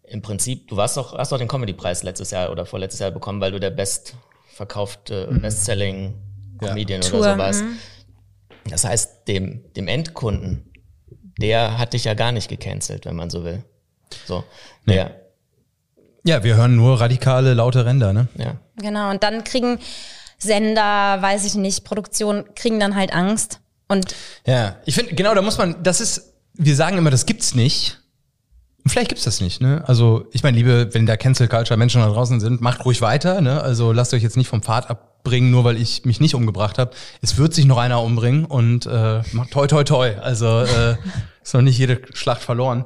im 0.03 0.21
Prinzip, 0.21 0.67
du 0.67 0.77
warst 0.77 0.97
doch, 0.97 1.17
hast 1.17 1.31
doch 1.31 1.37
den 1.37 1.47
Comedy-Preis 1.47 2.03
letztes 2.03 2.31
Jahr 2.31 2.51
oder 2.51 2.65
vorletztes 2.65 2.99
Jahr 2.99 3.11
bekommen, 3.11 3.41
weil 3.41 3.51
du 3.51 3.59
der 3.59 3.71
bestverkaufte, 3.71 5.27
bestselling 5.41 6.15
Comedian 6.59 7.01
Tour, 7.01 7.19
oder 7.19 7.33
so 7.33 7.37
warst. 7.37 7.63
Das 8.69 8.84
heißt, 8.84 9.27
dem, 9.27 9.63
dem 9.75 9.88
Endkunden, 9.88 10.71
der 11.39 11.77
hat 11.77 11.93
dich 11.93 12.06
ja 12.06 12.13
gar 12.13 12.32
nicht 12.32 12.49
gecancelt, 12.49 13.06
wenn 13.06 13.15
man 13.15 13.30
so 13.30 13.43
will. 13.43 13.63
So, 14.25 14.43
der, 14.88 15.21
Ja, 16.23 16.43
wir 16.43 16.56
hören 16.56 16.75
nur 16.75 16.99
radikale, 16.99 17.53
laute 17.53 17.86
Ränder, 17.86 18.13
ne? 18.13 18.27
ja. 18.38 18.56
Genau, 18.77 19.10
und 19.10 19.23
dann 19.23 19.43
kriegen 19.43 19.80
Sender, 20.37 20.81
weiß 21.21 21.46
ich 21.46 21.56
nicht, 21.56 21.83
Produktion, 21.83 22.46
kriegen 22.56 22.79
dann 22.79 22.96
halt 22.96 23.13
Angst. 23.13 23.60
Und 23.87 24.13
Ja, 24.46 24.77
ich 24.85 24.94
finde, 24.96 25.15
genau, 25.15 25.33
da 25.33 25.41
muss 25.41 25.58
man, 25.58 25.81
das 25.83 26.00
ist, 26.02 26.33
wir 26.54 26.75
sagen 26.75 26.98
immer, 26.98 27.10
das 27.10 27.25
gibt's 27.25 27.56
nicht. 27.56 28.00
Und 28.83 28.91
vielleicht 28.91 29.10
gibt's 29.10 29.23
das 29.25 29.41
nicht, 29.41 29.62
ne? 29.62 29.83
Also, 29.87 30.27
ich 30.31 30.44
meine, 30.44 30.56
liebe, 30.58 30.94
wenn 30.94 31.06
da 31.06 31.17
Cancel 31.17 31.48
Culture 31.48 31.77
Menschen 31.77 32.02
da 32.02 32.08
draußen 32.08 32.39
sind, 32.39 32.62
macht 32.62 32.85
ruhig 32.85 33.02
weiter, 33.02 33.41
ne? 33.41 33.62
Also 33.62 33.91
lasst 33.91 34.13
euch 34.13 34.23
jetzt 34.23 34.37
nicht 34.37 34.48
vom 34.48 34.62
Pfad 34.62 34.89
abbringen, 35.28 35.52
nur 35.52 35.63
weil 35.63 35.78
ich 35.78 36.06
mich 36.06 36.19
nicht 36.19 36.36
umgebracht 36.36 36.78
habe. 36.78 36.92
Es 37.21 37.38
wird 37.38 37.54
sich 37.54 37.65
noch 37.65 37.78
einer 37.78 38.02
umbringen 38.02 38.46
und 38.46 38.86
äh, 38.86 39.21
macht 39.34 39.52
toi 39.52 39.67
toi 39.67 39.84
toi. 39.84 40.15
Also 40.21 40.62
äh, 40.62 40.96
ist 41.44 41.54
noch 41.54 41.62
nicht 41.62 41.78
jede 41.78 42.02
Schlacht 42.13 42.42
verloren. 42.42 42.86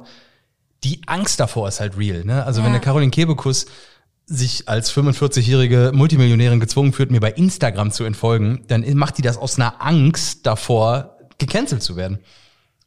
Die 0.84 1.00
Angst 1.06 1.38
davor 1.38 1.68
ist 1.68 1.78
halt 1.80 1.96
real, 1.96 2.24
ne? 2.24 2.44
Also 2.44 2.60
wenn 2.62 2.68
Ja. 2.72 2.78
der 2.78 2.80
Caroline 2.80 3.10
Kebekus 3.12 3.66
sich 4.26 4.68
als 4.68 4.92
45-jährige 4.92 5.92
Multimillionärin 5.94 6.58
gezwungen 6.58 6.92
fühlt, 6.92 7.10
mir 7.10 7.20
bei 7.20 7.30
Instagram 7.32 7.90
zu 7.92 8.04
entfolgen, 8.04 8.64
dann 8.68 8.84
macht 8.94 9.18
die 9.18 9.22
das 9.22 9.36
aus 9.36 9.56
einer 9.58 9.80
Angst 9.84 10.46
davor, 10.46 11.18
gecancelt 11.38 11.82
zu 11.82 11.96
werden. 11.96 12.18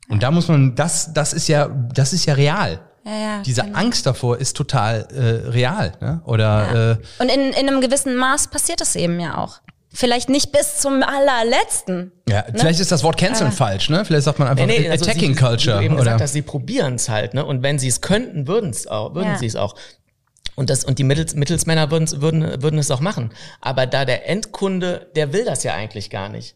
Und 0.10 0.24
da 0.24 0.32
muss 0.32 0.48
man, 0.48 0.76
das, 0.76 1.14
das 1.14 1.34
ist 1.34 1.48
ja, 1.48 1.68
das 1.94 2.14
ist 2.14 2.26
ja 2.26 2.34
real. 2.34 2.80
Ja, 3.06 3.12
ja, 3.18 3.42
Diese 3.44 3.62
genau. 3.62 3.78
Angst 3.78 4.06
davor 4.06 4.38
ist 4.40 4.56
total 4.58 5.08
äh, 5.14 5.50
real. 5.50 5.94
Ne? 6.02 6.22
Oder 6.26 6.98
äh, 7.20 7.22
Und 7.24 7.30
in, 7.32 7.54
in 7.54 7.68
einem 7.70 7.80
gewissen 7.82 8.16
Maß 8.16 8.48
passiert 8.50 8.82
es 8.82 8.96
eben 8.96 9.20
ja 9.20 9.38
auch. 9.38 9.60
Vielleicht 9.94 10.28
nicht 10.28 10.52
bis 10.52 10.80
zum 10.82 11.04
allerletzten. 11.04 12.12
ja, 12.28 12.44
vielleicht 12.54 12.80
ist 12.82 12.92
das 12.92 13.04
Wort 13.04 13.18
canceln 13.18 13.52
falsch, 13.54 13.90
ne? 13.90 14.04
Vielleicht 14.04 14.26
sagt 14.26 14.40
man 14.40 14.48
einfach 14.50 14.66
Nee, 14.66 14.80
nee, 14.80 14.90
also 14.90 15.06
Attacking 15.06 15.36
sie, 15.36 15.40
Culture. 15.42 15.76
Wie 15.78 15.80
du 15.82 15.86
eben 15.86 15.94
oder? 15.94 16.04
gesagt 16.04 16.22
hast, 16.22 16.34
sie 16.34 16.42
probieren 16.42 16.96
es 16.96 17.08
halt, 17.08 17.34
ne? 17.34 17.46
Und 17.46 17.64
wenn 17.64 17.80
sie 17.80 17.88
es 17.88 18.02
könnten, 18.02 18.46
würden 18.48 18.72
es 18.72 18.88
auch, 18.88 19.16
würden 19.16 19.30
Ja. 19.34 19.38
sie 19.38 19.46
es 19.46 19.56
auch. 19.56 19.76
Und 20.56 20.70
das, 20.70 20.84
und 20.84 21.00
die 21.00 21.04
Mittels, 21.06 21.36
Mittelsmänner 21.36 21.92
würden, 21.92 22.22
würden, 22.22 22.62
würden 22.62 22.80
es 22.80 22.92
auch 22.92 23.00
machen. 23.02 23.32
Aber 23.62 23.86
da 23.86 24.04
der 24.04 24.28
Endkunde, 24.28 25.10
der 25.16 25.32
will 25.32 25.46
das 25.46 25.64
ja 25.64 25.74
eigentlich 25.76 26.10
gar 26.10 26.28
nicht. 26.30 26.56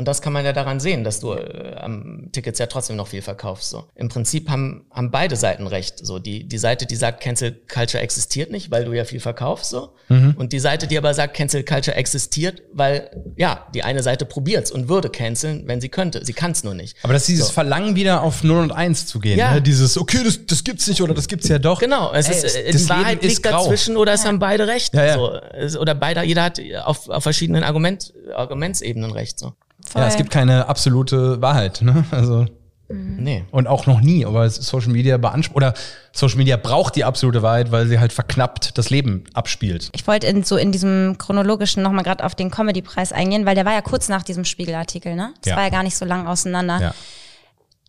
Und 0.00 0.08
das 0.08 0.22
kann 0.22 0.32
man 0.32 0.46
ja 0.46 0.54
daran 0.54 0.80
sehen, 0.80 1.04
dass 1.04 1.20
du 1.20 1.34
äh, 1.34 1.74
am 1.76 2.30
Tickets 2.32 2.58
ja 2.58 2.64
trotzdem 2.64 2.96
noch 2.96 3.08
viel 3.08 3.20
verkaufst. 3.20 3.68
So. 3.68 3.84
Im 3.96 4.08
Prinzip 4.08 4.48
haben, 4.48 4.86
haben 4.90 5.10
beide 5.10 5.36
Seiten 5.36 5.66
recht. 5.66 5.98
So 6.06 6.18
die, 6.18 6.48
die 6.48 6.56
Seite, 6.56 6.86
die 6.86 6.96
sagt, 6.96 7.20
Cancel 7.20 7.52
Culture 7.70 8.02
existiert 8.02 8.50
nicht, 8.50 8.70
weil 8.70 8.86
du 8.86 8.94
ja 8.94 9.04
viel 9.04 9.20
verkaufst. 9.20 9.68
So. 9.68 9.90
Mhm. 10.08 10.36
Und 10.38 10.54
die 10.54 10.58
Seite, 10.58 10.86
die 10.86 10.96
aber 10.96 11.12
sagt, 11.12 11.34
Cancel 11.34 11.64
Culture 11.64 11.94
existiert, 11.98 12.62
weil 12.72 13.10
ja, 13.36 13.66
die 13.74 13.82
eine 13.82 14.02
Seite 14.02 14.24
probiert's 14.24 14.70
und 14.70 14.88
würde 14.88 15.10
canceln, 15.10 15.64
wenn 15.66 15.82
sie 15.82 15.90
könnte. 15.90 16.24
Sie 16.24 16.32
kann's 16.32 16.64
nur 16.64 16.72
nicht. 16.72 16.96
Aber 17.02 17.12
das 17.12 17.24
ist 17.24 17.28
dieses 17.28 17.46
So. 17.48 17.52
Verlangen, 17.52 17.94
wieder 17.94 18.22
auf 18.22 18.42
0 18.42 18.56
und 18.62 18.72
1 18.72 19.06
zu 19.06 19.18
gehen. 19.20 19.38
Ja. 19.38 19.52
Ne? 19.52 19.60
Dieses, 19.60 19.98
okay, 19.98 20.20
das, 20.24 20.46
das 20.46 20.64
gibt's 20.64 20.86
nicht 20.86 21.02
oder 21.02 21.12
das 21.12 21.28
gibt's 21.28 21.46
ja 21.48 21.58
doch. 21.58 21.78
Genau, 21.80 22.10
es 22.14 22.26
Ey, 22.26 22.36
ist, 22.36 22.44
es- 22.44 22.54
äh, 22.56 22.72
die 22.72 22.88
Wahrheit 22.88 23.22
liegt 23.22 23.42
grau. 23.42 23.64
dazwischen 23.64 23.98
oder 23.98 24.14
es 24.14 24.24
haben 24.24 24.38
beide 24.38 24.66
recht. 24.66 24.94
Ja, 24.94 25.04
ja. 25.04 25.68
So, 25.68 25.78
oder 25.78 25.94
beide, 25.94 26.22
jeder 26.22 26.44
hat 26.44 26.58
auf, 26.84 27.06
auf 27.10 27.22
verschiedenen 27.22 27.64
Argument, 27.64 28.14
Argumentsebenen 28.34 29.10
recht. 29.10 29.38
So. 29.38 29.52
Ja, 29.94 30.06
es 30.06 30.16
gibt 30.16 30.30
keine 30.30 30.66
absolute 30.68 31.40
Wahrheit. 31.40 31.82
Ne? 31.82 32.04
Also 32.10 32.46
Nee. 32.92 33.44
und 33.52 33.68
auch 33.68 33.86
noch 33.86 34.00
nie. 34.00 34.26
Aber 34.26 34.50
Social 34.50 34.90
Media 34.90 35.16
beansprucht 35.16 35.54
oder 35.56 35.74
Social 36.12 36.38
Media 36.38 36.56
braucht 36.56 36.96
die 36.96 37.04
absolute 37.04 37.40
Wahrheit, 37.40 37.70
weil 37.70 37.86
sie 37.86 38.00
halt 38.00 38.12
verknappt 38.12 38.76
das 38.78 38.90
Leben 38.90 39.22
abspielt. 39.32 39.90
Ich 39.94 40.08
wollte 40.08 40.26
in, 40.26 40.42
so 40.42 40.56
in 40.56 40.72
diesem 40.72 41.16
chronologischen 41.16 41.84
nochmal 41.84 42.02
gerade 42.02 42.24
auf 42.24 42.34
den 42.34 42.50
Comedy-Preis 42.50 43.12
eingehen, 43.12 43.46
weil 43.46 43.54
der 43.54 43.64
war 43.64 43.74
ja 43.74 43.80
kurz 43.80 44.08
nach 44.08 44.24
diesem 44.24 44.44
Spiegelartikel, 44.44 45.14
ne? 45.14 45.32
Das 45.42 45.50
Ja. 45.50 45.56
war 45.56 45.62
ja 45.62 45.68
gar 45.70 45.84
nicht 45.84 45.96
so 45.96 46.04
lang 46.04 46.26
auseinander. 46.26 46.80
Ja. 46.80 46.94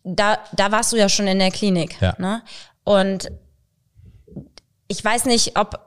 da, 0.04 0.38
da 0.52 0.70
warst 0.70 0.92
du 0.92 0.96
ja 0.96 1.08
schon 1.08 1.26
in 1.26 1.40
der 1.40 1.50
Klinik. 1.50 2.00
Ja. 2.00 2.14
Ne? 2.18 2.42
Und 2.84 3.32
ich 4.86 5.04
weiß 5.04 5.24
nicht, 5.24 5.58
ob 5.58 5.80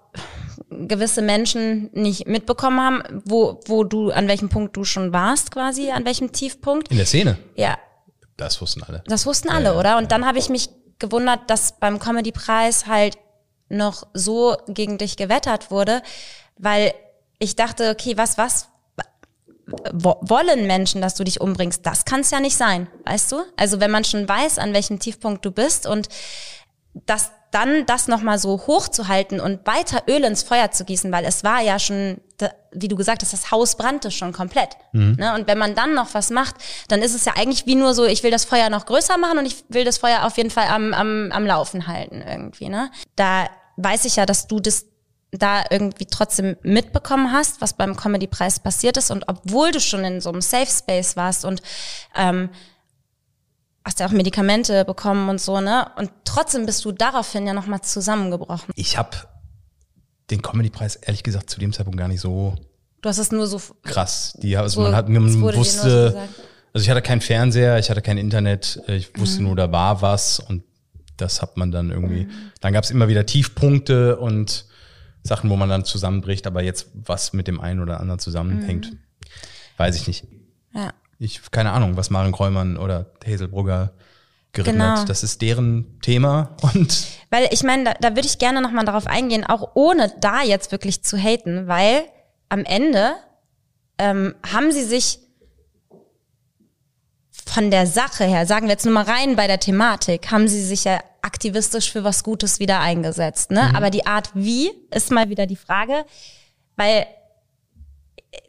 gewisse 0.70 1.22
Menschen 1.22 1.90
nicht 1.94 2.28
mitbekommen 2.28 2.80
haben, 2.80 3.22
wo, 3.26 3.60
wo 3.68 3.84
du, 3.84 4.12
an 4.12 4.28
welchem 4.28 4.50
Punkt 4.50 4.76
du 4.78 4.84
schon 4.84 5.14
warst, 5.14 5.52
quasi, 5.52 5.92
an 5.92 6.06
welchem 6.06 6.32
Tiefpunkt. 6.32 6.90
In 6.90 6.98
der 6.98 7.06
Szene. 7.06 7.38
Ja, 7.56 7.78
Das 8.38 8.62
wussten 8.62 8.84
alle. 8.84 9.04
das 9.08 9.26
wussten 9.26 9.50
alle, 9.50 9.78
oder? 9.78 9.98
Und 9.98 10.12
dann 10.12 10.26
habe 10.26 10.38
ich 10.40 10.50
mich 10.50 10.70
gewundert, 11.00 11.50
dass 11.50 11.80
beim 11.80 12.00
Comedy-Preis 12.00 12.88
halt 12.88 13.18
noch 13.70 14.08
so 14.14 14.56
gegen 14.68 14.98
dich 14.98 15.18
gewettert 15.18 15.72
wurde, 15.72 16.02
weil 16.58 16.94
ich 17.40 17.56
dachte, 17.56 17.90
okay, 17.92 18.16
was, 18.18 18.38
was 18.38 18.68
wo- 19.92 20.18
wollen 20.22 20.68
Menschen, 20.68 21.02
dass 21.02 21.16
du 21.16 21.24
dich 21.24 21.42
umbringst? 21.42 21.86
Das 21.86 22.06
kann 22.06 22.20
es 22.22 22.32
ja 22.32 22.40
nicht 22.40 22.56
sein, 22.56 22.88
weißt 23.06 23.32
du? 23.32 23.38
Also 23.58 23.80
wenn 23.80 23.92
man 23.92 24.04
schon 24.04 24.28
weiß, 24.30 24.60
an 24.60 24.74
welchem 24.74 25.00
Tiefpunkt 25.00 25.44
du 25.44 25.52
bist 25.52 25.88
und 25.88 26.08
das 26.94 27.32
dann 27.56 27.86
das 27.86 28.10
nochmal 28.10 28.38
so 28.38 28.68
hochzuhalten 28.68 29.40
und 29.40 29.66
weiter 29.66 30.04
Öl 30.10 30.26
ins 30.26 30.44
Feuer 30.44 30.72
zu 30.72 30.84
gießen, 30.84 31.10
weil 31.14 31.24
es 31.24 31.46
war 31.46 31.62
ja 31.62 31.80
schon, 31.80 32.18
wie 32.74 32.90
du 32.90 32.98
gesagt 32.98 33.22
hast, 33.22 33.32
das 33.32 33.50
Haus 33.50 33.78
brannte 33.78 34.12
schon 34.12 34.34
komplett. 34.34 34.72
Ne? 35.18 35.34
Und 35.34 35.48
wenn 35.48 35.58
man 35.58 35.74
dann 35.74 35.94
noch 35.94 36.14
was 36.14 36.32
macht, 36.32 36.56
dann 36.90 37.02
ist 37.02 37.16
es 37.16 37.24
ja 37.24 37.34
eigentlich 37.38 37.66
wie 37.66 37.76
nur 37.76 37.94
so, 37.94 38.04
ich 38.04 38.24
will 38.24 38.32
das 38.32 38.44
Feuer 38.44 38.70
noch 38.70 38.86
größer 38.86 39.18
machen 39.18 39.38
und 39.38 39.46
ich 39.46 39.64
will 39.70 39.86
das 39.86 40.00
Feuer 40.00 40.26
auf 40.26 40.36
jeden 40.36 40.50
Fall 40.50 40.68
am, 40.68 40.94
am, 40.94 41.32
am 41.32 41.46
Laufen 41.46 41.88
halten 41.88 42.22
irgendwie. 42.28 42.68
Ne? 42.68 42.92
Da 43.16 43.48
weiß 43.78 44.04
ich 44.04 44.18
ja, 44.18 44.26
dass 44.26 44.48
du 44.48 44.60
das 44.60 44.88
da 45.32 45.64
irgendwie 45.70 46.06
trotzdem 46.06 46.58
mitbekommen 46.62 47.32
hast, 47.32 47.62
was 47.62 47.74
beim 47.74 47.96
Comedy-Preis 47.96 48.60
passiert 48.60 48.98
ist 48.98 49.12
und 49.12 49.28
obwohl 49.30 49.72
du 49.72 49.80
schon 49.80 50.04
in 50.04 50.20
so 50.20 50.30
einem 50.30 50.42
Safe 50.42 50.70
Space 50.70 51.16
warst 51.16 51.46
und 51.46 51.62
ähm, 52.16 52.50
hast 53.86 54.00
ja 54.00 54.08
auch 54.08 54.12
Medikamente 54.12 54.84
bekommen 54.84 55.30
und 55.30 55.40
so, 55.40 55.62
ne? 55.62 55.88
Und 55.98 56.12
trotzdem 56.26 56.66
bist 56.66 56.84
du 56.84 56.92
daraufhin 56.92 57.46
ja 57.48 57.54
nochmal 57.54 57.82
zusammengebrochen. 57.82 58.74
Ich 58.76 58.98
habe 58.98 59.16
den 60.32 60.42
Comedy-Preis 60.42 60.96
ehrlich 60.98 61.22
gesagt 61.24 61.50
zu 61.52 61.60
dem 61.60 61.72
Zeitpunkt 61.72 61.98
gar 62.00 62.08
nicht 62.08 62.22
so 62.22 62.56
Du 63.02 63.10
hast 63.10 63.20
es 63.20 63.32
nur 63.32 63.46
so, 63.46 63.62
krass. 63.84 64.36
Die, 64.42 64.58
also 64.58 64.82
So, 64.82 64.82
man 64.82 64.96
hat 64.96 65.08
man 65.08 65.30
so 65.32 65.42
wusste, 65.54 66.18
also 66.74 66.84
ich 66.84 66.90
hatte 66.90 67.04
keinen 67.04 67.22
Fernseher, 67.22 67.78
ich 67.78 67.92
hatte 67.92 68.02
kein 68.02 68.18
Internet, 68.18 68.82
äh, 68.88 68.96
ich 68.96 69.16
wusste 69.20 69.42
Mhm. 69.42 69.48
nur, 69.48 69.56
da 69.56 69.72
war 69.72 70.02
was 70.02 70.40
und 70.40 70.64
das 71.18 71.44
hat 71.44 71.56
man 71.56 71.72
dann 71.72 71.92
irgendwie. 71.92 72.28
Dann 72.62 72.74
gab 72.74 72.84
es 72.84 72.90
immer 72.90 73.08
wieder 73.08 73.26
Tiefpunkte 73.28 74.18
und 74.18 74.66
Sachen, 75.22 75.50
wo 75.52 75.56
man 75.56 75.70
dann 75.70 75.86
zusammenbricht, 75.86 76.48
aber 76.48 76.64
jetzt 76.64 76.88
was 76.94 77.32
mit 77.34 77.48
dem 77.48 77.62
einen 77.62 77.80
oder 77.80 78.00
anderen 78.00 78.20
zusammenhängt, 78.20 78.92
Mhm. 78.92 79.00
weiß 79.78 79.96
ich 79.98 80.08
nicht. 80.08 80.26
ja. 80.74 80.92
Ich 81.20 81.42
keine 81.52 81.72
Ahnung, 81.72 81.96
was 81.98 82.10
Maren 82.10 82.32
Kräumann 82.32 82.78
oder 82.78 83.08
Hazel 83.26 83.48
Brugger 83.48 83.94
geritten 84.52 84.80
Genau. 84.80 84.98
hat. 85.00 85.10
Das 85.10 85.24
ist 85.24 85.42
deren 85.42 86.00
Thema 86.02 86.56
und 86.62 87.06
Weil 87.30 87.48
ich 87.52 87.64
meine, 87.64 87.84
da, 87.86 87.94
da 87.94 88.10
würde 88.16 88.28
ich 88.28 88.38
gerne 88.38 88.62
nochmal 88.62 88.86
darauf 88.86 89.08
eingehen, 89.08 89.46
auch 89.46 89.72
ohne 89.76 90.14
da 90.20 90.42
jetzt 90.44 90.72
wirklich 90.72 91.04
zu 91.04 91.18
haten, 91.18 91.68
weil 91.68 92.04
am 92.50 92.64
Ende 92.66 93.14
ähm, 93.98 94.36
haben 94.52 94.72
sie 94.72 94.84
sich 94.84 95.20
von 97.46 97.72
der 97.72 97.88
Sache 97.88 98.26
her, 98.26 98.46
sagen 98.46 98.68
wir 98.68 98.72
jetzt 98.74 98.86
nur 98.86 98.94
mal 98.94 99.04
rein 99.06 99.36
bei 99.36 99.48
der 99.48 99.60
Thematik, 99.60 100.32
haben 100.32 100.48
sie 100.48 100.64
sich 100.64 100.84
ja 100.84 101.00
aktivistisch 101.22 101.92
für 101.92 102.04
was 102.04 102.24
Gutes 102.24 102.60
wieder 102.60 102.80
eingesetzt. 102.80 103.52
Ne? 103.52 103.72
Aber 103.76 103.90
die 103.90 104.06
Art 104.06 104.30
wie 104.34 104.72
ist 104.92 105.12
mal 105.12 105.30
wieder 105.30 105.46
die 105.48 105.56
Frage, 105.56 106.06
weil 106.76 107.06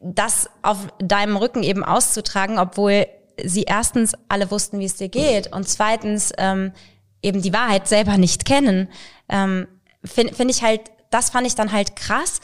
das 0.00 0.48
auf 0.62 0.78
deinem 0.98 1.36
Rücken 1.36 1.62
eben 1.62 1.84
auszutragen, 1.84 2.58
obwohl 2.58 3.06
sie 3.42 3.64
erstens 3.64 4.14
alle 4.28 4.50
wussten, 4.50 4.78
wie 4.80 4.86
es 4.86 4.96
dir 4.96 5.08
geht 5.08 5.52
und 5.52 5.68
zweitens 5.68 6.32
ähm, 6.38 6.72
eben 7.22 7.42
die 7.42 7.52
Wahrheit 7.52 7.88
selber 7.88 8.16
nicht 8.16 8.44
kennen, 8.44 8.88
ähm, 9.28 9.68
finde 10.04 10.34
find 10.34 10.50
ich 10.50 10.62
halt, 10.62 10.80
das 11.10 11.30
fand 11.30 11.46
ich 11.46 11.54
dann 11.54 11.72
halt 11.72 11.96
krass. 11.96 12.40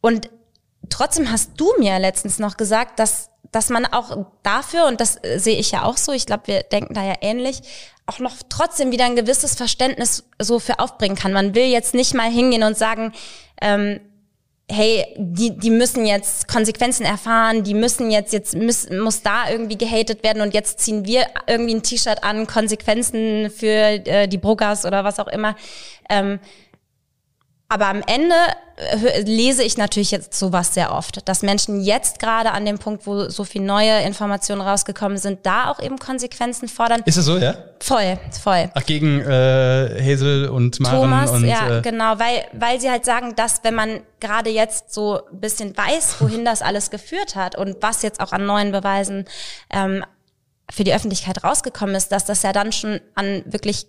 Und 0.00 0.30
trotzdem 0.90 1.30
hast 1.30 1.52
du 1.56 1.72
mir 1.78 1.98
letztens 1.98 2.38
noch 2.38 2.56
gesagt, 2.56 2.98
dass, 2.98 3.30
dass 3.52 3.70
man 3.70 3.86
auch 3.86 4.26
dafür, 4.42 4.86
und 4.86 5.00
das 5.00 5.22
äh, 5.22 5.38
sehe 5.38 5.58
ich 5.58 5.70
ja 5.70 5.84
auch 5.84 5.96
so, 5.96 6.12
ich 6.12 6.26
glaube, 6.26 6.46
wir 6.46 6.62
denken 6.62 6.94
da 6.94 7.04
ja 7.04 7.14
ähnlich, 7.20 7.62
auch 8.06 8.18
noch 8.18 8.34
trotzdem 8.48 8.90
wieder 8.90 9.04
ein 9.04 9.16
gewisses 9.16 9.54
Verständnis 9.54 10.24
so 10.40 10.58
für 10.58 10.80
aufbringen 10.80 11.16
kann. 11.16 11.32
Man 11.32 11.54
will 11.54 11.66
jetzt 11.66 11.94
nicht 11.94 12.14
mal 12.14 12.30
hingehen 12.30 12.64
und 12.64 12.76
sagen, 12.76 13.12
ähm, 13.60 14.00
hey, 14.72 15.06
die, 15.16 15.56
die 15.56 15.70
müssen 15.70 16.06
jetzt 16.06 16.48
Konsequenzen 16.48 17.04
erfahren, 17.04 17.62
die 17.62 17.74
müssen 17.74 18.10
jetzt, 18.10 18.32
jetzt 18.32 18.56
muss, 18.56 18.88
muss 18.90 19.22
da 19.22 19.50
irgendwie 19.50 19.76
gehatet 19.76 20.22
werden 20.22 20.42
und 20.42 20.54
jetzt 20.54 20.80
ziehen 20.80 21.04
wir 21.04 21.26
irgendwie 21.46 21.74
ein 21.74 21.82
T-Shirt 21.82 22.24
an, 22.24 22.46
Konsequenzen 22.46 23.50
für 23.50 23.66
äh, 23.66 24.28
die 24.28 24.38
Bruggers 24.38 24.84
oder 24.84 25.04
was 25.04 25.18
auch 25.18 25.28
immer. 25.28 25.56
Ähm, 26.08 26.40
aber 27.72 27.86
am 27.86 28.02
Ende 28.06 28.34
äh, 28.76 29.22
lese 29.22 29.62
ich 29.62 29.78
natürlich 29.78 30.10
jetzt 30.10 30.34
sowas 30.34 30.74
sehr 30.74 30.92
oft, 30.92 31.26
dass 31.26 31.40
Menschen 31.40 31.80
jetzt 31.80 32.18
gerade 32.18 32.52
an 32.52 32.66
dem 32.66 32.78
Punkt, 32.78 33.06
wo 33.06 33.30
so 33.30 33.44
viel 33.44 33.62
neue 33.62 34.02
Informationen 34.02 34.60
rausgekommen 34.60 35.16
sind, 35.16 35.46
da 35.46 35.70
auch 35.70 35.80
eben 35.80 35.98
Konsequenzen 35.98 36.68
fordern. 36.68 37.00
ist 37.06 37.16
es 37.16 37.24
so, 37.24 37.38
ja? 37.38 37.54
Voll, 37.80 38.18
voll. 38.42 38.70
Ach, 38.74 38.84
gegen 38.84 39.20
äh, 39.22 40.02
Hazel 40.02 40.50
und 40.50 40.80
Maren 40.80 41.00
Thomas, 41.00 41.30
und 41.30 41.46
ja, 41.46 41.78
äh, 41.78 41.80
genau, 41.80 42.18
weil, 42.18 42.44
weil 42.52 42.78
sie 42.78 42.90
halt 42.90 43.06
sagen, 43.06 43.34
dass 43.36 43.64
wenn 43.64 43.74
man 43.74 44.00
gerade 44.20 44.50
jetzt 44.50 44.92
so 44.92 45.24
ein 45.32 45.40
bisschen 45.40 45.74
weiß, 45.74 46.16
wohin 46.20 46.44
das 46.44 46.60
alles 46.60 46.90
geführt 46.90 47.36
hat 47.36 47.56
und 47.56 47.78
was 47.80 48.02
jetzt 48.02 48.20
auch 48.20 48.32
an 48.32 48.44
neuen 48.44 48.70
Beweisen 48.70 49.24
ähm, 49.70 50.04
für 50.70 50.84
die 50.84 50.92
Öffentlichkeit 50.92 51.42
rausgekommen 51.42 51.94
ist, 51.94 52.12
dass 52.12 52.26
das 52.26 52.42
ja 52.42 52.52
dann 52.52 52.70
schon 52.70 53.00
an 53.14 53.42
wirklich 53.46 53.86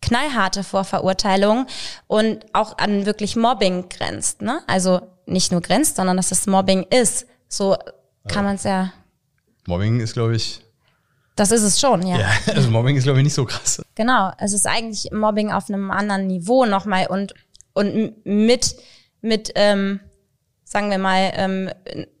knallharte 0.00 0.64
Vorverurteilungen 0.64 1.66
und 2.06 2.44
auch 2.52 2.78
an 2.78 3.06
wirklich 3.06 3.36
Mobbing 3.36 3.88
grenzt. 3.88 4.42
Ne? 4.42 4.60
Also 4.66 5.00
nicht 5.26 5.52
nur 5.52 5.60
grenzt, 5.60 5.96
sondern 5.96 6.16
dass 6.16 6.30
es 6.30 6.46
Mobbing 6.46 6.84
ist. 6.84 7.26
So 7.48 7.76
kann 8.28 8.44
man 8.44 8.56
es 8.56 8.64
ja, 8.64 8.92
Mobbing 9.68 10.00
ist, 10.00 10.14
glaube 10.14 10.34
ich, 10.34 10.62
das 11.36 11.50
ist 11.50 11.62
es 11.62 11.78
schon, 11.78 12.04
ja, 12.06 12.18
also 12.46 12.70
Mobbing 12.70 12.96
ist, 12.96 13.04
glaube 13.04 13.18
ich, 13.20 13.24
nicht 13.24 13.34
so 13.34 13.44
krass. 13.44 13.82
Genau, 13.94 14.32
es 14.38 14.54
ist 14.54 14.66
eigentlich 14.66 15.12
Mobbing 15.12 15.52
auf 15.52 15.68
einem 15.68 15.90
anderen 15.90 16.26
Niveau 16.26 16.64
nochmal 16.64 17.06
und, 17.06 17.34
und 17.74 18.24
mit, 18.24 18.76
mit 19.20 19.52
ähm, 19.54 20.00
sagen 20.64 20.90
wir 20.90 20.98
mal, 20.98 21.30
ähm, 21.34 21.70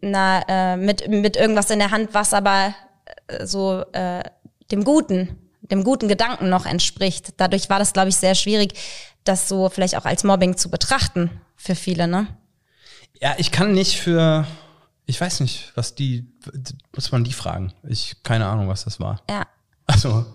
na, 0.02 0.42
äh, 0.46 0.76
mit, 0.76 1.08
mit 1.08 1.36
irgendwas 1.36 1.70
in 1.70 1.78
der 1.78 1.90
Hand, 1.90 2.10
was 2.12 2.34
aber 2.34 2.74
äh, 3.26 3.46
so 3.46 3.82
äh, 3.92 4.22
dem 4.70 4.84
Guten, 4.84 5.47
dem 5.70 5.84
guten 5.84 6.08
Gedanken 6.08 6.48
noch 6.48 6.66
entspricht. 6.66 7.34
Dadurch 7.36 7.68
war 7.70 7.78
das, 7.78 7.92
glaube 7.92 8.08
ich, 8.08 8.16
sehr 8.16 8.34
schwierig, 8.34 8.74
das 9.24 9.48
so 9.48 9.68
vielleicht 9.68 9.96
auch 9.96 10.04
als 10.04 10.24
Mobbing 10.24 10.56
zu 10.56 10.70
betrachten 10.70 11.30
für 11.56 11.74
viele, 11.74 12.08
ne? 12.08 12.26
Ja, 13.20 13.34
ich 13.38 13.50
kann 13.50 13.72
nicht 13.72 14.00
für, 14.00 14.46
Ich 15.06 15.18
weiß 15.18 15.40
nicht, 15.40 15.72
was 15.74 15.94
die, 15.94 16.30
muss 16.94 17.12
man 17.12 17.24
die 17.24 17.32
fragen. 17.32 17.72
Ich, 17.88 18.16
keine 18.22 18.46
Ahnung, 18.46 18.68
was 18.68 18.84
das 18.84 19.00
war. 19.00 19.22
Ja. 19.30 19.46
Also, 19.86 20.26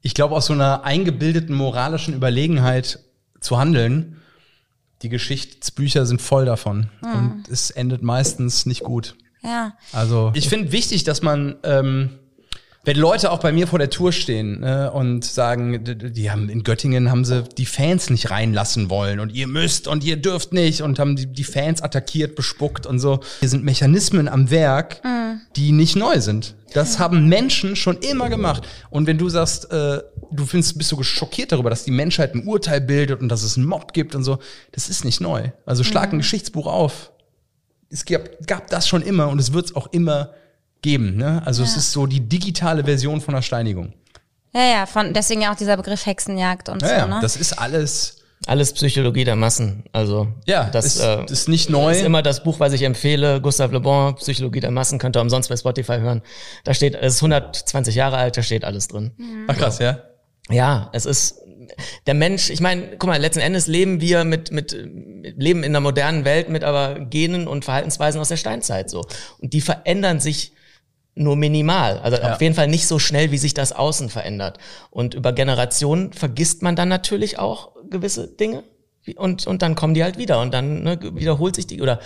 ich 0.00 0.14
glaube, 0.14 0.34
aus 0.34 0.46
so 0.46 0.54
einer 0.54 0.84
eingebildeten 0.84 1.54
moralischen 1.54 2.14
Überlegenheit 2.14 2.98
zu 3.40 3.58
handeln, 3.58 4.22
die 5.02 5.10
Geschichtsbücher 5.10 6.06
sind 6.06 6.22
voll 6.22 6.46
davon. 6.46 6.88
Und 7.02 7.46
es 7.50 7.70
endet 7.70 8.02
meistens 8.02 8.64
nicht 8.64 8.84
gut. 8.84 9.16
Ja. 9.42 9.76
Also, 9.92 10.32
ich 10.34 10.48
finde 10.48 10.72
wichtig, 10.72 11.04
dass 11.04 11.20
man, 11.20 11.56
ähm, 11.62 12.18
wenn 12.86 12.96
Leute 12.96 13.32
auch 13.32 13.40
bei 13.40 13.50
mir 13.50 13.66
vor 13.66 13.80
der 13.80 13.90
Tour 13.90 14.12
stehen 14.12 14.60
ne, 14.60 14.92
und 14.92 15.24
sagen, 15.24 15.82
die 15.84 16.30
haben 16.30 16.48
in 16.48 16.62
Göttingen 16.62 17.10
haben 17.10 17.24
sie 17.24 17.42
die 17.58 17.66
Fans 17.66 18.10
nicht 18.10 18.30
reinlassen 18.30 18.88
wollen 18.90 19.18
und 19.18 19.34
ihr 19.34 19.48
müsst 19.48 19.88
und 19.88 20.04
ihr 20.04 20.16
dürft 20.16 20.52
nicht 20.52 20.82
und 20.82 21.00
haben 21.00 21.16
die, 21.16 21.26
die 21.26 21.42
Fans 21.42 21.82
attackiert, 21.82 22.36
bespuckt 22.36 22.86
und 22.86 23.00
so. 23.00 23.18
Hier 23.40 23.48
sind 23.48 23.64
Mechanismen 23.64 24.28
am 24.28 24.52
Werk, 24.52 25.02
die 25.56 25.72
nicht 25.72 25.96
neu 25.96 26.20
sind. 26.20 26.54
Das 26.74 27.00
haben 27.00 27.28
Menschen 27.28 27.74
schon 27.74 27.96
immer 27.98 28.28
gemacht. 28.28 28.66
Und 28.88 29.08
wenn 29.08 29.18
du 29.18 29.28
sagst, 29.28 29.72
äh, 29.72 30.00
du 30.30 30.46
findest, 30.46 30.78
bist 30.78 30.90
so 30.90 31.02
schockiert 31.02 31.50
darüber, 31.50 31.70
dass 31.70 31.82
die 31.82 31.90
Menschheit 31.90 32.36
ein 32.36 32.46
Urteil 32.46 32.80
bildet 32.80 33.20
und 33.20 33.28
dass 33.28 33.42
es 33.42 33.56
einen 33.56 33.66
Mob 33.66 33.94
gibt 33.94 34.14
und 34.14 34.22
so, 34.22 34.38
das 34.70 34.88
ist 34.88 35.04
nicht 35.04 35.20
neu. 35.20 35.50
Also 35.64 35.82
schlag 35.82 36.12
ein 36.12 36.18
Geschichtsbuch 36.18 36.66
auf 36.66 37.10
es 37.90 38.04
gab, 38.04 38.46
gab 38.46 38.68
das 38.68 38.88
schon 38.88 39.02
immer 39.02 39.28
und 39.28 39.38
es 39.38 39.52
wird 39.52 39.66
es 39.66 39.76
auch 39.76 39.88
immer 39.92 40.30
geben. 40.82 41.16
Ne? 41.16 41.42
Also 41.44 41.62
es 41.62 41.76
ist 41.76 41.92
so 41.92 42.06
die 42.06 42.20
digitale 42.20 42.84
Version 42.84 43.20
von 43.20 43.34
der 43.34 43.42
Steinigung. 43.42 43.92
Ja, 44.52 44.62
ja, 44.62 44.86
von, 44.86 45.12
deswegen 45.12 45.42
ja 45.42 45.52
auch 45.52 45.56
dieser 45.56 45.76
Begriff 45.76 46.06
Hexenjagd 46.06 46.68
und 46.68 46.80
Ja, 46.82 46.88
so, 46.88 46.94
ja, 46.94 47.06
ne? 47.06 47.18
das 47.20 47.36
ist 47.36 47.52
alles. 47.54 48.16
Alles 48.46 48.74
Psychologie 48.74 49.24
der 49.24 49.34
Massen. 49.34 49.84
Also 49.92 50.28
Ja, 50.44 50.68
das 50.70 50.84
ist, 50.84 51.00
äh, 51.00 51.24
ist 51.24 51.48
nicht 51.48 51.70
neu. 51.70 51.92
ist 51.92 52.02
immer 52.02 52.22
das 52.22 52.44
Buch, 52.44 52.60
was 52.60 52.74
ich 52.74 52.82
empfehle. 52.82 53.40
Gustav 53.40 53.72
Le 53.72 53.80
Bon, 53.80 54.14
Psychologie 54.16 54.60
der 54.60 54.70
Massen, 54.70 54.98
könnt 54.98 55.16
ihr 55.16 55.22
umsonst 55.22 55.48
bei 55.48 55.56
Spotify 55.56 55.98
hören. 55.98 56.22
Da 56.62 56.74
steht, 56.74 56.94
es 56.94 57.14
ist 57.14 57.22
120 57.22 57.94
Jahre 57.94 58.18
alt, 58.18 58.36
da 58.36 58.42
steht 58.42 58.64
alles 58.64 58.88
drin. 58.88 59.12
Ach 59.48 59.56
krass, 59.56 59.78
ja. 59.78 60.00
Ja, 60.50 60.90
es 60.92 61.06
ist 61.06 61.40
der 62.06 62.14
Mensch, 62.14 62.50
ich 62.50 62.60
meine, 62.60 62.96
guck 62.98 63.08
mal, 63.08 63.20
letzten 63.20 63.40
Endes 63.40 63.66
leben 63.66 64.00
wir 64.00 64.24
mit, 64.24 64.52
mit, 64.52 64.72
mit 64.72 65.42
leben 65.42 65.64
in 65.64 65.72
einer 65.72 65.80
modernen 65.80 66.24
Welt 66.24 66.48
mit 66.48 66.62
aber 66.62 67.00
Genen 67.00 67.48
und 67.48 67.64
Verhaltensweisen 67.64 68.20
aus 68.20 68.28
der 68.28 68.36
Steinzeit 68.36 68.90
so. 68.90 69.04
Und 69.38 69.52
die 69.54 69.60
verändern 69.60 70.20
sich 70.20 70.52
nur 71.16 71.34
minimal. 71.34 71.98
Also 71.98 72.18
Ja. 72.18 72.34
auf 72.34 72.40
jeden 72.40 72.54
Fall 72.54 72.68
nicht 72.68 72.86
so 72.86 72.98
schnell, 73.00 73.32
wie 73.32 73.38
sich 73.38 73.54
das 73.54 73.72
Außen 73.72 74.10
verändert. 74.10 74.58
Und 74.90 75.14
über 75.14 75.32
Generationen 75.32 76.12
vergisst 76.12 76.62
man 76.62 76.76
dann 76.76 76.88
natürlich 76.88 77.38
auch 77.38 77.72
gewisse 77.90 78.28
Dinge. 78.28 78.62
Und, 79.16 79.46
und 79.46 79.62
dann 79.62 79.74
kommen 79.74 79.94
die 79.94 80.04
halt 80.04 80.18
wieder. 80.18 80.40
Und 80.40 80.52
dann 80.52 80.82
ne, 80.82 80.98
wiederholt 81.14 81.56
sich 81.56 81.66
die, 81.66 81.80
oder 81.80 82.00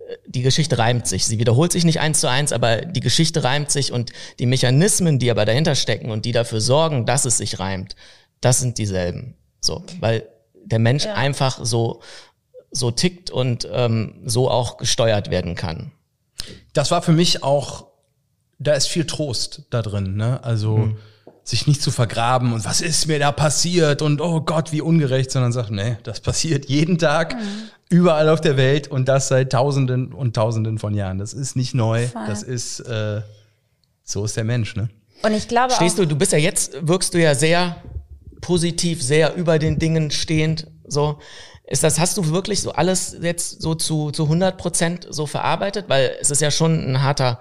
äh, 0.00 0.16
die 0.26 0.42
Geschichte 0.42 0.78
reimt 0.78 1.06
sich. 1.06 1.26
Sie 1.26 1.38
wiederholt 1.38 1.70
sich 1.72 1.84
nicht 1.84 2.00
eins 2.00 2.20
zu 2.20 2.28
eins, 2.28 2.52
aber 2.52 2.78
die 2.78 3.00
Geschichte 3.00 3.44
reimt 3.44 3.70
sich 3.70 3.92
und 3.92 4.10
die 4.40 4.46
Mechanismen, 4.46 5.18
die 5.18 5.30
aber 5.30 5.44
dahinter 5.44 5.74
stecken 5.76 6.10
und 6.10 6.24
die 6.24 6.32
dafür 6.32 6.60
sorgen, 6.60 7.06
dass 7.06 7.24
es 7.24 7.38
sich 7.38 7.58
reimt, 7.60 7.94
das 8.40 8.60
sind 8.60 8.78
dieselben. 8.78 9.36
So, 9.60 9.84
weil 10.00 10.28
der 10.64 10.78
Mensch 10.80 11.06
einfach 11.06 11.60
so, 11.62 12.00
so 12.72 12.90
tickt 12.90 13.30
und 13.30 13.68
ähm, 13.70 14.22
so 14.24 14.50
auch 14.50 14.76
gesteuert 14.76 15.30
werden 15.30 15.54
kann. 15.54 15.92
Das 16.72 16.90
war 16.90 17.02
für 17.02 17.12
mich 17.12 17.42
auch, 17.42 17.86
da 18.58 18.72
ist 18.72 18.86
viel 18.86 19.06
Trost 19.06 19.62
da 19.70 19.82
drin. 19.82 20.16
Ne? 20.16 20.42
Also 20.42 20.90
sich 21.48 21.66
nicht 21.68 21.80
zu 21.80 21.92
vergraben 21.92 22.52
und 22.52 22.64
was 22.64 22.80
ist 22.80 23.06
mir 23.06 23.20
da 23.20 23.30
passiert 23.30 24.02
und 24.02 24.20
oh 24.20 24.40
Gott, 24.40 24.72
wie 24.72 24.80
ungerecht, 24.80 25.30
sondern 25.30 25.52
sagt, 25.52 25.70
nee, 25.70 25.96
das 26.02 26.20
passiert 26.20 26.66
jeden 26.66 26.98
Tag, 26.98 27.36
überall 27.88 28.28
auf 28.28 28.40
der 28.40 28.56
Welt 28.56 28.88
und 28.88 29.06
das 29.06 29.28
seit 29.28 29.52
Tausenden 29.52 30.12
und 30.12 30.34
Tausenden 30.34 30.78
von 30.78 30.92
Jahren. 30.94 31.18
Das 31.18 31.34
ist 31.34 31.54
nicht 31.54 31.72
neu. 31.72 32.08
Voll. 32.08 32.26
Das 32.26 32.42
ist, 32.42 32.80
äh, 32.80 33.22
so 34.02 34.24
ist 34.24 34.36
der 34.36 34.42
Mensch. 34.42 34.74
Ne? 34.74 34.88
Und 35.22 35.34
ich 35.34 35.46
glaube 35.46 35.72
Stehst 35.72 35.96
auch, 35.96 36.02
du, 36.02 36.08
du 36.08 36.16
bist 36.16 36.32
ja 36.32 36.38
jetzt, 36.38 36.76
wirkst 36.80 37.14
du 37.14 37.20
ja 37.20 37.36
sehr 37.36 37.76
positiv, 38.40 39.02
sehr 39.02 39.34
über 39.36 39.58
den 39.58 39.78
Dingen 39.78 40.10
stehend, 40.10 40.66
so. 40.86 41.18
Ist 41.68 41.82
das, 41.82 41.98
hast 41.98 42.16
du 42.16 42.28
wirklich 42.28 42.60
so 42.60 42.72
alles 42.72 43.16
jetzt 43.20 43.60
so 43.60 43.74
zu, 43.74 44.12
zu 44.12 44.24
100 44.24 44.56
Prozent 44.56 45.06
so 45.10 45.26
verarbeitet? 45.26 45.86
Weil 45.88 46.16
es 46.20 46.30
ist 46.30 46.40
ja 46.40 46.52
schon 46.52 46.92
ein 46.92 47.02
harter, 47.02 47.40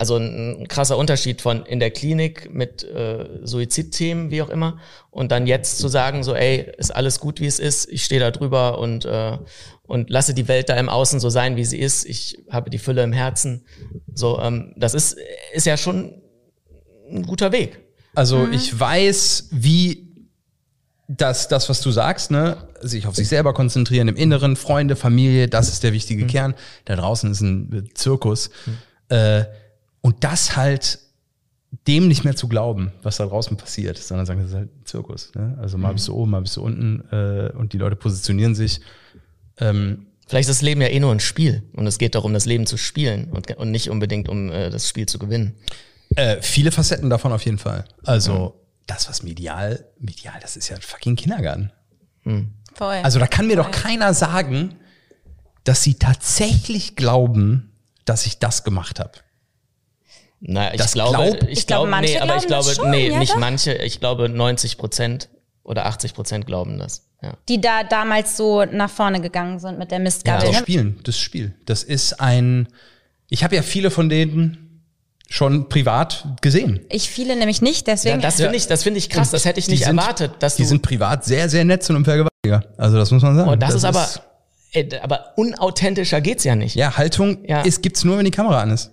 also 0.00 0.16
ein, 0.16 0.62
ein 0.62 0.68
krasser 0.68 0.96
Unterschied 0.96 1.42
von 1.42 1.66
in 1.66 1.78
der 1.78 1.90
Klinik 1.90 2.48
mit 2.50 2.82
äh, 2.84 3.28
Suizidthemen, 3.42 4.30
wie 4.30 4.40
auch 4.40 4.48
immer, 4.48 4.78
und 5.10 5.30
dann 5.30 5.46
jetzt 5.46 5.76
zu 5.76 5.88
sagen, 5.88 6.24
so, 6.24 6.34
ey, 6.34 6.72
ist 6.78 6.90
alles 6.90 7.20
gut, 7.20 7.38
wie 7.38 7.46
es 7.46 7.58
ist, 7.58 7.86
ich 7.90 8.02
stehe 8.02 8.18
da 8.18 8.30
drüber 8.30 8.78
und, 8.78 9.04
äh, 9.04 9.36
und 9.82 10.08
lasse 10.08 10.32
die 10.32 10.48
Welt 10.48 10.70
da 10.70 10.76
im 10.76 10.88
Außen 10.88 11.20
so 11.20 11.28
sein, 11.28 11.56
wie 11.56 11.66
sie 11.66 11.78
ist, 11.78 12.06
ich 12.06 12.38
habe 12.50 12.70
die 12.70 12.78
Fülle 12.78 13.02
im 13.02 13.12
Herzen. 13.12 13.66
So, 14.14 14.40
ähm, 14.40 14.72
das 14.74 14.94
ist, 14.94 15.18
ist 15.52 15.66
ja 15.66 15.76
schon 15.76 16.22
ein 17.10 17.26
guter 17.26 17.52
Weg. 17.52 17.78
Also 18.14 18.48
ich 18.48 18.80
weiß, 18.80 19.48
wie 19.50 20.08
das, 21.08 21.48
das, 21.48 21.68
was 21.68 21.82
du 21.82 21.90
sagst, 21.90 22.30
ne, 22.30 22.56
sich 22.80 23.06
auf 23.06 23.16
sich 23.16 23.28
selber 23.28 23.52
konzentrieren, 23.52 24.08
im 24.08 24.16
Inneren, 24.16 24.56
Freunde, 24.56 24.96
Familie, 24.96 25.46
das 25.46 25.68
ist 25.68 25.82
der 25.82 25.92
wichtige 25.92 26.26
Kern. 26.26 26.54
Da 26.86 26.96
draußen 26.96 27.30
ist 27.30 27.42
ein 27.42 27.90
Zirkus. 27.94 28.48
Äh, 29.10 29.44
und 30.00 30.24
das 30.24 30.56
halt 30.56 30.98
dem 31.86 32.08
nicht 32.08 32.24
mehr 32.24 32.34
zu 32.34 32.48
glauben, 32.48 32.92
was 33.02 33.18
da 33.18 33.26
draußen 33.26 33.56
passiert, 33.56 33.96
sondern 33.98 34.26
sagen, 34.26 34.40
das 34.40 34.50
ist 34.50 34.56
halt 34.56 34.70
ein 34.74 34.86
Zirkus. 34.86 35.32
Ne? 35.34 35.56
Also 35.60 35.78
mal 35.78 35.92
bist 35.92 36.08
du 36.08 36.14
oben, 36.14 36.32
mal 36.32 36.42
bist 36.42 36.56
du 36.56 36.62
unten 36.62 37.04
äh, 37.12 37.52
und 37.56 37.72
die 37.72 37.78
Leute 37.78 37.96
positionieren 37.96 38.54
sich. 38.54 38.80
Ähm, 39.58 40.06
Vielleicht 40.26 40.48
ist 40.48 40.58
das 40.60 40.62
Leben 40.62 40.80
ja 40.80 40.86
eh 40.86 41.00
nur 41.00 41.10
ein 41.10 41.18
Spiel 41.18 41.64
und 41.72 41.88
es 41.88 41.98
geht 41.98 42.14
darum, 42.14 42.32
das 42.32 42.46
Leben 42.46 42.64
zu 42.64 42.76
spielen 42.76 43.32
und, 43.32 43.56
und 43.56 43.72
nicht 43.72 43.90
unbedingt 43.90 44.28
um 44.28 44.52
äh, 44.52 44.70
das 44.70 44.88
Spiel 44.88 45.06
zu 45.06 45.18
gewinnen. 45.18 45.56
Äh, 46.14 46.40
viele 46.40 46.70
Facetten 46.70 47.10
davon 47.10 47.32
auf 47.32 47.44
jeden 47.44 47.58
Fall. 47.58 47.84
Also 48.04 48.60
das, 48.86 49.08
was 49.08 49.24
medial, 49.24 49.84
medial, 49.98 50.38
das 50.40 50.56
ist 50.56 50.68
ja 50.68 50.76
ein 50.76 50.82
fucking 50.82 51.16
Kindergarten. 51.16 51.72
voll. 52.74 52.94
Also 53.02 53.18
da 53.18 53.26
kann 53.26 53.48
mir 53.48 53.56
doch 53.56 53.72
keiner 53.72 54.14
sagen, 54.14 54.76
dass 55.64 55.82
sie 55.82 55.94
tatsächlich 55.94 56.94
glauben, 56.94 57.72
dass 58.04 58.24
ich 58.24 58.38
das 58.38 58.62
gemacht 58.62 59.00
habe. 59.00 59.12
Naja, 60.40 60.70
ich 60.72 60.78
Das 60.80 60.92
glaube, 60.92 61.16
glaub- 61.16 61.42
ich, 61.48 61.58
Ich 61.58 61.66
glaube, 61.66 61.88
manche 61.88 62.14
nee, 62.14 62.20
aber 62.20 62.36
ich 62.36 62.46
das 62.46 62.46
glaube, 62.46 62.74
schon, 62.74 62.90
nee, 62.90 63.08
ja 63.10 63.18
nicht 63.18 63.32
doch. 63.34 63.38
manche, 63.38 63.74
ich 63.74 64.00
glaube 64.00 64.28
90 64.28 64.78
Prozent 64.78 65.28
oder 65.62 65.86
80 65.86 66.14
Prozent 66.14 66.46
glauben 66.46 66.78
das. 66.78 67.06
Ja. 67.22 67.34
die 67.50 67.60
da 67.60 67.84
damals 67.84 68.38
so 68.38 68.64
nach 68.64 68.88
vorne 68.88 69.20
gegangen 69.20 69.58
sind 69.58 69.78
mit 69.78 69.90
der 69.90 69.98
Das 69.98 70.04
Mistgabel. 70.04 70.48
ist 70.48 70.52
ne? 70.54 70.58
Spielen, 70.60 71.00
das 71.04 71.18
Spiel. 71.18 71.54
Das 71.66 71.82
ist 71.82 72.18
ein. 72.18 72.66
Ich 73.28 73.44
habe 73.44 73.54
ja 73.54 73.60
viele 73.60 73.90
von 73.90 74.08
denen 74.08 74.86
schon 75.28 75.68
privat 75.68 76.24
gesehen. 76.40 76.80
Ich 76.88 77.10
viele 77.10 77.36
nämlich 77.36 77.60
nicht, 77.60 77.86
Ja, 77.86 77.92
deswegen. 77.92 78.22
das 78.22 78.36
finde 78.36 78.56
ich, 78.56 78.66
das 78.68 78.82
finde 78.84 78.96
ich 78.98 79.10
krass. 79.10 79.28
Und 79.28 79.34
Das 79.34 79.44
hätte 79.44 79.58
ich 79.60 79.66
die 79.66 79.72
nicht 79.72 79.84
sind, 79.84 79.98
erwartet, 79.98 80.32
dass 80.38 80.56
Die 80.56 80.62
du. 80.62 80.68
sind 80.70 80.80
privat 80.80 81.26
sehr, 81.26 81.50
sehr 81.50 81.66
nett 81.66 81.82
zu 81.82 81.92
einem 81.92 82.06
Vergewaltiger. 82.06 82.64
Also 82.78 82.96
das 82.96 83.10
muss 83.10 83.22
man 83.22 83.36
sagen. 83.36 83.50
oh, 83.50 83.54
das, 83.54 83.74
ist 83.74 83.84
aber, 83.84 84.08
ey, 84.72 84.88
aber 85.02 85.34
unauthentischer 85.36 86.22
geht's 86.22 86.44
ja 86.44 86.56
nicht. 86.56 86.74
Ja, 86.74 86.96
Haltung 86.96 87.44
Ja. 87.46 87.60
ist, 87.60 87.82
gibt's 87.82 88.02
nur, 88.02 88.16
wenn 88.16 88.24
die 88.24 88.30
Kamera 88.30 88.62
an 88.62 88.70
ist. 88.70 88.92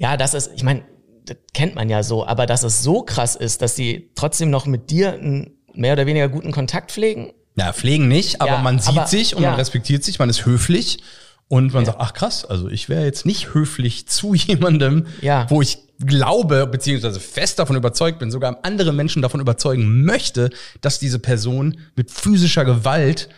Ja, 0.00 0.16
das 0.16 0.34
ist, 0.34 0.50
ich 0.56 0.62
meine, 0.62 0.82
das 1.26 1.36
kennt 1.54 1.74
man 1.74 1.88
ja 1.90 2.02
so, 2.02 2.26
aber 2.26 2.46
dass 2.46 2.62
es 2.62 2.82
so 2.82 3.02
krass 3.02 3.36
ist, 3.36 3.60
dass 3.62 3.76
sie 3.76 4.10
trotzdem 4.14 4.50
noch 4.50 4.64
mit 4.66 4.90
dir 4.90 5.12
einen 5.12 5.52
mehr 5.74 5.92
oder 5.92 6.06
weniger 6.06 6.28
guten 6.28 6.50
Kontakt 6.52 6.90
pflegen. 6.90 7.32
Na, 7.54 7.72
pflegen 7.72 8.08
nicht, 8.08 8.40
aber 8.40 8.52
Ja, 8.52 8.58
man 8.62 8.78
sieht 8.78 8.96
aber- 8.96 9.06
sich 9.06 9.36
und 9.36 9.42
ja. 9.42 9.50
man 9.50 9.58
respektiert 9.58 10.02
sich, 10.02 10.18
man 10.18 10.30
ist 10.30 10.46
höflich 10.46 11.02
und 11.48 11.74
man 11.74 11.84
sagt, 11.84 11.98
ach 12.00 12.14
krass, 12.14 12.44
also 12.46 12.68
ich 12.68 12.88
wäre 12.88 13.04
jetzt 13.04 13.26
nicht 13.26 13.52
höflich 13.54 14.08
zu 14.08 14.34
jemandem, 14.34 15.06
Ja. 15.20 15.46
wo 15.50 15.60
ich 15.60 15.78
glaube, 16.02 16.66
beziehungsweise 16.66 17.20
fest 17.20 17.58
davon 17.58 17.76
überzeugt 17.76 18.18
bin, 18.20 18.30
sogar 18.30 18.60
andere 18.62 18.92
Menschen 18.94 19.20
davon 19.20 19.38
überzeugen 19.40 20.02
möchte, 20.04 20.48
dass 20.80 20.98
diese 20.98 21.18
Person 21.18 21.78
mit 21.94 22.10
physischer 22.10 22.64
Gewalt 22.64 23.28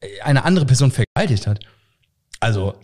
äh, 0.00 0.20
eine 0.22 0.44
andere 0.44 0.66
Person 0.66 0.90
vergewaltigt 0.90 1.46
hat. 1.46 1.60
Also, 2.40 2.74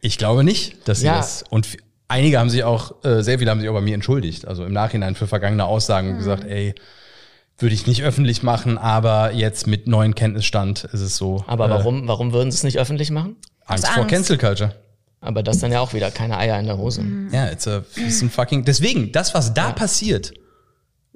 ich 0.00 0.16
glaube 0.16 0.42
nicht, 0.44 0.88
dass 0.88 1.00
sie 1.00 1.06
Ja. 1.06 1.16
das. 1.18 1.44
Und 1.50 1.68
einige 2.08 2.38
haben 2.38 2.50
sich 2.50 2.64
auch, 2.64 3.04
äh, 3.04 3.22
sehr 3.22 3.38
viele 3.38 3.50
haben 3.50 3.60
sich 3.60 3.68
auch 3.68 3.74
bei 3.74 3.80
mir 3.80 3.94
entschuldigt. 3.94 4.46
Also 4.46 4.64
im 4.64 4.72
Nachhinein 4.72 5.14
für 5.14 5.26
vergangene 5.26 5.64
Aussagen 5.64 6.18
gesagt, 6.18 6.44
ey, 6.44 6.74
würde 7.58 7.74
ich 7.74 7.86
nicht 7.86 8.02
öffentlich 8.02 8.42
machen, 8.42 8.78
aber 8.78 9.32
jetzt 9.32 9.66
mit 9.66 9.86
neuen 9.86 10.14
Kenntnisstand 10.14 10.84
ist 10.84 11.00
es 11.00 11.16
so. 11.16 11.44
Aber 11.46 11.66
äh, 11.66 11.70
warum, 11.70 12.08
warum 12.08 12.32
würden 12.32 12.50
sie 12.50 12.56
es 12.56 12.64
nicht 12.64 12.78
öffentlich 12.78 13.10
machen? 13.10 13.36
Angst 13.66 13.84
Aus 13.84 13.90
vor 13.90 14.02
Angst. 14.02 14.14
Cancel 14.14 14.38
Culture. 14.38 14.74
Aber 15.20 15.42
das 15.42 15.58
dann 15.58 15.72
ja 15.72 15.80
auch 15.80 15.92
wieder 15.92 16.10
keine 16.12 16.38
Eier 16.38 16.58
in 16.60 16.66
der 16.66 16.78
Hose. 16.78 17.04
Ja, 17.32 17.50
it's 17.50 17.66
a, 17.66 17.82
it's 17.96 18.22
ein 18.22 18.30
fucking. 18.30 18.64
Deswegen, 18.64 19.10
das, 19.10 19.34
was 19.34 19.52
da 19.52 19.72
passiert, 19.72 20.32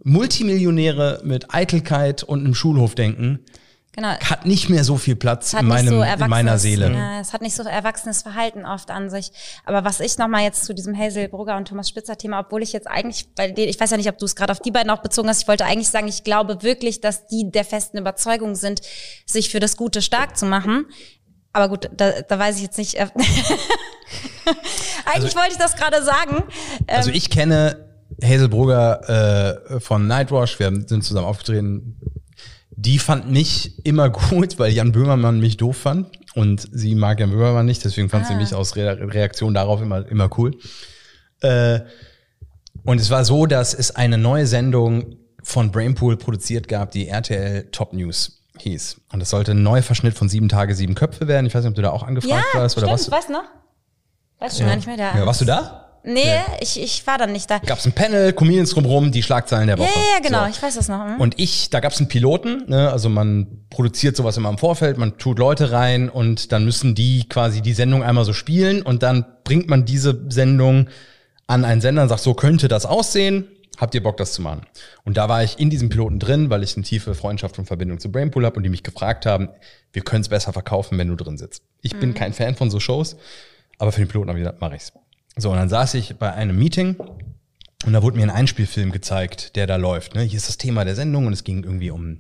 Multimillionäre 0.03 1.21
mit 1.25 1.55
Eitelkeit 1.55 2.25
und 2.25 2.41
einem 2.41 2.55
Schulhofdenken, 2.55 3.45
genau. 3.93 4.09
hat 4.09 4.47
nicht 4.47 4.69
mehr 4.69 4.85
so 4.85 4.97
viel 4.97 5.17
Platz 5.17 5.53
in, 5.53 5.67
meinem, 5.67 5.89
so 5.89 6.03
in 6.03 6.29
meiner 6.31 6.59
Seele. 6.59 6.93
Ja, 6.93 7.21
es 7.21 7.33
hat 7.33 7.43
nicht 7.43 7.55
so 7.55 7.63
erwachsenes 7.63 8.23
Verhalten 8.23 8.65
oft 8.67 8.91
an 8.91 9.11
sich. 9.11 9.31
Aber 9.65 9.85
was 9.85 10.01
ich 10.01 10.19
nochmal 10.19 10.43
jetzt 10.43 10.65
zu 10.65 10.75
diesem 10.75 10.97
Hazel 10.99 11.29
Brugger 11.29 11.57
und 11.57 11.69
Thomas 11.69 11.89
Spitzer 11.89 12.17
Thema, 12.19 12.41
obwohl 12.41 12.63
ich 12.63 12.73
jetzt 12.73 12.87
eigentlich, 12.89 13.29
weil 13.37 13.53
die- 13.53 13.65
ich 13.65 13.79
weiß 13.79 13.91
ja 13.91 13.97
nicht, 13.97 14.09
ob 14.09 14.19
du 14.19 14.25
es 14.25 14.35
gerade 14.37 14.53
auf 14.53 14.61
die 14.61 14.71
beiden 14.71 14.91
auch 14.91 15.03
bezogen 15.03 15.29
hast, 15.29 15.43
ich 15.43 15.49
wollte 15.49 15.65
eigentlich 15.65 15.89
sagen, 15.91 16.09
ich 16.09 16.25
glaube 16.25 16.63
wirklich, 16.63 17.01
dass 17.01 17.27
die 17.27 17.51
der 17.51 17.65
festen 17.65 17.99
Überzeugung 17.99 18.55
sind, 18.55 18.81
sich 19.27 19.51
für 19.51 19.61
das 19.61 19.77
Gute 19.77 20.03
stark 20.03 20.37
zu 20.37 20.47
machen. 20.47 20.87
Aber 21.55 21.69
gut, 21.69 21.91
da, 21.95 22.23
da 22.23 22.39
weiß 22.39 22.57
ich 22.57 22.63
jetzt 22.63 22.79
nicht. 22.79 22.95
äh, 22.95 23.09
Eigentlich 25.05 25.37
wollte 25.37 25.53
ich 25.53 25.59
das 25.59 25.77
gerade 25.77 26.03
sagen. 26.03 26.45
Also 26.87 27.11
Ähm, 27.11 27.17
ich 27.17 27.31
kenne 27.31 27.89
Hazel 28.23 28.49
Brugger 28.49 29.61
äh, 29.69 29.81
von 29.81 30.07
Nightwash, 30.07 30.59
wir 30.59 30.71
sind 30.87 31.03
zusammen 31.05 31.27
aufgetreten. 31.27 31.99
Die 32.85 32.99
fand 32.99 33.31
mich 33.31 33.85
immer 33.87 34.11
gut, 34.31 34.59
weil 34.59 34.73
Jan 34.73 34.93
Böhmermann 34.93 35.39
mich 35.41 35.57
doof 35.57 35.77
fand. 35.77 36.09
Und 36.35 36.67
sie 36.73 36.95
mag 36.95 37.21
Jan 37.21 37.31
Böhmermann 37.31 37.67
nicht, 37.67 37.85
deswegen 37.85 38.09
fand 38.09 38.25
Ah. 38.25 38.29
sie 38.29 38.35
mich 38.35 38.55
aus 38.55 38.75
Re 38.77 38.99
Reaktion 39.13 39.55
darauf 39.55 39.81
immer, 39.83 40.07
immer 40.09 40.31
cool. 40.39 40.53
Äh, 41.41 41.81
und 42.85 43.01
es 43.01 43.11
war 43.11 43.25
so, 43.25 43.47
dass 43.47 43.75
es 43.75 43.95
eine 43.95 44.19
neue 44.19 44.47
Sendung 44.47 45.17
von 45.43 45.71
Brainpool 45.71 46.17
produziert 46.17 46.69
gab, 46.69 46.91
die 46.91 47.09
RTL 47.09 47.69
Top 47.71 47.93
News 47.93 48.43
hieß. 48.59 49.01
Und 49.13 49.21
das 49.21 49.31
sollte 49.31 49.53
ein 49.53 49.63
neuer 49.63 49.83
Verschnitt 49.83 50.15
von 50.15 50.29
sieben 50.29 50.49
Tage, 50.49 50.75
sieben 50.75 50.95
Köpfe 50.95 51.29
werden. 51.29 51.47
Ich 51.47 51.55
weiß 51.55 51.63
nicht, 51.65 51.71
ob 51.71 51.75
du 51.77 51.83
da 51.83 51.91
auch 51.91 52.03
ja, 52.03 52.09
angefragt 52.09 52.45
warst 52.55 52.73
stimmt, 52.75 52.85
oder 52.87 52.95
was. 52.95 53.11
weißt 53.11 53.31
noch? 53.31 53.45
Weißt 54.39 54.55
du 54.55 54.59
schon 54.63 54.67
gar 54.69 54.77
nicht 54.77 54.87
mehr 54.89 54.97
da. 54.97 55.17
Ja, 55.19 55.27
warst 55.27 55.41
du 55.41 55.45
da? 55.45 55.92
Nee, 56.05 56.41
ich, 56.61 56.81
ich 56.83 57.07
war 57.07 57.17
dann 57.17 57.33
nicht 57.33 57.49
da. 57.51 57.59
Gab 57.59 57.79
es 57.79 57.87
ein 57.87 57.93
Panel, 57.93 58.33
Comedians 58.33 58.71
drumherum, 58.71 59.13
die 59.13 59.23
Schlagzeilen 59.23 59.69
der 59.69 59.79
Woche. 59.79 59.89
ja, 59.95 60.17
ja, 60.17 60.21
genau, 60.21 60.45
So. 60.45 60.51
ich 60.51 60.63
weiß 60.63 60.75
das 60.75 60.89
noch. 60.89 61.05
hm? 61.05 61.21
Und 61.21 61.39
ich, 61.39 61.71
da 61.71 61.79
gab 61.81 61.93
es 61.93 61.99
einen 61.99 62.09
Piloten, 62.09 62.65
ne? 62.67 62.91
also 62.91 63.09
man 63.09 63.67
produziert 63.71 64.17
sowas 64.17 64.37
immer 64.37 64.49
im 64.49 64.59
Vorfeld, 64.59 64.99
man 64.99 65.17
tut 65.19 65.39
Leute 65.39 65.71
rein 65.71 66.09
und 66.09 66.51
dann 66.51 66.65
müssen 66.65 66.95
die 66.97 67.29
quasi 67.29 67.63
die 67.63 67.73
Sendung 67.73 68.03
einmal 68.03 68.25
so 68.25 68.33
spielen 68.33 68.83
und 68.83 69.03
dann 69.05 69.25
bringt 69.45 69.69
man 69.69 69.85
diese 69.85 70.25
Sendung 70.29 70.89
an 71.47 71.65
einen 71.65 71.81
Sender 71.81 72.03
und 72.03 72.09
sagt, 72.09 72.23
so 72.23 72.35
könnte 72.35 72.67
das 72.67 72.85
aussehen, 72.87 73.47
habt 73.79 73.95
ihr 73.95 74.03
Bock, 74.03 74.17
das 74.17 74.33
zu 74.33 74.43
machen? 74.43 74.63
Und 75.05 75.17
da 75.17 75.29
war 75.29 75.45
ich 75.45 75.59
in 75.61 75.71
diesem 75.71 75.89
Piloten 75.89 76.19
drin, 76.19 76.51
weil 76.51 76.63
ich 76.63 76.75
eine 76.77 76.85
tiefe 76.85 77.15
Freundschaft 77.15 77.59
und 77.59 77.67
Verbindung 77.67 78.01
zu 78.01 78.11
Brainpool 78.11 78.45
habe 78.45 78.57
und 78.57 78.63
die 78.65 78.71
mich 78.71 78.83
gefragt 78.83 79.25
haben, 79.27 79.51
wir 79.93 80.03
können 80.03 80.23
es 80.23 80.29
besser 80.29 80.53
verkaufen, 80.53 80.99
wenn 80.99 81.09
du 81.09 81.17
drin 81.17 81.39
sitzt. 81.39 81.63
Ich 81.81 81.95
bin 81.97 82.15
kein 82.15 82.33
Fan 82.33 82.57
von 82.57 82.71
so 82.71 82.81
Shows, 82.81 83.17
aber 83.79 83.93
für 83.93 84.01
den 84.01 84.09
Piloten 84.09 84.29
habe 84.31 84.39
ich 84.39 84.45
gesagt, 84.45 84.61
mache 84.61 84.75
ich's. 84.77 84.93
So, 85.37 85.51
und 85.51 85.57
dann 85.57 85.69
saß 85.69 85.95
ich 85.95 86.17
bei 86.17 86.33
einem 86.33 86.59
Meeting 86.59 86.97
und 87.85 87.93
da 87.93 88.03
wurde 88.03 88.17
mir 88.17 88.25
ein 88.25 88.31
Einspielfilm 88.31 88.93
gezeigt, 88.93 89.57
der 89.57 89.67
da 89.67 89.77
läuft. 89.77 90.15
Ne? 90.15 90.23
Hier 90.23 90.37
ist 90.37 90.49
das 90.49 90.59
Thema 90.59 90.85
der 90.85 90.95
Sendung 90.95 91.27
und 91.27 91.33
es 91.33 91.45
ging 91.45 91.65
irgendwie 91.65 91.91
um, 91.91 92.19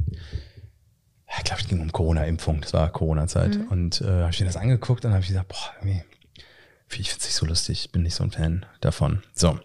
ich 1.39 1.45
glaube, 1.45 1.61
es 1.61 1.69
ging 1.69 1.81
um 1.81 1.93
Corona-Impfung. 1.93 2.63
Das 2.63 2.73
war 2.73 2.91
Corona-Zeit. 2.91 3.59
Und 3.71 4.01
äh, 4.01 4.07
habe 4.07 4.31
ich 4.31 4.41
mir 4.41 4.47
das 4.47 4.57
angeguckt 4.57 5.05
und 5.05 5.13
habe 5.13 5.23
ich 5.23 5.29
gesagt, 5.29 5.49
boah, 5.49 5.73
irgendwie, 5.81 6.03
ich 6.91 7.09
finde 7.11 7.21
es 7.21 7.25
nicht 7.25 7.35
so 7.35 7.47
lustig, 7.47 7.85
ich 7.85 7.93
bin 7.93 8.03
nicht 8.03 8.15
so 8.15 8.25
ein 8.25 8.31
Fan 8.31 8.67
davon. 8.81 9.23
So, 9.35 9.59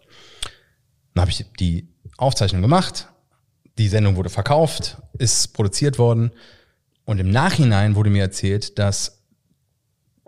dann 1.14 1.22
habe 1.22 1.32
ich 1.32 1.46
die 1.60 1.88
Aufzeichnung 2.18 2.62
gemacht, 2.62 3.08
die 3.78 3.88
Sendung 3.88 4.16
wurde 4.16 4.30
verkauft, 4.30 4.98
ist 5.18 5.54
produziert 5.54 5.98
worden 5.98 6.32
und 7.06 7.20
im 7.20 7.30
Nachhinein 7.30 7.96
wurde 7.96 8.10
mir 8.10 8.22
erzählt, 8.22 8.78
dass 8.78 9.24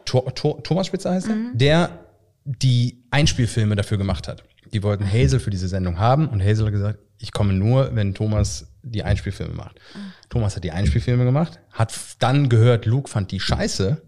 Tor, 0.05 0.34
Tor, 0.34 0.63
Thomas 0.63 0.88
Spitzer 0.88 1.11
heißt 1.11 1.28
er, 1.28 1.36
der 1.53 2.05
die 2.58 3.04
Einspielfilme 3.12 3.76
dafür 3.76 3.97
gemacht 3.97 4.28
hat. 4.28 4.43
Die 4.74 4.82
wollten 4.84 5.06
Hazel 5.06 5.39
für 5.39 5.52
diese 5.52 5.68
Sendung 5.68 6.00
haben 6.00 6.28
und 6.28 6.43
Hazel 6.43 6.66
hat 6.66 6.74
gesagt, 6.74 7.00
ich 7.20 7.32
komme 7.32 7.54
nur, 7.54 7.95
wenn 7.95 8.14
Thomas 8.14 8.68
die 8.82 9.04
Einspielfilme 9.04 9.54
macht. 9.54 9.80
Thomas 10.30 10.56
hat 10.56 10.64
die 10.64 10.72
Einspielfilme 10.72 11.26
gemacht, 11.26 11.60
hat 11.72 11.93
dann 12.20 12.50
gehört, 12.50 12.86
Luke 12.86 13.10
fand 13.10 13.32
die 13.32 13.39
scheiße 13.39 14.02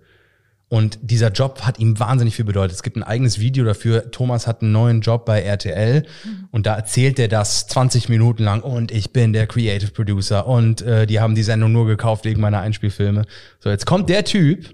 und 0.70 0.98
dieser 1.02 1.32
Job 1.32 1.62
hat 1.64 1.80
ihm 1.80 2.00
wahnsinnig 2.00 2.36
viel 2.36 2.46
bedeutet. 2.46 2.76
Es 2.76 2.84
gibt 2.84 2.96
ein 2.96 3.04
eigenes 3.04 3.40
Video 3.40 3.66
dafür. 3.66 4.10
Thomas 4.10 4.48
hat 4.48 4.62
einen 4.62 4.72
neuen 4.72 5.02
Job 5.02 5.26
bei 5.26 5.42
RTL 5.42 6.06
und 6.52 6.66
da 6.66 6.76
erzählt 6.76 7.20
er 7.20 7.28
das 7.28 7.68
20 7.68 8.08
Minuten 8.08 8.44
lang 8.44 8.62
und 8.62 8.92
ich 8.92 9.12
bin 9.12 9.34
der 9.34 9.48
Creative 9.48 9.92
Producer 9.92 10.48
und 10.48 10.82
äh, 10.82 11.06
die 11.06 11.20
haben 11.20 11.36
die 11.36 11.44
Sendung 11.44 11.74
nur 11.74 11.86
gekauft 11.86 12.26
wegen 12.26 12.40
meiner 12.40 12.62
Einspielfilme. 12.62 13.26
So, 13.60 13.70
jetzt 13.70 13.86
kommt 13.86 14.10
der 14.10 14.24
Typ 14.24 14.70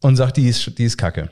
und 0.00 0.16
sagt, 0.16 0.36
die 0.36 0.48
ist, 0.48 0.78
die 0.78 0.84
ist 0.84 0.96
kacke. 0.96 1.30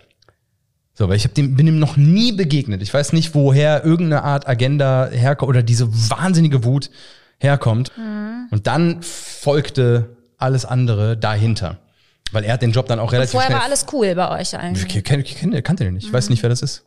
So, 0.99 1.09
weil 1.09 1.14
ich 1.14 1.22
hab 1.22 1.32
dem, 1.34 1.55
bin 1.55 1.68
ihm 1.68 1.78
noch 1.78 1.96
nie 1.96 2.32
begegnet. 2.32 2.82
Ich 2.82 2.92
weiß 2.92 3.12
nicht, 3.12 3.32
woher 3.32 3.84
irgendeine 3.84 4.24
Art 4.24 4.49
Agenda 4.49 5.07
herkommt 5.07 5.49
oder 5.49 5.62
diese 5.62 5.88
wahnsinnige 6.11 6.64
Wut 6.64 6.90
herkommt. 7.38 7.92
Und 8.51 8.66
dann 8.66 9.01
folgte 9.01 10.16
alles 10.38 10.64
andere 10.64 11.16
dahinter. 11.16 11.78
Weil 12.32 12.42
er 12.42 12.55
hat 12.55 12.62
den 12.62 12.72
Job 12.72 12.88
dann 12.88 12.99
auch 12.99 13.12
relativ 13.12 13.30
Vorher 13.30 13.51
schnell. 13.51 13.59
war 13.61 13.64
alles 13.64 13.86
cool 13.92 14.12
bei 14.16 14.40
euch 14.40 14.59
eigentlich. 14.59 14.92
ich 14.92 15.05
kenn, 15.05 15.20
ich 15.20 15.36
kenn, 15.36 15.62
kannte 15.62 15.84
den 15.84 15.94
nicht. 15.94 16.09
Ich 16.09 16.12
weiß 16.12 16.30
nicht, 16.30 16.42
wer 16.42 16.51
das 16.51 16.62
ist. 16.62 16.82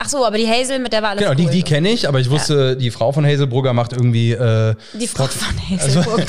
Ach 0.00 0.08
so, 0.08 0.24
aber 0.24 0.38
die 0.38 0.46
Hazel, 0.46 0.78
mit 0.78 0.92
der 0.92 1.02
war 1.02 1.10
alles 1.10 1.20
Genau, 1.24 1.30
cool. 1.32 1.36
die, 1.36 1.50
die 1.50 1.62
kenne 1.64 1.88
ich, 1.90 2.06
aber 2.06 2.20
ich 2.20 2.30
wusste, 2.30 2.76
die 2.76 2.92
Frau 2.92 3.10
von 3.10 3.26
Hazelbrugger 3.26 3.72
macht 3.72 3.92
irgendwie, 3.92 4.30
äh, 4.30 4.76
Die 4.94 5.08
Frau 5.08 5.26
von 5.26 5.56
Also 5.76 6.04
Hazel. 6.04 6.26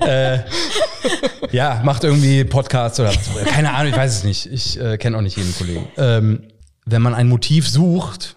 ja, 1.50 1.80
macht 1.84 2.04
irgendwie 2.04 2.44
Podcasts 2.44 3.00
oder 3.00 3.08
was. 3.08 3.44
Keine 3.46 3.74
Ahnung, 3.74 3.90
ich 3.92 3.98
weiß 3.98 4.18
es 4.18 4.22
nicht. 4.24 4.46
Ich 4.46 4.80
äh, 4.80 4.96
kenne 4.96 5.16
auch 5.16 5.22
nicht 5.22 5.36
jeden 5.36 5.56
Kollegen. 5.56 5.88
Ähm, 5.96 6.42
wenn 6.84 7.02
man 7.02 7.14
ein 7.14 7.28
Motiv 7.28 7.68
sucht, 7.68 8.36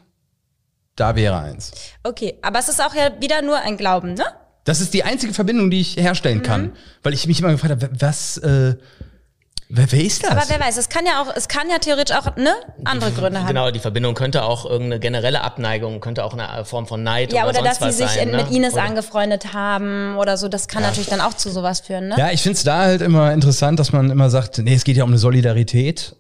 da 0.96 1.16
wäre 1.16 1.38
eins. 1.38 1.72
okay, 2.04 2.34
aber 2.42 2.58
es 2.58 2.68
ist 2.68 2.82
auch 2.84 2.96
ja 2.96 3.12
wieder 3.22 3.44
nur 3.44 3.58
ein 3.60 3.78
Glauben, 3.78 4.16
ne? 4.16 4.26
Das 4.64 4.82
ist 4.82 4.94
die 4.96 5.04
einzige 5.04 5.34
Verbindung, 5.34 5.70
die 5.70 5.82
ich 5.82 5.98
herstellen 5.98 6.42
kann. 6.42 6.74
Weil 7.04 7.14
ich 7.14 7.28
mich 7.28 7.40
immer 7.40 7.52
gefragt 7.52 7.72
habe, 7.84 7.90
was, 8.00 8.38
äh, 8.38 8.74
wer, 9.70 9.92
wer 9.92 10.04
ist 10.04 10.24
das? 10.24 10.32
Aber 10.32 10.44
wer 10.48 10.60
weiß, 10.60 10.78
es 10.78 10.90
kann 10.90 11.06
ja 11.06 11.22
auch, 11.22 11.34
es 11.36 11.48
kann 11.48 11.70
ja 11.70 11.80
theoretisch 11.80 12.16
auch, 12.16 12.36
ne, 12.36 12.54
andere 12.84 13.12
Gründe 13.12 13.40
haben. 13.40 13.48
Genau, 13.48 13.72
die 13.72 13.80
Verbindung 13.80 14.16
könnte 14.16 14.44
auch 14.44 14.66
irgendeine 14.66 15.00
generelle 15.00 15.42
Abneigung, 15.42 16.00
könnte 16.02 16.24
auch 16.26 16.34
eine 16.34 16.66
Form 16.66 16.88
von 16.88 17.04
Neid 17.04 17.32
Ja, 17.32 17.44
oder, 17.48 17.60
oder 17.60 17.70
dass 17.70 17.80
sie 17.80 17.92
sich 17.92 18.10
sein, 18.10 18.30
in, 18.30 18.32
ne? 18.36 18.44
mit 18.44 18.52
Ines 18.52 18.74
Oder- 18.74 18.84
angefreundet 18.84 19.54
haben 19.54 20.18
oder 20.18 20.36
so. 20.38 20.50
Das 20.50 20.68
kann 20.68 20.84
natürlich 20.84 21.10
dann 21.10 21.22
auch 21.22 21.34
zu 21.34 21.50
sowas 21.50 21.80
führen, 21.80 22.10
ne? 22.10 22.16
Ja, 22.18 22.32
ich 22.32 22.42
find's 22.42 22.64
da 22.64 22.80
halt 22.80 23.02
immer 23.02 23.32
interessant, 23.32 23.80
dass 23.80 23.92
man 23.94 24.10
immer 24.10 24.30
sagt, 24.30 24.58
nee, 24.58 24.74
es 24.74 24.84
geht 24.84 24.98
ja 24.98 25.04
um 25.04 25.10
eine 25.12 25.20
Solidarität, 25.20 26.16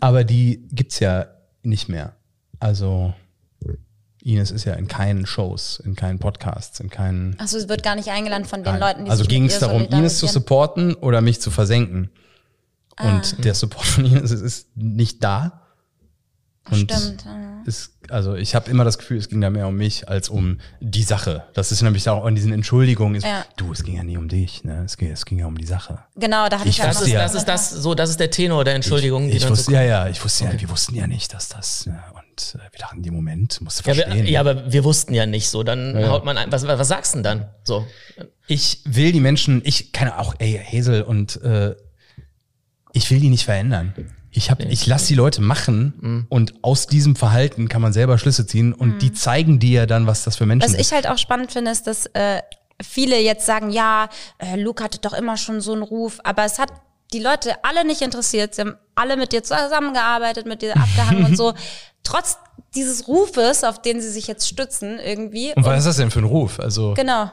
aber 0.00 0.24
die 0.24 0.66
gibt's 0.72 1.00
ja 1.00 1.26
nicht 1.62 1.88
mehr. 1.88 2.12
Also 2.60 3.14
Ines 4.22 4.50
ist 4.50 4.64
ja 4.64 4.72
in 4.74 4.88
keinen 4.88 5.26
Shows, 5.26 5.80
in 5.84 5.96
keinen 5.96 6.18
Podcasts, 6.18 6.80
in 6.80 6.88
keinen. 6.90 7.38
Achso, 7.38 7.58
es 7.58 7.68
wird 7.68 7.82
gar 7.82 7.94
nicht 7.94 8.08
eingeladen 8.08 8.46
von 8.46 8.62
den 8.62 8.72
Nein. 8.72 8.80
Leuten, 8.80 9.04
die 9.04 9.10
also 9.10 9.24
ging 9.24 9.44
es 9.46 9.58
darum, 9.58 9.86
Ines 9.90 10.18
zu 10.18 10.26
supporten 10.26 10.94
oder 10.94 11.20
mich 11.20 11.40
zu 11.40 11.50
versenken. 11.50 12.10
Ah. 12.96 13.16
Und 13.16 13.44
der 13.44 13.54
Support 13.54 13.86
von 13.86 14.04
Ines 14.04 14.30
ist, 14.30 14.40
ist 14.42 14.76
nicht 14.76 15.22
da. 15.24 15.60
Und 16.70 16.90
Stimmt. 16.90 17.26
ja. 17.26 17.62
ist, 17.66 17.92
also 18.08 18.36
ich 18.36 18.54
habe 18.54 18.70
immer 18.70 18.84
das 18.84 18.96
Gefühl, 18.96 19.18
es 19.18 19.28
ging 19.28 19.38
da 19.42 19.50
mehr 19.50 19.68
um 19.68 19.76
mich 19.76 20.08
als 20.08 20.30
um 20.30 20.60
die 20.80 21.02
Sache. 21.02 21.44
Das 21.52 21.70
ist 21.72 21.82
nämlich 21.82 22.08
auch 22.08 22.24
in 22.24 22.34
diesen 22.36 22.52
Entschuldigungen. 22.52 23.16
Ist, 23.16 23.24
Ja. 23.26 23.44
Du, 23.58 23.70
es 23.72 23.82
ging 23.84 23.96
ja 23.96 24.02
nie 24.02 24.16
um 24.16 24.28
dich, 24.28 24.64
ne? 24.64 24.82
Es 24.82 24.96
ging, 24.96 25.10
es 25.10 25.26
ging 25.26 25.38
ja 25.40 25.46
um 25.46 25.58
die 25.58 25.66
Sache. 25.66 25.98
Genau, 26.16 26.48
da 26.48 26.60
hatte 26.60 26.68
Ich 26.70 26.76
ich, 26.76 26.78
ja 26.78 26.86
Das 26.86 27.02
ist, 27.02 27.08
Ja. 27.08 27.18
das 27.20 27.34
ist 27.34 27.44
das, 27.44 27.70
so, 27.70 27.94
das 27.94 28.08
ist 28.08 28.18
der 28.18 28.30
Tenor 28.30 28.64
der 28.64 28.76
Entschuldigung, 28.76 29.28
die 29.28 29.36
ich 29.36 29.42
dann 29.42 29.50
wusste, 29.52 29.64
so 29.66 29.72
ja, 29.72 29.82
ja, 29.82 30.08
ich 30.08 30.24
wusste 30.24 30.44
ja, 30.44 30.58
wir 30.58 30.70
wussten 30.70 30.94
ja 30.94 31.06
nicht, 31.06 31.34
dass 31.34 31.50
das, 31.50 31.84
ja, 31.84 32.02
und 32.14 32.54
äh, 32.54 32.72
wir 32.72 32.78
dachten, 32.78 33.02
dem 33.02 33.12
Moment 33.12 33.60
musst 33.60 33.84
du 33.84 33.90
Ja, 33.90 33.94
verstehen. 33.96 34.24
wir, 34.24 34.30
ja, 34.32 34.40
aber 34.40 34.72
wir 34.72 34.84
wussten 34.84 35.12
ja 35.12 35.26
nicht 35.26 35.50
so. 35.50 35.64
Dann 35.64 36.00
Ja. 36.00 36.08
haut 36.08 36.24
man 36.24 36.38
ein. 36.38 36.50
Was, 36.50 36.66
was 36.66 36.88
sagst 36.88 37.12
du 37.12 37.18
denn 37.18 37.24
dann? 37.24 37.46
So. 37.64 37.86
ich 38.46 38.80
will 38.86 39.12
die 39.12 39.20
Menschen, 39.20 39.60
ich 39.66 39.92
kann 39.92 40.08
auch, 40.08 40.34
ey, 40.38 40.58
Hazel 40.72 41.02
und 41.02 41.42
äh, 41.42 41.74
ich 42.94 43.10
will 43.10 43.20
die 43.20 43.28
nicht 43.28 43.44
verändern. 43.44 43.92
Ich 44.30 44.50
hab, 44.50 44.60
ich 44.60 44.86
lasse 44.86 45.06
die 45.08 45.14
Leute 45.14 45.42
machen 45.42 45.92
Mhm. 46.00 46.26
und 46.28 46.54
aus 46.62 46.86
diesem 46.86 47.14
Verhalten 47.14 47.68
kann 47.68 47.82
man 47.82 47.92
selber 47.92 48.16
Schlüsse 48.18 48.46
ziehen 48.46 48.72
und 48.72 49.00
die 49.02 49.12
zeigen 49.12 49.58
dir 49.58 49.80
ja 49.80 49.86
dann, 49.86 50.06
was 50.06 50.24
das 50.24 50.36
für 50.36 50.46
Menschen 50.46 50.64
Was 50.64 50.72
sind. 50.72 50.80
ich 50.80 50.92
halt 50.92 51.06
auch 51.08 51.18
spannend 51.18 51.52
finde, 51.52 51.70
ist, 51.70 51.86
dass 51.86 52.06
äh, 52.14 52.40
viele 52.82 53.20
jetzt 53.20 53.46
sagen, 53.46 53.70
ja, 53.70 54.08
äh, 54.38 54.56
Luke 54.60 54.82
hatte 54.82 54.98
doch 54.98 55.12
immer 55.12 55.36
schon 55.36 55.60
so 55.60 55.72
einen 55.72 55.82
Ruf, 55.82 56.18
aber 56.24 56.44
es 56.44 56.58
hat 56.58 56.70
die 57.12 57.20
Leute 57.20 57.52
alle 57.62 57.84
nicht 57.86 58.00
interessiert. 58.02 58.56
Sie 58.56 58.62
haben 58.62 58.74
alle 58.96 59.16
mit 59.16 59.30
dir 59.32 59.44
zusammengearbeitet, 59.44 60.46
mit 60.46 60.62
dir 60.62 60.74
abgehangen 60.76 61.26
und 61.26 61.36
so. 61.36 61.52
Trotz 62.02 62.38
dieses 62.74 63.06
Rufes, 63.06 63.62
auf 63.62 63.80
den 63.82 64.00
sie 64.00 64.10
sich 64.10 64.26
jetzt 64.26 64.48
stützen, 64.48 64.98
irgendwie. 64.98 65.52
und 65.54 65.64
was 65.64 65.78
ist 65.78 65.84
das 65.86 65.96
denn 65.98 66.10
für 66.10 66.18
ein 66.18 66.24
Ruf? 66.24 66.58
Also, 66.58 66.94
genau. 66.94 67.30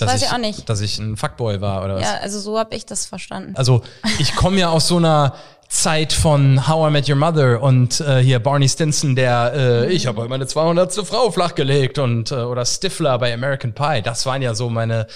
Das 0.00 0.06
dass 0.06 0.22
weiß 0.22 0.28
ich 0.28 0.34
auch 0.34 0.38
nicht. 0.38 0.68
Dass 0.68 0.80
ich 0.80 0.98
ein 0.98 1.16
Fuckboy 1.16 1.60
war 1.60 1.84
oder 1.84 1.96
was? 1.96 2.02
Ja, 2.02 2.14
also 2.22 2.40
so 2.40 2.58
habe 2.58 2.74
ich 2.74 2.86
das 2.86 3.06
verstanden. 3.06 3.54
Also 3.56 3.82
ich 4.18 4.34
komme 4.34 4.58
ja 4.58 4.70
aus 4.70 4.88
so 4.88 4.96
einer 4.96 5.34
Zeit 5.68 6.12
von 6.12 6.66
How 6.66 6.88
I 6.88 6.92
Met 6.92 7.08
Your 7.08 7.16
Mother 7.16 7.62
und 7.62 8.00
äh, 8.00 8.18
hier 8.18 8.40
Barney 8.40 8.68
Stinson, 8.68 9.14
der 9.14 9.52
äh, 9.54 9.92
ich 9.92 10.06
habe 10.06 10.20
heute 10.20 10.30
meine 10.30 10.46
200. 10.46 10.92
Frau 11.06 11.30
flachgelegt 11.30 11.98
und 11.98 12.32
äh, 12.32 12.36
oder 12.36 12.64
Stifler 12.64 13.18
bei 13.18 13.32
American 13.32 13.72
Pie. 13.72 14.02
Das 14.02 14.26
waren 14.26 14.42
ja 14.42 14.54
so 14.54 14.68
meine 14.68 15.06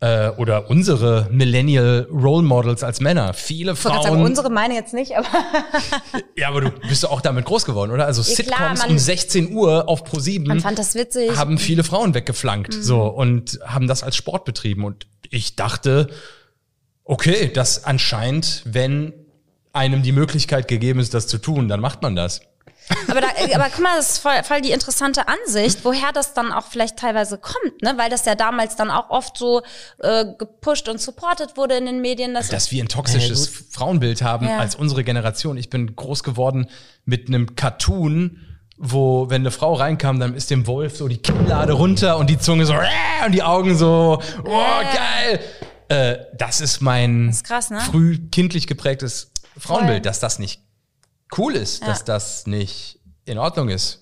äh, 0.00 0.30
oder 0.30 0.70
unsere 0.70 1.28
Millennial 1.30 2.08
Role 2.10 2.42
Models 2.42 2.82
als 2.82 3.00
Männer. 3.00 3.34
Viele 3.34 3.72
Ich 3.72 3.84
wollte 3.84 3.96
gerade 3.96 4.08
Frauen. 4.08 4.12
sagen, 4.18 4.24
unsere 4.24 4.50
meine 4.50 4.74
jetzt 4.74 4.94
nicht, 4.94 5.16
aber 5.16 5.26
ja, 6.36 6.48
aber 6.48 6.62
du 6.62 6.70
bist 6.88 7.06
auch 7.06 7.20
damit 7.20 7.44
groß 7.44 7.64
geworden, 7.66 7.90
oder? 7.90 8.06
Also 8.06 8.22
Ja, 8.22 8.34
Sitcoms 8.36 8.80
klar, 8.80 8.90
um 8.90 8.98
16 8.98 9.52
Uhr 9.52 9.88
auf 9.88 10.04
Pro 10.04 10.18
7 10.18 10.46
man 10.46 10.60
fand 10.60 10.78
das 10.78 10.94
witzig. 10.94 11.36
haben 11.36 11.58
viele 11.58 11.84
Frauen 11.84 12.14
weggeflankt, 12.14 12.76
Mhm. 12.76 12.82
so 12.82 13.02
und 13.02 13.58
haben 13.64 13.86
das 13.86 14.02
als 14.02 14.16
Sport 14.16 14.44
betrieben. 14.44 14.84
Und 14.84 15.06
ich 15.30 15.54
dachte, 15.56 16.08
okay, 17.04 17.50
das 17.52 17.84
anscheinend, 17.84 18.62
wenn 18.64 19.12
einem 19.72 20.02
die 20.02 20.12
Möglichkeit 20.12 20.66
gegeben 20.66 20.98
ist, 21.00 21.14
das 21.14 21.26
zu 21.26 21.38
tun, 21.38 21.68
dann 21.68 21.80
macht 21.80 22.02
man 22.02 22.16
das. 22.16 22.40
Aber, 23.08 23.20
da, 23.20 23.28
aber 23.54 23.66
guck 23.70 23.82
mal, 23.82 23.96
das 23.96 24.12
ist 24.12 24.18
voll, 24.18 24.42
voll 24.44 24.60
die 24.60 24.70
interessante 24.72 25.22
Ansicht, 25.28 25.84
woher 25.84 26.12
das 26.12 26.34
dann 26.34 26.52
auch 26.52 26.66
vielleicht 26.66 26.96
teilweise 26.96 27.38
kommt, 27.38 27.82
ne? 27.82 27.94
Weil 27.96 28.10
das 28.10 28.24
ja 28.24 28.34
damals 28.34 28.76
dann 28.76 28.90
auch 28.90 29.10
oft 29.10 29.36
so 29.36 29.62
äh, 29.98 30.24
gepusht 30.38 30.88
und 30.88 31.00
supported 31.00 31.56
wurde 31.56 31.76
in 31.76 31.86
den 31.86 32.00
Medien. 32.00 32.34
Dass, 32.34 32.48
dass 32.48 32.70
wir 32.70 32.82
ein 32.84 32.88
toxisches 32.88 33.48
Frauenbild 33.70 34.22
haben 34.22 34.46
Ja. 34.46 34.58
als 34.58 34.74
unsere 34.74 35.04
Generation. 35.04 35.56
Ich 35.56 35.70
bin 35.70 35.94
groß 35.96 36.22
geworden 36.22 36.68
mit 37.04 37.28
einem 37.28 37.56
Cartoon, 37.56 38.40
wo, 38.76 39.28
wenn 39.28 39.42
eine 39.42 39.50
Frau 39.50 39.74
reinkam, 39.74 40.20
dann 40.20 40.34
ist 40.34 40.50
dem 40.50 40.66
Wolf 40.66 40.96
so 40.96 41.06
die 41.08 41.18
Kinnlade 41.18 41.72
runter 41.74 42.16
und 42.16 42.30
die 42.30 42.38
Zunge 42.38 42.64
so 42.64 42.72
äh, 42.72 43.26
und 43.26 43.32
die 43.32 43.42
Augen 43.42 43.76
so, 43.76 44.22
oh, 44.44 44.80
geil. 44.94 45.40
Äh, 45.88 46.18
das 46.38 46.60
ist 46.60 46.80
mein 46.80 47.28
ist 47.30 47.44
krass, 47.44 47.70
ne? 47.70 47.80
früh 47.80 48.18
kindlich 48.30 48.66
geprägtes 48.66 49.32
Frauenbild, 49.58 49.96
Voll. 49.98 50.00
dass 50.02 50.20
das 50.20 50.38
nicht 50.38 50.62
cool 51.38 51.54
ist, 51.56 51.80
Ja. 51.82 51.88
dass 51.88 52.04
das 52.04 52.46
nicht 52.46 52.98
in 53.24 53.38
Ordnung 53.38 53.68
ist. 53.68 53.98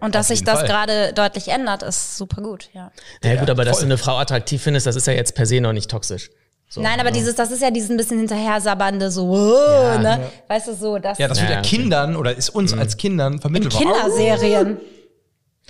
und 0.00 0.14
dass 0.14 0.28
sich 0.28 0.44
das 0.44 0.64
gerade 0.64 1.12
deutlich 1.14 1.48
ändert, 1.48 1.82
ist 1.82 2.16
super 2.18 2.42
gut, 2.42 2.68
ja. 2.74 2.90
Ja, 3.24 3.32
Ja, 3.32 3.40
gut, 3.40 3.48
aber 3.50 3.64
dass 3.64 3.78
voll. 3.78 3.86
du 3.88 3.94
eine 3.94 3.98
Frau 3.98 4.18
attraktiv 4.18 4.62
findest, 4.62 4.86
das 4.86 4.94
ist 4.96 5.06
ja 5.06 5.14
jetzt 5.14 5.34
per 5.34 5.46
se 5.46 5.60
noch 5.60 5.72
nicht 5.72 5.90
toxisch. 5.90 6.30
So, 6.68 6.80
Nein, 6.82 6.98
aber 7.00 7.10
ne? 7.10 7.16
dieses, 7.16 7.34
das 7.36 7.50
ist 7.50 7.62
ja 7.62 7.70
dieses 7.70 7.90
ein 7.90 7.96
bisschen 7.96 8.18
hinterhersabbernde, 8.18 9.10
so, 9.10 9.28
oh, 9.30 9.56
Ja, 9.82 9.98
ne? 9.98 10.08
ja. 10.22 10.30
Weißt 10.48 10.68
du, 10.68 10.74
so, 10.74 10.98
das 10.98 11.16
Ja, 11.18 11.28
das 11.28 11.38
wird 11.40 11.48
Ja, 11.50 11.56
ja. 11.56 11.62
Kindern 11.62 12.14
oder 12.16 12.36
ist 12.36 12.50
uns 12.50 12.72
als 12.74 12.96
Kindern 12.96 13.40
vermittelt 13.40 13.72
worden. 13.72 13.86
Kinderserien. 13.92 14.78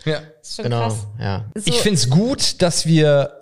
Ja. 0.04 0.20
Das 0.40 0.48
ist 0.48 0.56
schon 0.56 0.62
Genau, 0.64 0.80
krass. 0.88 1.06
ja. 1.20 1.44
So, 1.54 1.62
Ich 1.66 1.80
finde 1.80 1.98
es 1.98 2.08
gut, 2.10 2.62
dass 2.62 2.86
wir 2.86 3.38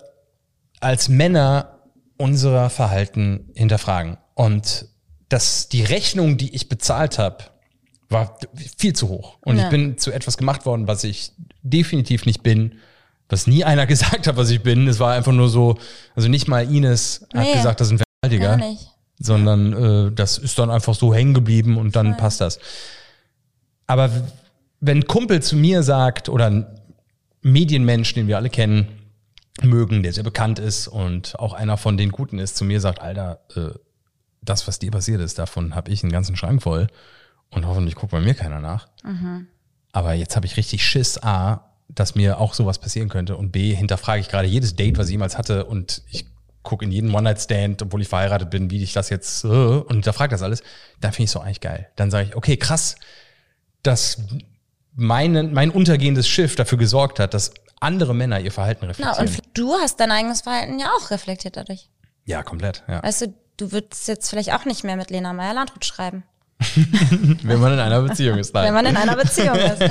als 0.81 1.07
Männer 1.09 1.79
unser 2.17 2.69
Verhalten 2.69 3.51
hinterfragen. 3.55 4.17
Und 4.35 4.85
dass 5.35 5.67
die 5.67 5.83
Rechnung, 5.83 6.37
die 6.37 6.55
ich 6.55 6.69
bezahlt 6.69 7.19
habe, 7.19 7.43
war 8.07 8.37
viel 8.77 8.93
zu 8.93 9.09
hoch. 9.09 9.35
Und 9.41 9.57
Ja. 9.57 9.65
ich 9.65 9.69
bin 9.69 9.97
zu 9.97 10.13
etwas 10.13 10.37
gemacht 10.37 10.65
worden, 10.65 10.87
was 10.87 11.03
ich 11.03 11.33
definitiv 11.61 12.25
nicht 12.25 12.41
bin, 12.41 12.75
was 13.27 13.45
nie 13.45 13.65
einer 13.65 13.85
gesagt 13.93 14.27
hat, 14.27 14.37
was 14.37 14.49
ich 14.49 14.61
bin. 14.63 14.87
Es 14.87 14.99
war 15.01 15.13
einfach 15.13 15.33
nur 15.33 15.49
so, 15.49 15.77
also 16.15 16.29
nicht 16.29 16.47
mal 16.47 16.63
Ines 16.73 17.27
hat 17.33 17.43
Nee. 17.43 17.53
gesagt, 17.53 17.81
das 17.81 17.91
ist 17.91 18.01
ein 18.21 18.39
gar 18.39 18.55
nicht. 18.55 18.87
sondern 19.19 19.73
äh, 20.07 20.11
das 20.13 20.37
ist 20.37 20.57
dann 20.57 20.69
einfach 20.71 20.95
so 20.95 21.13
hängen 21.13 21.33
geblieben 21.33 21.77
und 21.77 21.97
dann 21.97 22.15
passt 22.15 22.39
das. 22.39 22.57
Aber 23.87 24.09
wenn 24.79 24.99
ein 24.99 25.05
Kumpel 25.07 25.41
zu 25.41 25.57
mir 25.57 25.83
sagt 25.83 26.29
oder 26.29 26.45
ein 26.45 26.65
Medienmensch, 27.41 28.13
den 28.13 28.27
wir 28.29 28.37
alle 28.37 28.49
kennen, 28.49 28.87
mögen, 29.61 30.01
der 30.01 30.13
sehr 30.13 30.23
bekannt 30.23 30.59
ist 30.59 30.87
und 30.87 31.37
auch 31.39 31.53
einer 31.53 31.75
von 31.75 31.97
den 31.97 32.11
Guten 32.11 32.39
ist, 32.39 32.55
zu 32.55 32.63
mir 32.63 32.79
sagt, 32.79 32.99
Alter, 33.01 33.41
äh, 33.55 33.77
das, 34.45 34.67
was 34.67 34.79
dir 34.79 34.91
passiert 34.91 35.21
ist, 35.21 35.39
davon 35.39 35.75
habe 35.75 35.91
ich 35.91 36.03
einen 36.03 36.11
ganzen 36.11 36.35
Schrank 36.35 36.63
voll 36.63 36.87
und 37.49 37.65
hoffentlich 37.65 37.95
guckt 37.95 38.11
bei 38.11 38.19
mir 38.19 38.33
keiner 38.33 38.59
nach. 38.59 38.87
Aber 39.91 40.13
jetzt 40.13 40.35
habe 40.35 40.45
ich 40.45 40.57
richtig 40.57 40.85
Schiss, 40.85 41.21
A, 41.21 41.71
dass 41.87 42.15
mir 42.15 42.39
auch 42.39 42.53
sowas 42.53 42.79
passieren 42.79 43.09
könnte 43.09 43.37
und 43.37 43.51
B, 43.51 43.73
hinterfrage 43.75 44.19
ich 44.21 44.29
gerade 44.29 44.47
jedes 44.47 44.75
Date, 44.75 44.97
was 44.97 45.07
ich 45.07 45.13
jemals 45.13 45.37
hatte 45.37 45.65
und 45.65 46.01
ich 46.09 46.25
gucke 46.63 46.83
in 46.83 46.91
jeden 46.91 47.13
One-Night-Stand, 47.13 47.83
obwohl 47.83 48.01
ich 48.01 48.07
verheiratet 48.07 48.49
bin, 48.49 48.71
wie 48.71 48.81
ich 48.81 48.91
das 48.93 49.09
jetzt 49.09 49.43
äh, 49.43 49.47
und 49.47 49.91
hinterfrage 49.91 50.31
das 50.31 50.41
alles, 50.41 50.63
dann 50.99 51.11
finde 51.13 51.25
ich 51.25 51.31
so 51.31 51.39
eigentlich 51.39 51.61
geil. 51.61 51.89
Dann 51.95 52.09
sage 52.09 52.29
ich, 52.29 52.35
okay, 52.35 52.57
krass, 52.57 52.95
dass 53.83 54.17
mein, 54.95 55.53
mein 55.53 55.69
untergehendes 55.69 56.27
Schiff 56.27 56.55
dafür 56.55 56.77
gesorgt 56.79 57.19
hat, 57.19 57.33
dass 57.33 57.53
andere 57.79 58.15
Männer 58.15 58.39
ihr 58.39 58.51
Verhalten 58.51 58.87
Na, 58.97 59.11
reflektieren. 59.11 59.27
und 59.27 59.57
du 59.57 59.73
hast 59.75 59.99
dein 59.99 60.11
eigenes 60.11 60.41
Verhalten 60.41 60.79
ja 60.79 60.87
auch 60.97 61.11
reflektiert 61.11 61.55
dadurch. 61.55 61.89
ja, 62.25 62.41
komplett. 62.41 62.83
Ja. 62.87 63.03
Weißt 63.03 63.21
du, 63.21 63.33
du 63.57 63.71
würdest 63.71 64.07
jetzt 64.07 64.29
vielleicht 64.29 64.53
auch 64.53 64.65
nicht 64.65 64.83
mehr 64.83 64.95
mit 64.95 65.09
Lena 65.09 65.33
Meyer-Landrut 65.33 65.85
schreiben, 65.85 66.23
Wenn 67.43 67.59
man 67.59 67.73
in 67.73 67.79
einer 67.79 68.01
Beziehung 68.01 68.37
ist. 68.37 68.53
wenn 68.53 68.63
Nein. 68.63 68.73
man 68.73 68.85
in 68.85 68.95
einer 68.97 69.15
Beziehung 69.15 69.55
ist. 69.55 69.83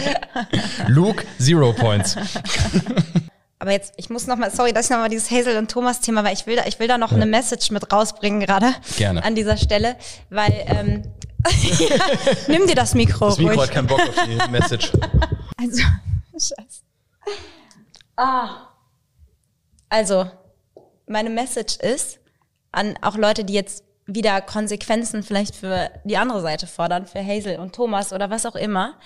Luke, 0.88 1.24
Zero 1.38 1.72
Points. 1.74 2.16
Aber 3.58 3.70
jetzt, 3.70 3.94
ich 3.96 4.10
muss 4.10 4.26
noch 4.26 4.36
mal, 4.36 4.50
sorry, 4.50 4.72
dass 4.72 4.86
ich 4.86 4.90
noch 4.90 4.98
mal 4.98 5.08
dieses 5.08 5.30
Hazel 5.30 5.56
und 5.58 5.70
Thomas 5.70 6.00
Thema, 6.00 6.24
weil 6.24 6.34
ich 6.34 6.46
will 6.46 6.56
da, 6.56 6.64
ich 6.66 6.78
will 6.78 6.88
da 6.88 6.98
noch 6.98 7.12
eine 7.12 7.26
Message 7.26 7.70
mit 7.70 7.90
rausbringen 7.92 8.40
gerade. 8.40 8.74
Gerne. 8.96 9.22
An 9.24 9.34
dieser 9.34 9.56
Stelle, 9.56 9.96
weil, 10.30 10.52
ähm, 10.66 11.02
nimm 12.48 12.66
dir 12.66 12.74
das 12.74 12.94
Mikro, 12.94 13.26
Das 13.28 13.38
Mikro 13.38 13.52
ruhig. 13.54 13.62
hat 13.68 13.70
keinen 13.74 13.86
Bock 13.86 14.00
auf 14.00 14.14
die 14.26 14.50
Message. 14.50 14.92
Also, 15.58 15.82
scheiße. 16.32 16.82
Ah. 18.16 18.68
Also, 19.88 20.30
meine 21.06 21.30
Message 21.30 21.76
ist 21.76 22.18
an 22.74 22.96
auch 23.02 23.16
Leute, 23.16 23.44
die 23.44 23.54
jetzt 23.54 23.84
wieder 24.06 24.40
Konsequenzen 24.40 25.22
vielleicht 25.22 25.56
für 25.56 25.90
die 26.04 26.16
andere 26.16 26.42
Seite 26.42 26.66
fordern, 26.66 27.06
für 27.06 27.24
Hazel 27.24 27.58
und 27.58 27.74
Thomas 27.74 28.12
oder 28.12 28.30
was 28.30 28.46
auch 28.46 28.56
immer. 28.56 28.98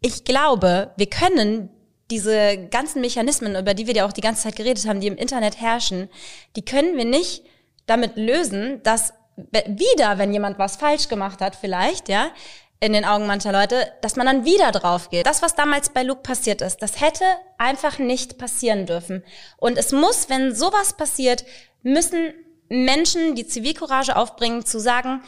Ich 0.00 0.24
glaube, 0.24 0.92
wir 0.96 1.06
können 1.06 1.70
diese 2.10 2.68
ganzen 2.68 3.00
Mechanismen, 3.00 3.56
über 3.56 3.74
die 3.74 3.86
wir 3.86 3.94
ja 3.94 4.06
auch 4.06 4.12
die 4.12 4.20
ganze 4.20 4.44
Zeit 4.44 4.56
geredet 4.56 4.86
haben, 4.86 5.00
die 5.00 5.08
im 5.08 5.16
Internet 5.16 5.60
herrschen, 5.60 6.08
die 6.54 6.64
können 6.64 6.96
wir 6.96 7.04
nicht 7.04 7.42
damit 7.86 8.16
lösen, 8.16 8.80
dass 8.84 9.12
wieder, 9.36 10.18
wenn 10.18 10.32
jemand 10.32 10.58
was 10.58 10.76
falsch 10.76 11.08
gemacht 11.08 11.40
hat, 11.40 11.56
vielleicht, 11.56 12.08
ja, 12.08 12.30
in 12.78 12.92
den 12.92 13.04
Augen 13.04 13.26
mancher 13.26 13.52
Leute, 13.52 13.90
dass 14.02 14.16
man 14.16 14.26
dann 14.26 14.44
wieder 14.44 14.70
drauf 14.70 15.10
geht. 15.10 15.26
Das, 15.26 15.42
was 15.42 15.54
damals 15.54 15.90
bei 15.90 16.02
Luke 16.02 16.22
passiert 16.22 16.60
ist, 16.60 16.78
das 16.78 17.00
hätte 17.00 17.24
einfach 17.58 17.98
nicht 17.98 18.38
passieren 18.38 18.86
dürfen. 18.86 19.24
Und 19.56 19.78
es 19.78 19.92
muss, 19.92 20.28
wenn 20.28 20.54
sowas 20.54 20.94
passiert, 20.94 21.44
müssen 21.82 22.34
Menschen 22.68 23.34
die 23.34 23.46
Zivilcourage 23.46 24.16
aufbringen, 24.16 24.64
zu 24.64 24.78
sagen, 24.78 25.22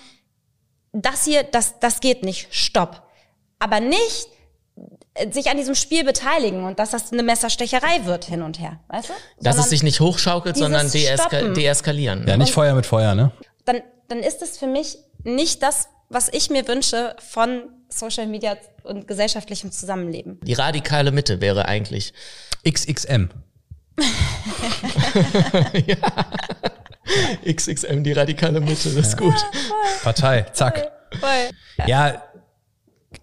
das 0.93 1.25
hier, 1.25 1.45
das, 1.45 1.79
das 1.81 2.01
geht 2.01 2.25
nicht, 2.25 2.49
stopp. 2.51 3.03
Aber 3.59 3.81
nicht 3.81 4.29
äh, 5.15 5.31
sich 5.31 5.51
an 5.51 5.57
diesem 5.57 5.75
Spiel 5.75 6.05
beteiligen 6.05 6.65
und 6.65 6.79
dass 6.79 6.91
das 6.91 7.13
eine 7.13 7.23
Messerstecherei 7.23 8.05
wird 8.05 8.25
hin 8.25 8.43
und 8.43 8.59
her, 8.59 8.81
weißt 8.89 9.11
du? 9.11 9.13
Dass 9.41 9.57
es 9.57 9.63
Sondern 9.63 9.71
sich 9.71 9.83
nicht 9.83 10.01
hochschaukelt, 10.01 10.57
sondern 10.57 10.91
deeska 10.91 11.29
Stoppen. 11.29 11.55
deeskalieren. 11.55 12.27
Ja, 12.27 12.37
nicht 12.37 12.53
Feuer 12.53 12.75
mit 12.75 12.87
Feuer, 12.87 13.15
ne? 13.15 13.33
dann, 13.65 13.83
dann 14.09 14.21
ist 14.21 14.43
es 14.43 14.59
für 14.59 14.67
mich 14.67 14.99
nicht 15.25 15.63
das, 15.63 15.89
was 16.09 16.29
ich 16.33 16.51
mir 16.51 16.67
wünsche 16.67 17.15
von 17.19 17.71
Social 17.89 18.27
Media 18.27 18.57
und 18.83 19.07
gesellschaftlichem 19.07 19.73
Zusammenleben. 19.73 20.41
Die 20.43 20.55
radikale 20.55 21.13
Mitte 21.13 21.41
wäre 21.41 21.67
eigentlich. 21.67 22.13
XXM. 22.67 23.27
XXM, 27.47 28.03
die 28.03 28.13
radikale 28.13 28.61
Mitte, 28.61 28.91
das 28.91 29.09
ist 29.09 29.17
gut. 29.17 29.35
Partei, 30.03 30.47
zack. 30.53 30.91
Ja, 31.87 32.23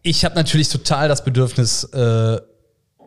ich 0.02 0.26
habe 0.26 0.36
natürlich 0.36 0.70
total 0.70 1.08
das 1.08 1.24
Bedürfnis 1.24 1.84
äh, 1.86 2.38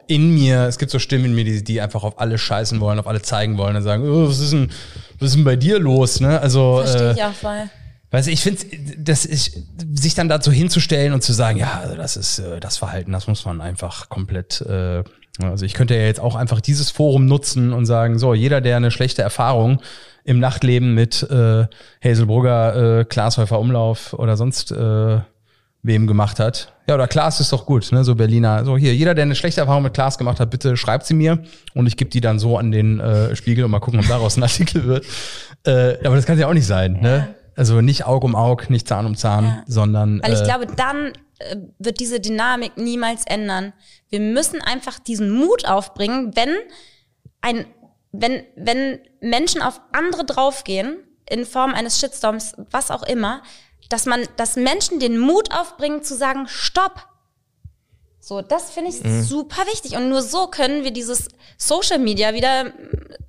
in 0.06 0.32
mir, 0.32 0.62
es 0.62 0.78
gibt 0.78 0.90
so 0.90 0.98
Stimmen 0.98 1.26
in 1.26 1.34
mir, 1.34 1.44
die, 1.44 1.62
die 1.62 1.80
einfach 1.80 2.02
auf 2.02 2.18
alle 2.18 2.38
scheißen 2.38 2.80
wollen, 2.80 2.98
auf 2.98 3.06
alle 3.06 3.22
zeigen 3.22 3.58
wollen 3.58 3.76
und 3.76 3.82
sagen, 3.82 4.08
oh, 4.08 4.28
was 4.28 4.40
ist 4.40 4.52
denn, 4.52 4.70
was 5.18 5.30
ist 5.30 5.36
denn 5.36 5.44
bei 5.44 5.56
dir 5.56 5.78
los? 5.78 6.20
Ne? 6.20 6.40
Also, 6.40 6.80
Verstehe 6.82 7.10
äh, 7.10 7.12
ich 7.12 7.22
auch 7.22 7.32
voll. 7.32 7.70
Weißt 8.10 8.26
du, 8.26 8.32
ich 8.32 8.40
finde, 8.40 8.64
das 8.96 9.26
ist, 9.26 9.58
sich 9.92 10.14
dann 10.14 10.30
dazu 10.30 10.50
hinzustellen 10.50 11.12
und 11.12 11.22
zu 11.22 11.34
sagen, 11.34 11.58
ja, 11.58 11.80
also 11.82 11.94
das 11.94 12.16
ist 12.16 12.38
äh, 12.38 12.58
das 12.58 12.78
Verhalten, 12.78 13.12
das 13.12 13.26
muss 13.26 13.44
man 13.44 13.60
einfach 13.60 14.08
komplett, 14.08 14.62
äh, 14.62 15.04
also 15.42 15.66
ich 15.66 15.74
könnte 15.74 15.94
ja 15.94 16.02
jetzt 16.02 16.20
auch 16.20 16.34
einfach 16.34 16.62
dieses 16.62 16.90
Forum 16.90 17.26
nutzen 17.26 17.74
und 17.74 17.84
sagen, 17.84 18.18
so, 18.18 18.32
jeder, 18.32 18.62
der 18.62 18.78
eine 18.78 18.90
schlechte 18.90 19.20
Erfahrung 19.20 19.82
im 20.28 20.40
Nachtleben 20.40 20.92
mit 20.92 21.22
äh, 21.22 21.66
Hazelbrugger, 22.04 23.00
äh, 23.00 23.04
Glashäufer 23.06 23.58
Umlauf 23.58 24.12
oder 24.12 24.36
sonst 24.36 24.70
äh, 24.70 25.20
wem 25.82 26.06
gemacht 26.06 26.38
hat. 26.38 26.74
Ja, 26.86 26.96
oder 26.96 27.08
Klaas 27.08 27.40
ist 27.40 27.50
doch 27.50 27.64
gut, 27.64 27.90
ne? 27.92 28.04
So 28.04 28.14
Berliner. 28.14 28.66
So 28.66 28.76
hier, 28.76 28.94
jeder, 28.94 29.14
der 29.14 29.22
eine 29.22 29.34
schlechte 29.34 29.62
Erfahrung 29.62 29.84
mit 29.84 29.94
Klaas 29.94 30.18
gemacht 30.18 30.38
hat, 30.38 30.50
bitte 30.50 30.76
schreibt 30.76 31.06
sie 31.06 31.14
mir 31.14 31.42
und 31.72 31.86
ich 31.86 31.96
gebe 31.96 32.10
die 32.10 32.20
dann 32.20 32.38
so 32.38 32.58
an 32.58 32.70
den 32.70 33.00
äh, 33.00 33.34
Spiegel 33.36 33.64
und 33.64 33.70
mal 33.70 33.78
gucken, 33.80 34.00
ob 34.00 34.06
daraus 34.06 34.36
ein 34.36 34.42
Artikel 34.44 34.84
wird. 34.84 35.06
Äh, 35.64 35.96
aber 36.04 36.16
das 36.16 36.26
kann 36.26 36.38
ja 36.38 36.46
auch 36.46 36.54
nicht 36.54 36.66
sein, 36.66 37.00
ne? 37.00 37.34
Also 37.56 37.80
nicht 37.80 38.04
Aug 38.06 38.22
um 38.22 38.36
Aug, 38.36 38.68
nicht 38.68 38.86
Zahn 38.86 39.06
um 39.06 39.16
Zahn, 39.16 39.62
sondern 39.66 40.20
Weil 40.22 40.34
ich 40.34 40.42
äh, 40.42 40.44
glaube, 40.44 40.66
dann 40.66 41.12
äh, 41.38 41.56
wird 41.78 42.00
diese 42.00 42.20
Dynamik 42.20 42.76
niemals 42.76 43.24
ändern. 43.26 43.72
Wir 44.10 44.20
müssen 44.20 44.60
einfach 44.60 44.98
diesen 44.98 45.30
Mut 45.30 45.66
aufbringen, 45.66 46.32
wenn 46.36 46.50
ein, 47.40 47.64
wenn, 48.12 48.44
wenn 48.56 49.00
Menschen 49.20 49.62
auf 49.62 49.80
andere 49.92 50.24
draufgehen, 50.24 50.98
in 51.28 51.44
Form 51.44 51.74
eines 51.74 52.00
Shitstorms, 52.00 52.54
was 52.70 52.90
auch 52.90 53.02
immer, 53.02 53.42
dass 53.88 54.06
man, 54.06 54.26
dass 54.36 54.56
Menschen 54.56 54.98
den 55.00 55.18
Mut 55.18 55.52
aufbringen 55.52 56.02
zu 56.02 56.14
sagen, 56.14 56.46
stopp. 56.48 57.06
So, 58.28 58.42
das 58.42 58.68
finde 58.68 58.90
ich 58.90 59.02
Mhm. 59.02 59.22
super 59.22 59.62
wichtig. 59.72 59.96
Und 59.96 60.10
nur 60.10 60.20
so 60.20 60.48
können 60.48 60.84
wir 60.84 60.90
dieses 60.90 61.28
Social 61.56 61.98
Media 61.98 62.34
wieder 62.34 62.64
mm, 62.64 62.72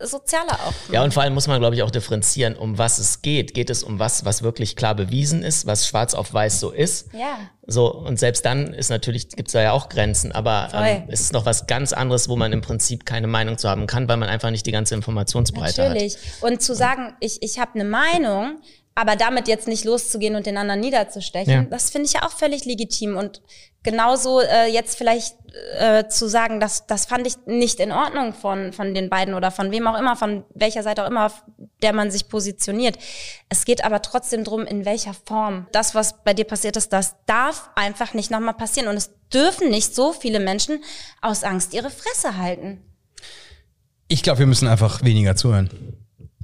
sozialer 0.01 0.55
auch. 0.55 0.73
Ja, 0.91 1.05
und 1.05 1.13
vor 1.13 1.23
allem 1.23 1.33
muss 1.33 1.47
man, 1.47 1.61
glaube 1.61 1.73
ich, 1.73 1.83
auch 1.83 1.89
differenzieren, 1.89 2.57
um 2.57 2.77
was 2.77 2.99
es 2.99 3.21
geht. 3.21 3.53
Geht 3.53 3.69
es 3.69 3.81
um 3.81 3.97
was, 3.97 4.25
was 4.25 4.43
wirklich 4.43 4.75
klar 4.75 4.95
bewiesen 4.95 5.41
ist, 5.41 5.65
was 5.65 5.87
schwarz 5.87 6.13
auf 6.13 6.33
weiß 6.33 6.59
so 6.59 6.71
ist? 6.71 7.13
Ja. 7.13 7.37
So, 7.65 7.93
und 7.93 8.19
selbst 8.19 8.43
dann 8.43 8.73
ist 8.73 8.89
natürlich, 8.89 9.29
gibt 9.29 9.47
es 9.47 9.53
da 9.53 9.61
ja 9.61 9.71
auch 9.71 9.87
Grenzen, 9.87 10.33
aber 10.33 10.69
ähm, 10.73 11.03
es 11.07 11.21
ist 11.21 11.31
noch 11.31 11.45
was 11.45 11.65
ganz 11.65 11.93
anderes, 11.93 12.27
wo 12.27 12.35
man 12.35 12.51
im 12.51 12.59
Prinzip 12.59 13.05
keine 13.05 13.27
Meinung 13.27 13.57
zu 13.57 13.69
haben 13.69 13.87
kann, 13.87 14.09
weil 14.09 14.17
man 14.17 14.27
einfach 14.27 14.49
nicht 14.49 14.65
die 14.65 14.71
ganze 14.73 14.95
Informationsbreite 14.95 15.83
Natürlich. 15.83 16.17
Und 16.41 16.61
zu 16.61 16.75
sagen, 16.75 17.15
ich, 17.21 17.41
ich 17.41 17.57
habe 17.57 17.75
eine 17.75 17.85
Meinung, 17.85 18.59
Aber 18.99 19.15
damit 19.15 19.47
jetzt 19.47 19.65
nicht 19.69 19.85
loszugehen 19.85 20.35
und 20.35 20.45
den 20.45 20.57
anderen 20.57 20.81
niederzustechen, 20.81 21.53
Ja. 21.53 21.63
das 21.63 21.89
finde 21.89 22.07
ich 22.07 22.13
ja 22.13 22.23
auch 22.23 22.31
völlig 22.33 22.65
legitim. 22.65 23.15
Und 23.15 23.41
genauso 23.81 24.41
äh, 24.41 24.65
jetzt 24.65 24.97
vielleicht 24.97 25.35
äh, 25.77 26.09
zu 26.09 26.27
sagen, 26.27 26.59
dass 26.59 26.85
das 26.85 27.05
fand 27.05 27.25
ich 27.25 27.35
nicht 27.45 27.79
in 27.79 27.93
Ordnung 27.93 28.33
von, 28.33 28.73
von 28.73 28.93
den 28.93 29.09
beiden 29.09 29.35
oder 29.35 29.51
von 29.51 29.71
wem 29.71 29.87
auch 29.87 29.97
immer, 29.97 30.17
von 30.17 30.43
welcher 30.53 30.83
Seite 30.83 31.05
auch 31.05 31.07
immer, 31.09 31.27
auf 31.27 31.45
der 31.81 31.93
man 31.93 32.11
sich 32.11 32.27
positioniert. 32.27 32.97
Es 33.47 33.63
geht 33.63 33.85
aber 33.85 34.01
trotzdem 34.01 34.43
drum, 34.43 34.65
in 34.65 34.83
welcher 34.83 35.13
Form. 35.13 35.67
Das, 35.71 35.95
was 35.95 36.21
bei 36.25 36.33
dir 36.33 36.43
passiert 36.45 36.75
ist, 36.75 36.91
das 36.91 37.15
darf 37.25 37.69
einfach 37.75 38.13
nicht 38.13 38.31
nochmal 38.31 38.55
passieren. 38.55 38.89
Und 38.89 38.97
es 38.97 39.11
dürfen 39.33 39.69
nicht 39.69 39.95
so 39.95 40.11
viele 40.11 40.41
Menschen 40.41 40.83
aus 41.21 41.45
Angst 41.45 41.73
ihre 41.73 41.89
Fresse 41.89 42.35
halten. 42.35 42.81
Ich 44.09 44.23
glaube, 44.23 44.39
wir 44.39 44.47
müssen 44.47 44.67
einfach 44.67 45.05
weniger 45.05 45.37
zuhören. 45.37 45.69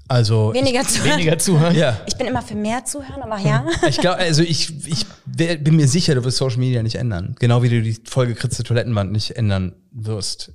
Also 0.07 0.53
Weniger 0.53 0.83
zuhören. 0.83 1.13
Weniger 1.17 1.37
zuhören. 1.39 1.75
ja. 1.75 1.99
Ich 2.05 2.15
bin 2.15 2.27
immer 2.27 2.41
für 2.43 2.53
mehr 2.55 2.85
zuhören, 2.85 3.23
aber 3.23 3.39
ja. 3.39 3.65
Ich 3.89 3.97
glaube, 3.97 4.17
also 4.17 4.43
ich, 4.43 4.85
ich 4.87 5.05
wär- 5.25 5.57
bin 5.57 5.75
mir 5.77 5.87
sicher, 5.87 6.13
du 6.15 6.23
wirst 6.23 6.37
Social 6.37 6.57
Media 6.59 6.83
nicht 6.83 6.95
ändern. 6.95 7.35
Genau 7.39 7.63
wie 7.63 7.69
du 7.69 7.81
die 7.81 7.97
vollgekritzte 8.07 8.63
Toilettenwand 8.63 9.11
nicht 9.11 9.35
ändern 9.35 9.73
wirst. 9.91 10.51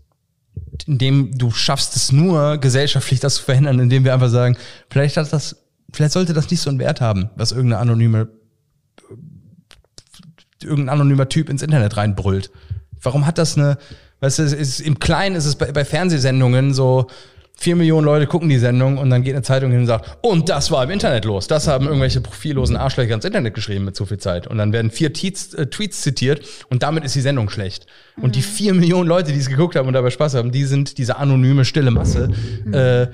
Indem 0.87 1.37
du 1.37 1.51
schaffst 1.51 1.97
es 1.97 2.13
nur, 2.13 2.59
gesellschaftlich 2.59 3.19
das 3.21 3.37
zu 3.37 3.43
verhindern, 3.43 3.79
indem 3.81 4.05
wir 4.05 4.15
einfach 4.15 4.29
sagen, 4.31 4.57
vielleicht 4.89 5.17
hat 5.17 5.33
das, 5.33 5.57
vielleicht 5.93 6.13
sollte 6.13 6.33
das 6.33 6.49
nicht 6.51 6.61
so 6.61 6.71
einen 6.71 6.79
Wert 6.79 7.01
haben, 7.01 7.31
was 7.37 7.51
irgendeine 7.53 7.81
anonyme, 7.83 8.29
irgendein 10.63 10.89
anonymer 11.01 11.29
Typ 11.29 11.49
ins 11.49 11.63
Internet 11.63 11.97
reinbrüllt. 11.97 12.51
Warum 13.03 13.27
hat 13.27 13.39
das 13.39 13.57
eine, 13.57 13.79
weißt 14.21 14.39
du, 14.41 14.43
es 14.45 14.53
ist, 14.53 14.81
im 14.81 14.99
Kleinen 14.99 15.37
ist 15.37 15.47
es 15.47 15.57
bei, 15.57 15.73
bei 15.73 15.85
Fernsehsendungen 15.85 16.75
so, 16.75 17.07
vier 17.61 17.77
Millionen 17.77 18.07
Leute 18.07 18.27
gucken 18.27 18.49
die 18.49 18.59
Sendung 18.59 18.97
und 18.97 19.11
dann 19.11 19.23
geht 19.23 19.35
eine 19.35 19.43
Zeitung 19.43 19.71
hin 19.71 19.81
und 19.81 19.87
sagt, 19.87 20.19
und 20.23 20.49
das 20.49 20.71
war 20.71 20.83
im 20.83 20.91
Internet 20.91 21.27
los. 21.27 21.47
Das 21.47 21.69
haben 21.69 21.87
irgendwelche 21.87 22.23
profillosen 22.23 22.75
Arschlöcher 22.75 23.15
ins 23.15 23.27
Internet 23.27 23.53
geschrieben 23.53 23.85
mit 23.85 23.95
so 23.95 24.07
viel 24.07 24.17
Zeit. 24.17 24.47
Und 24.47 24.57
dann 24.57 24.73
werden 24.73 24.91
vier 24.91 25.13
Tweets, 25.13 25.53
äh, 25.53 25.67
Tweets 25.67 26.01
zitiert 26.01 26.41
und 26.71 26.83
damit 26.83 27.05
ist 27.05 27.15
die 27.15 27.21
Sendung 27.21 27.51
schlecht. 27.51 27.87
Und 28.17 28.35
die 28.35 28.41
vier 28.41 28.73
Millionen 28.73 29.07
Leute, 29.07 29.33
die 29.33 29.39
es 29.39 29.51
geguckt 29.51 29.77
haben 29.77 29.87
und 29.87 29.93
dabei 29.93 30.09
Spaß 30.09 30.35
haben, 30.35 30.53
die 30.53 30.65
sind 30.65 30.97
diese 30.97 31.19
anonyme, 31.19 31.67
stille 31.67 31.91
Masse, 31.91 32.31
äh, 32.73 33.09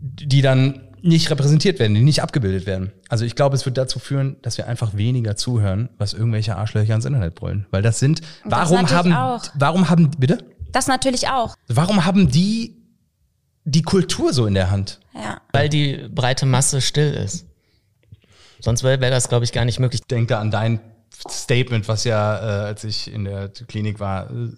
die 0.00 0.42
dann 0.42 0.80
nicht 1.00 1.30
repräsentiert 1.30 1.78
werden, 1.78 1.94
die 1.94 2.02
nicht 2.02 2.20
abgebildet 2.20 2.66
werden. 2.66 2.90
Also 3.08 3.24
ich 3.24 3.36
glaube, 3.36 3.54
es 3.54 3.64
wird 3.64 3.78
dazu 3.78 4.00
führen, 4.00 4.38
dass 4.42 4.58
wir 4.58 4.66
einfach 4.66 4.96
weniger 4.96 5.36
zuhören, 5.36 5.88
was 5.98 6.14
irgendwelche 6.14 6.56
Arschlöcher 6.56 6.96
ins 6.96 7.04
Internet 7.04 7.36
brüllen. 7.36 7.66
Weil 7.70 7.82
das 7.82 8.00
sind, 8.00 8.22
warum 8.44 8.82
natürlich 8.82 8.92
haben, 8.92 9.12
auch. 9.12 9.44
warum 9.54 9.88
haben, 9.88 10.10
bitte? 10.18 10.38
Das 10.72 10.88
natürlich 10.88 11.28
auch. 11.28 11.54
Warum 11.68 12.04
haben 12.04 12.28
die 12.28 12.77
die 13.68 13.82
Kultur 13.82 14.32
so 14.32 14.46
in 14.46 14.54
der 14.54 14.70
Hand? 14.70 15.00
Ja. 15.14 15.40
Weil 15.52 15.68
die 15.68 16.08
breite 16.08 16.46
Masse 16.46 16.80
still 16.80 17.12
ist. 17.12 17.46
Sonst 18.60 18.82
wäre 18.82 19.00
wär 19.00 19.10
das, 19.10 19.28
glaube 19.28 19.44
ich, 19.44 19.52
gar 19.52 19.64
nicht 19.64 19.78
möglich. 19.78 20.00
Ich 20.02 20.06
denke 20.08 20.28
da 20.28 20.40
an 20.40 20.50
dein 20.50 20.80
Statement, 21.28 21.88
was 21.88 22.04
ja, 22.04 22.38
äh, 22.38 22.66
als 22.66 22.84
ich 22.84 23.12
in 23.12 23.24
der 23.24 23.48
Klinik 23.48 24.00
war, 24.00 24.30
äh, 24.30 24.48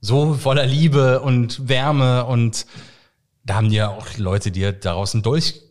so 0.00 0.34
voller 0.34 0.66
Liebe 0.66 1.20
und 1.20 1.68
Wärme 1.68 2.24
und 2.26 2.66
da 3.44 3.54
haben 3.54 3.70
ja 3.70 3.88
auch 3.88 4.06
Leute 4.18 4.50
dir 4.50 4.72
daraus 4.72 5.14
einen 5.14 5.22
Dolch 5.22 5.62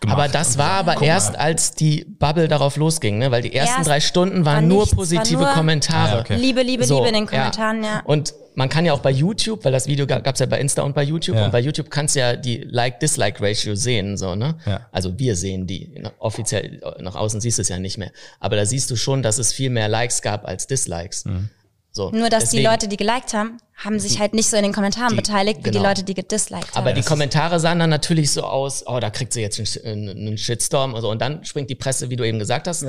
gemacht. 0.00 0.18
Aber 0.18 0.28
das 0.28 0.58
war 0.58 0.70
aber 0.72 1.02
erst, 1.02 1.32
mal. 1.34 1.38
als 1.40 1.72
die 1.72 2.04
Bubble 2.08 2.48
darauf 2.48 2.76
losging, 2.76 3.18
ne? 3.18 3.30
weil 3.30 3.42
die 3.42 3.54
ersten 3.54 3.78
Erst 3.78 3.88
drei 3.88 4.00
Stunden 4.00 4.44
war 4.44 4.54
waren 4.56 4.68
nur 4.68 4.80
nichts, 4.82 4.92
war 4.92 4.98
positive 4.98 5.42
nur- 5.42 5.52
Kommentare. 5.52 6.08
Ah, 6.10 6.14
ja, 6.16 6.20
okay. 6.20 6.36
Liebe, 6.36 6.62
Liebe, 6.62 6.84
So, 6.84 6.96
Liebe 6.96 7.08
in 7.08 7.14
den 7.14 7.26
Kommentaren, 7.26 7.82
ja. 7.84 8.02
Und 8.04 8.34
man 8.54 8.68
kann 8.68 8.84
ja 8.84 8.92
auch 8.92 8.98
bei 9.00 9.10
YouTube, 9.10 9.64
weil 9.64 9.70
das 9.72 9.86
Video 9.86 10.04
gab 10.06 10.26
es 10.26 10.40
ja 10.40 10.46
bei 10.46 10.58
Insta 10.58 10.82
und 10.82 10.94
bei 10.94 11.04
YouTube, 11.04 11.36
Ja. 11.36 11.44
und 11.44 11.52
bei 11.52 11.60
YouTube 11.60 11.90
kannst 11.90 12.16
du 12.16 12.20
ja 12.20 12.34
die 12.34 12.66
Like-Dislike-Ratio 12.68 13.74
sehen, 13.76 14.16
so, 14.16 14.34
ne? 14.34 14.56
Ja. 14.66 14.86
Also 14.90 15.16
wir 15.18 15.36
sehen 15.36 15.66
die. 15.66 15.92
Offiziell, 16.18 16.80
nach 17.00 17.14
außen 17.14 17.40
siehst 17.40 17.58
du 17.58 17.62
es 17.62 17.68
ja 17.68 17.78
nicht 17.78 17.98
mehr. 17.98 18.10
Aber 18.40 18.56
da 18.56 18.66
siehst 18.66 18.90
du 18.90 18.96
schon, 18.96 19.22
dass 19.22 19.38
es 19.38 19.52
viel 19.52 19.70
mehr 19.70 19.88
Likes 19.88 20.22
gab 20.22 20.44
als 20.46 20.66
Dislikes. 20.66 21.24
Mhm. 21.24 21.50
So, 21.98 22.10
Nur, 22.12 22.28
dass 22.30 22.44
deswegen- 22.44 22.62
die 22.62 22.66
Leute, 22.68 22.86
die 22.88 22.96
geliked 22.96 23.34
haben, 23.34 23.58
haben 23.74 23.98
sich 23.98 24.20
halt 24.20 24.32
nicht 24.34 24.48
so 24.48 24.56
in 24.56 24.62
den 24.62 24.72
Kommentaren 24.72 25.10
Die- 25.10 25.16
beteiligt, 25.16 25.58
wie 25.60 25.70
die 25.70 25.78
genau. 25.78 25.88
Leute, 25.88 26.04
die 26.04 26.14
gedisliked 26.14 26.68
haben. 26.74 26.78
Aber 26.78 26.92
die 26.92 27.02
Kommentare 27.02 27.58
sahen 27.58 27.78
dann 27.80 27.90
natürlich 27.90 28.30
so 28.32 28.44
aus, 28.44 28.84
oh, 28.86 29.00
da 29.00 29.10
kriegt 29.10 29.32
sie 29.32 29.40
jetzt 29.40 29.58
einen, 29.58 29.66
Sh- 29.66 29.84
einen 29.84 30.38
Shitstorm 30.38 30.94
und 30.94 31.00
so. 31.00 31.10
Und 31.10 31.20
dann 31.20 31.44
springt 31.44 31.68
die 31.70 31.74
Presse, 31.74 32.08
wie 32.08 32.14
du 32.16 32.24
eben 32.24 32.38
gesagt 32.38 32.68
hast, 32.68 32.86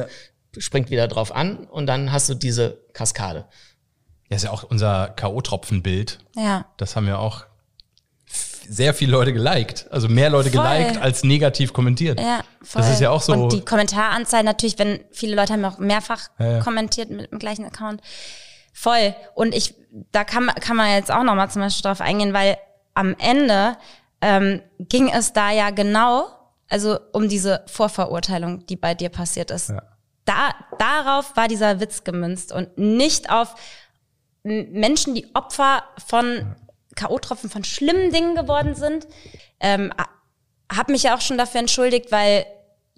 springt 0.58 0.92
wieder 0.92 1.08
drauf 1.08 1.36
an 1.36 1.58
und 1.66 1.88
dann 1.88 2.12
hast 2.12 2.30
du 2.30 2.36
diese 2.36 2.78
Kaskade. 2.94 3.46
Ja, 4.30 4.36
ist 4.36 4.44
ja 4.44 4.52
auch 4.52 4.64
unser 4.64 5.10
K.O.-Tropfen-Bild. 5.16 6.20
ja. 6.36 6.66
Das 6.78 6.96
haben 6.96 7.08
ja 7.08 7.18
auch 7.18 7.46
sehr 8.72 8.94
viele 8.94 9.12
Leute 9.14 9.34
geliked. 9.34 9.88
Also 9.90 10.08
mehr 10.08 10.30
Leute 10.30 10.52
Voll. 10.52 10.62
geliked 10.64 11.02
als 11.02 11.24
negativ 11.24 11.74
kommentiert. 11.74 12.20
Ja, 12.20 12.42
voll. 12.62 12.84
Das 12.84 12.92
ist 12.92 13.02
ja 13.02 13.10
auch 13.10 13.22
so. 13.24 13.34
Und 13.34 13.52
die 13.52 13.62
Kommentaranzahl 13.62 14.44
natürlich, 14.44 14.78
wenn 14.78 15.00
viele 15.12 15.36
Leute 15.36 15.54
haben 15.54 15.62
ja 15.64 15.70
auch 15.70 15.80
mehrfach 15.80 16.30
Ja, 16.38 16.52
ja. 16.52 16.60
kommentiert 16.60 17.10
mit 17.10 17.32
dem 17.32 17.40
gleichen 17.40 17.66
Account. 17.66 18.02
Voll. 18.82 19.14
Und 19.36 19.54
ich, 19.54 19.76
da 20.14 20.24
kann, 20.24 20.46
man- 20.46 20.56
kann 20.56 20.78
man 20.78 20.90
jetzt 20.92 21.12
auch 21.12 21.24
nochmal 21.24 21.52
zum 21.52 21.62
Beispiel 21.62 21.84
drauf 21.90 22.00
eingehen, 22.00 22.32
weil 22.34 22.58
am 22.94 23.14
Ende 23.20 23.76
ähm, 24.22 24.62
ging 24.80 25.10
es 25.12 25.34
da 25.34 25.52
ja 25.52 25.70
genau, 25.72 26.28
also 26.70 26.98
um 27.12 27.28
diese 27.28 27.66
Vorverurteilung, 27.68 28.66
die 28.68 28.78
bei 28.78 28.96
dir 28.96 29.10
passiert 29.10 29.52
ist. 29.52 29.70
Ja. 29.70 29.82
Da, 30.24 30.52
darauf 30.78 31.36
war 31.36 31.50
dieser 31.50 31.82
Witz 31.82 32.06
gemünzt 32.06 32.54
und 32.54 32.78
nicht 32.78 33.30
auf 33.30 33.56
Menschen, 34.44 35.14
die 35.14 35.28
Opfer 35.36 35.84
von 36.08 36.56
K.O.-Tropfen, 36.96 37.50
von 37.50 37.66
schlimmen 37.66 38.12
Dingen 38.14 38.36
geworden 38.36 38.76
sind. 38.76 39.08
Ähm, 39.60 39.92
habe 40.72 40.92
mich 40.94 41.04
ja 41.04 41.16
auch 41.18 41.22
schon 41.22 41.38
dafür 41.38 41.60
entschuldigt, 41.60 42.12
weil 42.14 42.46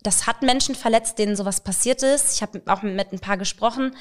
das 0.04 0.28
hat 0.28 0.44
Menschen 0.44 0.76
verletzt, 0.76 1.18
denen 1.18 1.36
sowas 1.36 1.62
passiert 1.62 2.04
ist. 2.04 2.36
Ich 2.36 2.42
habe 2.44 2.62
auch 2.68 2.84
mit 2.84 3.12
ein 3.14 3.20
paar 3.20 3.38
gesprochen 3.38 3.96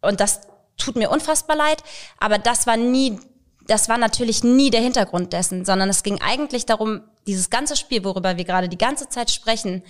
und 0.00 0.20
das 0.20 0.40
tut 0.76 0.96
mir 0.96 1.10
unfassbar 1.10 1.56
leid. 1.56 1.82
Aber 2.18 2.38
das 2.38 2.66
war 2.66 2.76
nie, 2.76 3.18
das 3.66 3.88
war 3.88 3.98
natürlich 3.98 4.44
nie 4.44 4.70
der 4.70 4.80
Hintergrund 4.80 5.32
dessen, 5.32 5.64
sondern 5.64 5.88
es 5.88 6.02
ging 6.02 6.20
eigentlich 6.20 6.66
darum, 6.66 7.02
dieses 7.26 7.50
ganze 7.50 7.76
Spiel, 7.76 8.04
worüber 8.04 8.36
wir 8.36 8.44
gerade 8.44 8.68
die 8.68 8.78
ganze 8.78 9.08
Zeit 9.08 9.30
sprechen, 9.30 9.82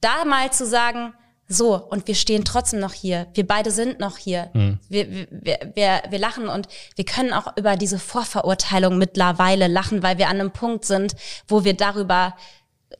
da 0.00 0.24
mal 0.24 0.52
zu 0.52 0.66
sagen, 0.66 1.14
so, 1.52 1.74
und 1.74 2.06
wir 2.06 2.14
stehen 2.14 2.44
trotzdem 2.44 2.78
noch 2.78 2.92
hier. 2.92 3.26
Wir 3.34 3.44
beide 3.44 3.72
sind 3.72 3.98
noch 3.98 4.18
hier. 4.18 4.50
Wir, 4.88 5.10
wir, 5.10 5.26
wir, 5.30 5.58
wir, 5.74 6.02
wir 6.08 6.18
lachen 6.20 6.48
und 6.48 6.68
wir 6.94 7.04
können 7.04 7.32
auch 7.32 7.56
über 7.56 7.76
diese 7.76 7.98
Vorverurteilung 7.98 8.98
mittlerweile 8.98 9.66
lachen, 9.66 10.04
weil 10.04 10.16
wir 10.16 10.28
an 10.28 10.38
einem 10.38 10.52
Punkt 10.52 10.84
sind, 10.84 11.16
wo 11.48 11.64
wir 11.64 11.74
darüber 11.74 12.36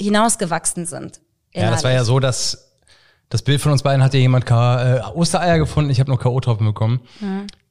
hinausgewachsen 0.01 0.84
sind. 0.84 1.20
Ja, 1.55 1.70
das 1.70 1.84
war 1.84 1.93
ja 1.93 2.03
so, 2.03 2.18
dass 2.18 2.69
das 3.30 3.42
Bild 3.42 3.60
von 3.60 3.72
uns 3.72 3.82
beiden 3.82 4.02
hatte 4.02 4.18
jemand 4.18 4.44
K 4.44 4.96
äh, 4.96 5.00
Ostereier 5.14 5.58
gefunden, 5.58 5.90
ich 5.90 6.00
habe 6.00 6.10
nur 6.10 6.18
K.O.-Tropfen 6.20 6.64
bekommen. 6.66 7.00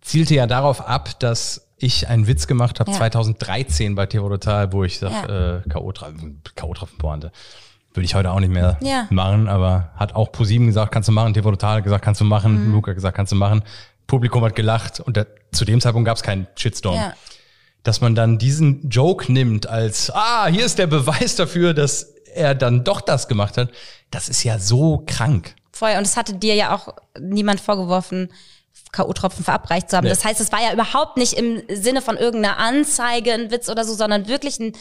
Zielte 0.02 0.34
ja 0.34 0.48
darauf 0.48 0.88
ab, 0.88 1.20
dass 1.20 1.68
ich 1.78 2.08
einen 2.10 2.28
Witz 2.28 2.48
gemacht 2.48 2.80
habe 2.80 2.90
Ja. 2.92 2.98
2013 2.98 3.94
bei 3.96 4.06
TV 4.06 4.28
Total, 4.30 4.72
wo 4.74 4.84
ich 4.84 5.00
sag, 5.00 5.12
äh, 5.30 5.62
K.O.-Tropfen 5.70 6.36
K.O.-Tropfen 6.56 6.98
pointe. 6.98 7.32
Würde 7.94 8.06
ich 8.06 8.16
heute 8.16 8.32
auch 8.32 8.40
nicht 8.40 8.52
mehr 8.54 8.78
Ja. 8.82 9.08
machen, 9.10 9.48
aber 9.48 9.92
hat 9.96 10.16
auch 10.16 10.32
ProSieben 10.32 10.68
gesagt, 10.68 10.92
kannst 10.92 11.08
du 11.10 11.14
machen, 11.14 11.34
TV 11.34 11.50
Total 11.52 11.78
hat 11.78 11.84
gesagt, 11.84 12.04
kannst 12.04 12.22
du 12.22 12.26
machen, 12.26 12.68
Mhm. 12.68 12.74
Luca 12.74 12.92
hat 12.92 12.96
gesagt, 12.96 13.16
kannst 13.16 13.32
du 13.32 13.36
machen. 13.36 13.62
Publikum 14.08 14.44
hat 14.44 14.56
gelacht 14.56 15.00
und 15.00 15.16
der, 15.18 15.28
zu 15.52 15.66
dem 15.66 15.82
Zeitpunkt 15.82 16.06
gab 16.08 16.18
es 16.18 16.24
keinen 16.24 16.48
Shitstorm 16.56 16.96
Ja. 16.96 17.14
dass 17.84 18.02
man 18.02 18.14
dann 18.16 18.38
diesen 18.38 18.90
Joke 18.90 19.32
nimmt 19.32 19.68
als, 19.68 20.12
ah, 20.14 20.48
hier 20.48 20.66
ist 20.66 20.80
der 20.80 20.88
Beweis 20.88 21.36
dafür, 21.36 21.74
dass 21.74 22.14
er 22.34 22.56
dann 22.56 22.84
doch 22.84 23.02
das 23.02 23.28
gemacht 23.28 23.58
hat, 23.58 23.70
das 24.12 24.30
ist 24.30 24.44
ja 24.44 24.60
so 24.60 25.04
krank. 25.06 25.56
Voll. 25.72 25.92
Und 25.98 26.04
es 26.06 26.18
hatte 26.18 26.34
dir 26.34 26.56
ja 26.56 26.76
auch 26.76 26.94
niemand 27.20 27.60
vorgeworfen, 27.62 28.32
K.O.-Tropfen 28.92 29.44
verabreicht 29.44 29.90
zu 29.90 29.98
haben. 29.98 30.06
Nee. 30.06 30.10
Das 30.10 30.26
heißt, 30.26 30.42
es 30.42 30.52
war 30.52 30.62
ja 30.62 30.74
überhaupt 30.74 31.18
nicht 31.18 31.34
im 31.34 31.62
Sinne 31.72 32.02
von 32.02 32.18
irgendeiner 32.18 32.58
Anzeige, 32.58 33.34
ein 33.34 33.52
Witz 33.52 33.70
oder 33.70 33.84
so, 33.86 33.94
sondern 33.94 34.28
wirklich 34.28 34.60
ein, 34.60 34.74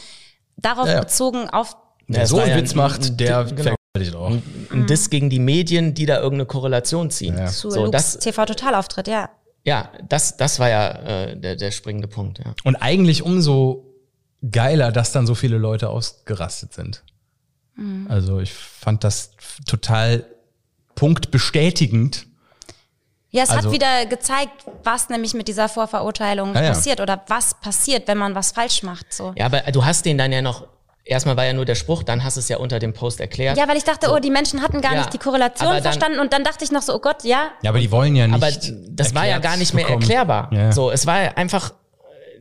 darauf 0.57 0.87
Ja, 0.87 0.93
ja. 0.95 0.99
bezogen 1.01 1.49
auf, 1.49 1.77
Wer 2.07 2.23
es 2.23 2.29
so 2.29 2.39
einen 2.39 2.57
Witz 2.57 2.71
ein- 2.71 2.77
macht, 2.77 3.01
ein- 3.05 3.17
der 3.17 3.43
genau. 3.45 3.71
auch. 4.15 4.31
Ein 4.71 4.87
Diss 4.87 5.09
gegen 5.09 5.29
die 5.29 5.39
Medien, 5.39 5.93
die 5.93 6.05
da 6.05 6.17
irgendeine 6.17 6.45
Korrelation 6.47 7.11
ziehen. 7.11 7.37
Ja. 7.37 7.47
zu 7.47 7.69
So, 7.69 7.85
Lux 7.85 7.91
das, 7.91 8.19
TV-Totalauftritt, 8.19 9.07
ja. 9.07 9.29
ja, 9.63 9.89
das, 10.07 10.37
das 10.37 10.59
war 10.59 10.69
ja 10.69 10.89
äh, 10.91 11.37
der, 11.39 11.55
der 11.55 11.71
springende 11.71 12.07
Punkt. 12.07 12.39
Ja. 12.39 12.53
Und 12.63 12.75
eigentlich 12.77 13.21
umso 13.23 13.85
geiler, 14.51 14.91
dass 14.91 15.11
dann 15.11 15.27
so 15.27 15.35
viele 15.35 15.57
Leute 15.57 15.89
ausgerastet 15.89 16.73
sind. 16.73 17.03
Mhm. 17.79 18.07
Also 18.09 18.39
ich 18.39 18.53
fand 18.53 19.03
das 19.03 19.31
total 19.65 20.25
punktbestätigend. 20.95 22.27
Ja, 23.31 23.43
es 23.43 23.49
Also- 23.51 23.67
hat 23.67 23.71
wieder 23.73 24.05
gezeigt, 24.07 24.65
was 24.83 25.09
nämlich 25.09 25.33
mit 25.33 25.47
dieser 25.47 25.69
Vorverurteilung 25.69 26.53
Ja, 26.55 26.63
ja. 26.63 26.69
passiert 26.69 26.99
oder 26.99 27.23
was 27.27 27.53
passiert, 27.61 28.07
wenn 28.07 28.17
man 28.17 28.33
was 28.35 28.51
falsch 28.51 28.83
macht. 28.83 29.13
So. 29.13 29.33
ja, 29.37 29.45
aber 29.45 29.61
du 29.71 29.85
hast 29.85 30.05
den 30.05 30.17
dann 30.17 30.31
ja 30.31 30.41
noch, 30.41 30.65
erstmal 31.05 31.37
war 31.37 31.45
ja 31.45 31.53
nur 31.53 31.65
der 31.65 31.75
Spruch, 31.75 32.01
dann 32.01 32.23
hast 32.23 32.37
du 32.37 32.39
es 32.39 32.49
ja 32.49 32.57
unter 32.57 32.79
dem 32.79 32.93
Post 32.93 33.19
erklärt. 33.19 33.55
Ja, 33.57 33.67
weil 33.67 33.77
ich 33.77 33.83
dachte, 33.83 34.11
oh, 34.11 34.17
die 34.17 34.31
Menschen 34.31 34.63
hatten 34.63 34.81
gar 34.81 34.93
Ja, 34.93 34.99
nicht 35.01 35.13
die 35.13 35.19
Korrelation 35.19 35.69
dann- 35.69 35.83
verstanden 35.83 36.19
und 36.19 36.33
dann 36.33 36.43
dachte 36.43 36.63
ich 36.63 36.71
noch 36.71 36.81
so, 36.81 36.95
oh 36.95 36.99
Gott, 36.99 37.23
ja, 37.23 37.51
Ja, 37.61 37.69
aber 37.69 37.79
die 37.79 37.91
wollen 37.91 38.15
ja 38.15 38.25
nicht. 38.25 38.35
Aber 38.35 38.51
das 38.89 39.13
war 39.13 39.27
ja 39.27 39.37
gar 39.37 39.57
nicht 39.57 39.73
mehr 39.75 39.85
bekommen. 39.85 40.01
erklärbar. 40.01 40.49
Ja. 40.51 40.71
So, 40.71 40.89
es 40.89 41.05
war 41.05 41.37
einfach, 41.37 41.73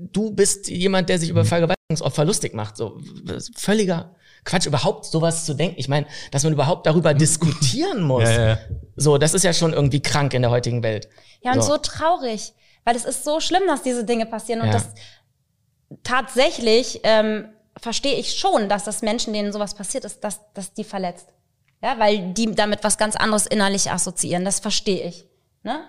du 0.01 0.30
bist 0.30 0.68
jemand, 0.68 1.11
der 1.11 1.18
sich 1.18 1.28
über 1.28 1.45
Vergewaltigungsopfer 1.45 2.24
lustig 2.24 2.55
macht. 2.55 2.78
So, 2.78 2.99
völliger 3.57 4.14
Quatsch, 4.49 4.67
überhaupt 4.67 5.05
sowas 5.05 5.45
zu 5.45 5.53
denken. 5.55 5.77
Ich 5.79 5.89
meine, 5.89 6.07
dass 6.31 6.43
man 6.43 6.53
überhaupt 6.55 6.87
darüber 6.87 7.13
diskutieren 7.27 8.03
muss. 8.03 8.25
Ja, 8.25 8.31
ja, 8.33 8.49
ja. 8.49 8.59
So, 8.97 9.19
das 9.19 9.35
ist 9.35 9.45
ja 9.45 9.53
schon 9.53 9.73
irgendwie 9.75 10.01
krank 10.01 10.33
in 10.35 10.43
der 10.43 10.51
heutigen 10.51 10.83
Welt. 10.83 11.09
Ja, 11.43 11.53
und 11.53 11.63
So. 11.63 11.73
so, 11.73 11.79
traurig, 11.79 12.55
weil 12.85 12.97
es 12.97 13.05
ist 13.05 13.25
so 13.25 13.41
schlimm, 13.41 13.63
dass 13.67 13.83
diese 13.83 14.05
Dinge 14.05 14.25
passieren. 14.27 14.61
Und 14.63 14.69
Ja. 14.69 14.73
das 14.73 14.89
tatsächlich 16.03 17.01
ähm, 17.05 17.49
verstehe 17.81 18.15
ich 18.17 18.39
schon, 18.39 18.69
dass 18.69 18.85
das 18.85 19.03
Menschen, 19.03 19.33
denen 19.33 19.53
sowas 19.53 19.75
passiert 19.75 20.05
ist, 20.05 20.25
dass, 20.25 20.41
dass 20.55 20.73
die 20.73 20.85
verletzt. 20.85 21.29
Ja, 21.83 21.99
weil 21.99 22.33
die 22.33 22.55
damit 22.55 22.83
was 22.83 22.99
ganz 22.99 23.15
anderes 23.17 23.47
innerlich 23.47 23.91
assoziieren. 23.91 24.45
Das 24.45 24.59
verstehe 24.61 25.07
ich. 25.07 25.27
Ne? 25.63 25.81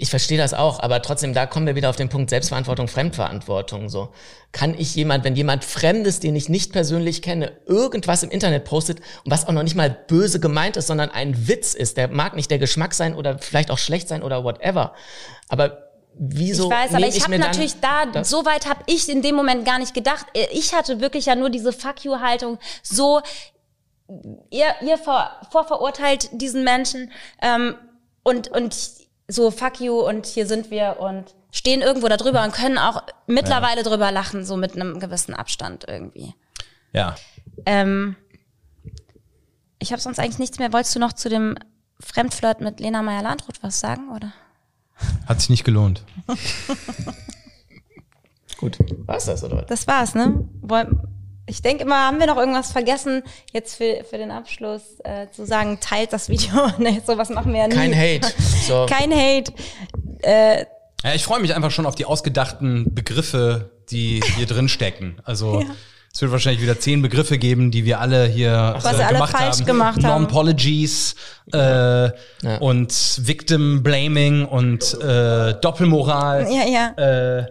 Ich 0.00 0.08
verstehe 0.08 0.38
das 0.38 0.54
auch, 0.54 0.80
aber 0.80 1.02
trotzdem, 1.02 1.34
da 1.34 1.44
kommen 1.44 1.66
wir 1.66 1.76
wieder 1.76 1.90
auf 1.90 1.96
den 1.96 2.08
Punkt 2.08 2.30
Selbstverantwortung, 2.30 2.88
Fremdverantwortung. 2.88 3.90
So 3.90 4.08
kann 4.50 4.74
ich 4.78 4.94
jemand, 4.94 5.24
wenn 5.24 5.36
jemand 5.36 5.62
Fremdes, 5.62 6.20
den 6.20 6.34
ich 6.34 6.48
nicht 6.48 6.72
persönlich 6.72 7.20
kenne, 7.20 7.52
irgendwas 7.66 8.22
im 8.22 8.30
Internet 8.30 8.64
postet 8.64 9.00
und 9.24 9.30
was 9.30 9.46
auch 9.46 9.52
noch 9.52 9.62
nicht 9.62 9.74
mal 9.74 9.90
böse 9.90 10.40
gemeint 10.40 10.78
ist, 10.78 10.86
sondern 10.86 11.10
ein 11.10 11.48
Witz 11.48 11.74
ist, 11.74 11.98
der 11.98 12.08
mag 12.08 12.34
nicht 12.34 12.50
der 12.50 12.58
Geschmack 12.58 12.94
sein 12.94 13.14
oder 13.14 13.38
vielleicht 13.40 13.70
auch 13.70 13.76
schlecht 13.76 14.08
sein 14.08 14.22
oder 14.22 14.42
whatever. 14.42 14.94
Aber 15.50 15.90
wieso? 16.14 16.70
Ich 16.70 16.76
weiß, 16.78 16.94
aber 16.94 17.00
nehm 17.00 17.10
ich 17.14 17.22
habe 17.22 17.38
natürlich 17.38 17.74
da, 17.82 18.24
so 18.24 18.46
weit 18.46 18.66
habe 18.66 18.80
ich 18.86 19.06
in 19.10 19.20
dem 19.20 19.34
Moment 19.34 19.66
gar 19.66 19.78
nicht 19.78 19.92
gedacht. 19.92 20.24
Ich 20.50 20.74
hatte 20.74 21.02
wirklich 21.02 21.26
ja 21.26 21.34
nur 21.36 21.50
diese 21.50 21.74
Fuck 21.74 22.04
you-Haltung, 22.04 22.58
so, 22.82 23.20
ihr, 24.48 24.74
ihr 24.80 24.96
vor, 24.96 25.30
vorverurteilt 25.50 26.30
diesen 26.32 26.64
Menschen 26.64 27.12
ähm, 27.42 27.74
und, 28.22 28.48
und 28.48 28.74
so 29.30 29.50
fuck 29.50 29.80
you 29.80 30.00
und 30.00 30.26
hier 30.26 30.46
sind 30.46 30.70
wir 30.70 30.96
und 31.00 31.34
stehen 31.52 31.82
irgendwo 31.82 32.08
da 32.08 32.16
drüber 32.16 32.44
und 32.44 32.52
können 32.52 32.78
auch 32.78 33.02
mittlerweile 33.26 33.82
drüber 33.82 34.10
lachen, 34.12 34.44
so 34.44 34.56
mit 34.56 34.74
einem 34.74 35.00
gewissen 35.00 35.34
Abstand 35.34 35.84
irgendwie. 35.88 36.34
Ja. 36.92 37.14
Ähm, 37.66 38.16
ich 39.78 39.92
habe 39.92 40.00
sonst 40.02 40.18
eigentlich 40.18 40.38
nichts 40.38 40.58
mehr. 40.58 40.72
Wolltest 40.72 40.94
du 40.94 40.98
noch 41.00 41.12
zu 41.12 41.28
dem 41.28 41.56
Fremdflirt 42.00 42.60
mit 42.60 42.80
Lena 42.80 43.02
Meyer-Landrut 43.02 43.62
was 43.62 43.80
sagen, 43.80 44.10
oder? 44.14 44.32
Hat 45.26 45.40
sich 45.40 45.50
nicht 45.50 45.64
gelohnt. 45.64 46.04
Gut, 48.58 48.78
war's 49.06 49.24
das 49.24 49.42
oder? 49.42 49.56
was? 49.58 49.66
Das 49.66 49.86
war's, 49.86 50.14
ne? 50.14 50.46
Woll- 50.60 51.08
Ich 51.50 51.62
denke 51.62 51.82
immer, 51.84 52.06
haben 52.06 52.20
wir 52.20 52.26
noch 52.28 52.36
irgendwas 52.36 52.70
vergessen, 52.70 53.22
jetzt 53.52 53.74
für, 53.74 54.04
für 54.08 54.18
den 54.18 54.30
Abschluss 54.30 54.82
äh, 55.02 55.26
zu 55.34 55.44
sagen, 55.44 55.78
teilt 55.80 56.12
das 56.12 56.28
Video. 56.28 56.52
ne, 56.78 57.02
sowas 57.04 57.28
machen 57.28 57.52
wir 57.52 57.62
ja 57.62 57.68
nie. 57.68 57.74
Kein 57.74 57.94
Hate. 57.94 58.32
So. 58.66 58.86
Kein 58.90 59.12
Hate. 59.12 59.52
Äh, 60.22 60.64
Ja, 61.02 61.14
ich 61.14 61.24
freue 61.24 61.40
mich 61.40 61.54
einfach 61.54 61.72
schon 61.72 61.86
auf 61.86 61.96
die 61.96 62.04
ausgedachten 62.04 62.94
Begriffe, 62.94 63.70
die 63.90 64.20
hier 64.36 64.46
drin 64.46 64.68
stecken. 64.68 65.18
Also 65.24 65.64
es 66.14 66.22
wird 66.22 66.30
wahrscheinlich 66.30 66.62
wieder 66.62 66.78
zehn 66.78 67.02
Begriffe 67.02 67.36
geben, 67.36 67.72
die 67.72 67.84
wir 67.84 68.00
alle 68.00 68.26
hier 68.26 68.76
Was 68.80 68.96
wir 68.96 69.06
alle 69.06 69.14
gemacht 69.14 69.32
falsch 69.32 69.56
haben. 69.58 69.66
gemacht 69.66 70.04
haben. 70.04 70.22
Non-Apologies 70.22 71.16
äh, 71.52 72.10
und 72.60 72.92
Victim 73.26 73.82
Blaming 73.82 74.44
und 74.44 74.94
äh, 75.02 75.54
Doppelmoral, 75.60 76.46
ja, 76.52 76.64
ja. 76.96 77.38
äh, 77.38 77.46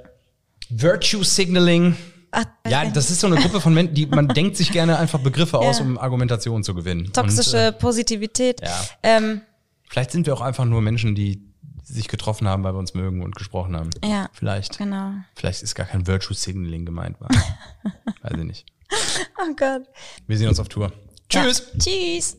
Virtue 0.70 1.26
Signaling. 1.26 1.98
Ach, 2.32 2.46
Ja, 2.68 2.86
das 2.86 3.10
ist 3.10 3.20
so 3.22 3.28
eine 3.28 3.38
Gruppe 3.38 3.60
von 3.62 3.74
Menschen, 3.74 3.94
die 3.96 4.06
man 4.06 4.28
denkt 4.30 4.56
sich 4.58 4.72
gerne 4.72 4.98
einfach 5.00 5.20
Begriffe 5.20 5.58
aus, 5.60 5.80
Ja. 5.80 5.86
um 5.86 5.98
Argumentation 5.98 6.64
zu 6.64 6.74
gewinnen. 6.76 7.12
toxische 7.14 7.70
Und, 7.70 7.76
äh, 7.76 7.80
Positivität. 7.80 8.62
ja. 8.62 8.82
Ähm, 9.04 9.42
vielleicht 9.90 10.12
sind 10.12 10.26
wir 10.28 10.34
auch 10.34 10.42
einfach 10.42 10.66
nur 10.66 10.82
Menschen, 10.82 11.16
die 11.16 11.42
sich 11.84 12.08
getroffen 12.08 12.48
haben, 12.48 12.64
weil 12.64 12.74
wir 12.74 12.78
uns 12.80 12.94
mögen 12.94 13.24
und 13.24 13.36
gesprochen 13.36 13.76
haben. 13.76 13.90
ja, 14.06 14.30
Vielleicht. 14.34 14.78
genau. 14.78 15.14
Vielleicht 15.36 15.64
ist 15.64 15.74
gar 15.74 15.88
kein 15.88 16.06
Virtue 16.06 16.36
Signaling 16.36 16.86
gemeint. 16.86 17.20
War. 17.20 17.30
Weiß 18.22 18.34
ich 18.38 18.44
nicht. 18.46 18.66
Oh 19.40 19.54
Gott. 19.56 19.84
Wir 20.28 20.38
sehen 20.38 20.50
uns 20.50 20.60
auf 20.60 20.68
Tour. 20.70 20.92
Tschüss. 21.30 21.64
Tschüss. 21.80 22.38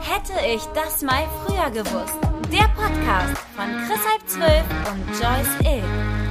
Hätte 0.00 0.32
ich 0.54 0.62
das 0.74 1.02
mal 1.02 1.24
früher 1.44 1.70
gewusst. 1.70 2.14
Der 2.52 2.68
Podcast 2.68 3.38
von 3.56 3.66
Chris 3.86 4.00
Halb 4.08 4.28
12 4.28 4.64
und 4.92 5.08
Joyce 5.20 5.60
Ill. 5.74 6.25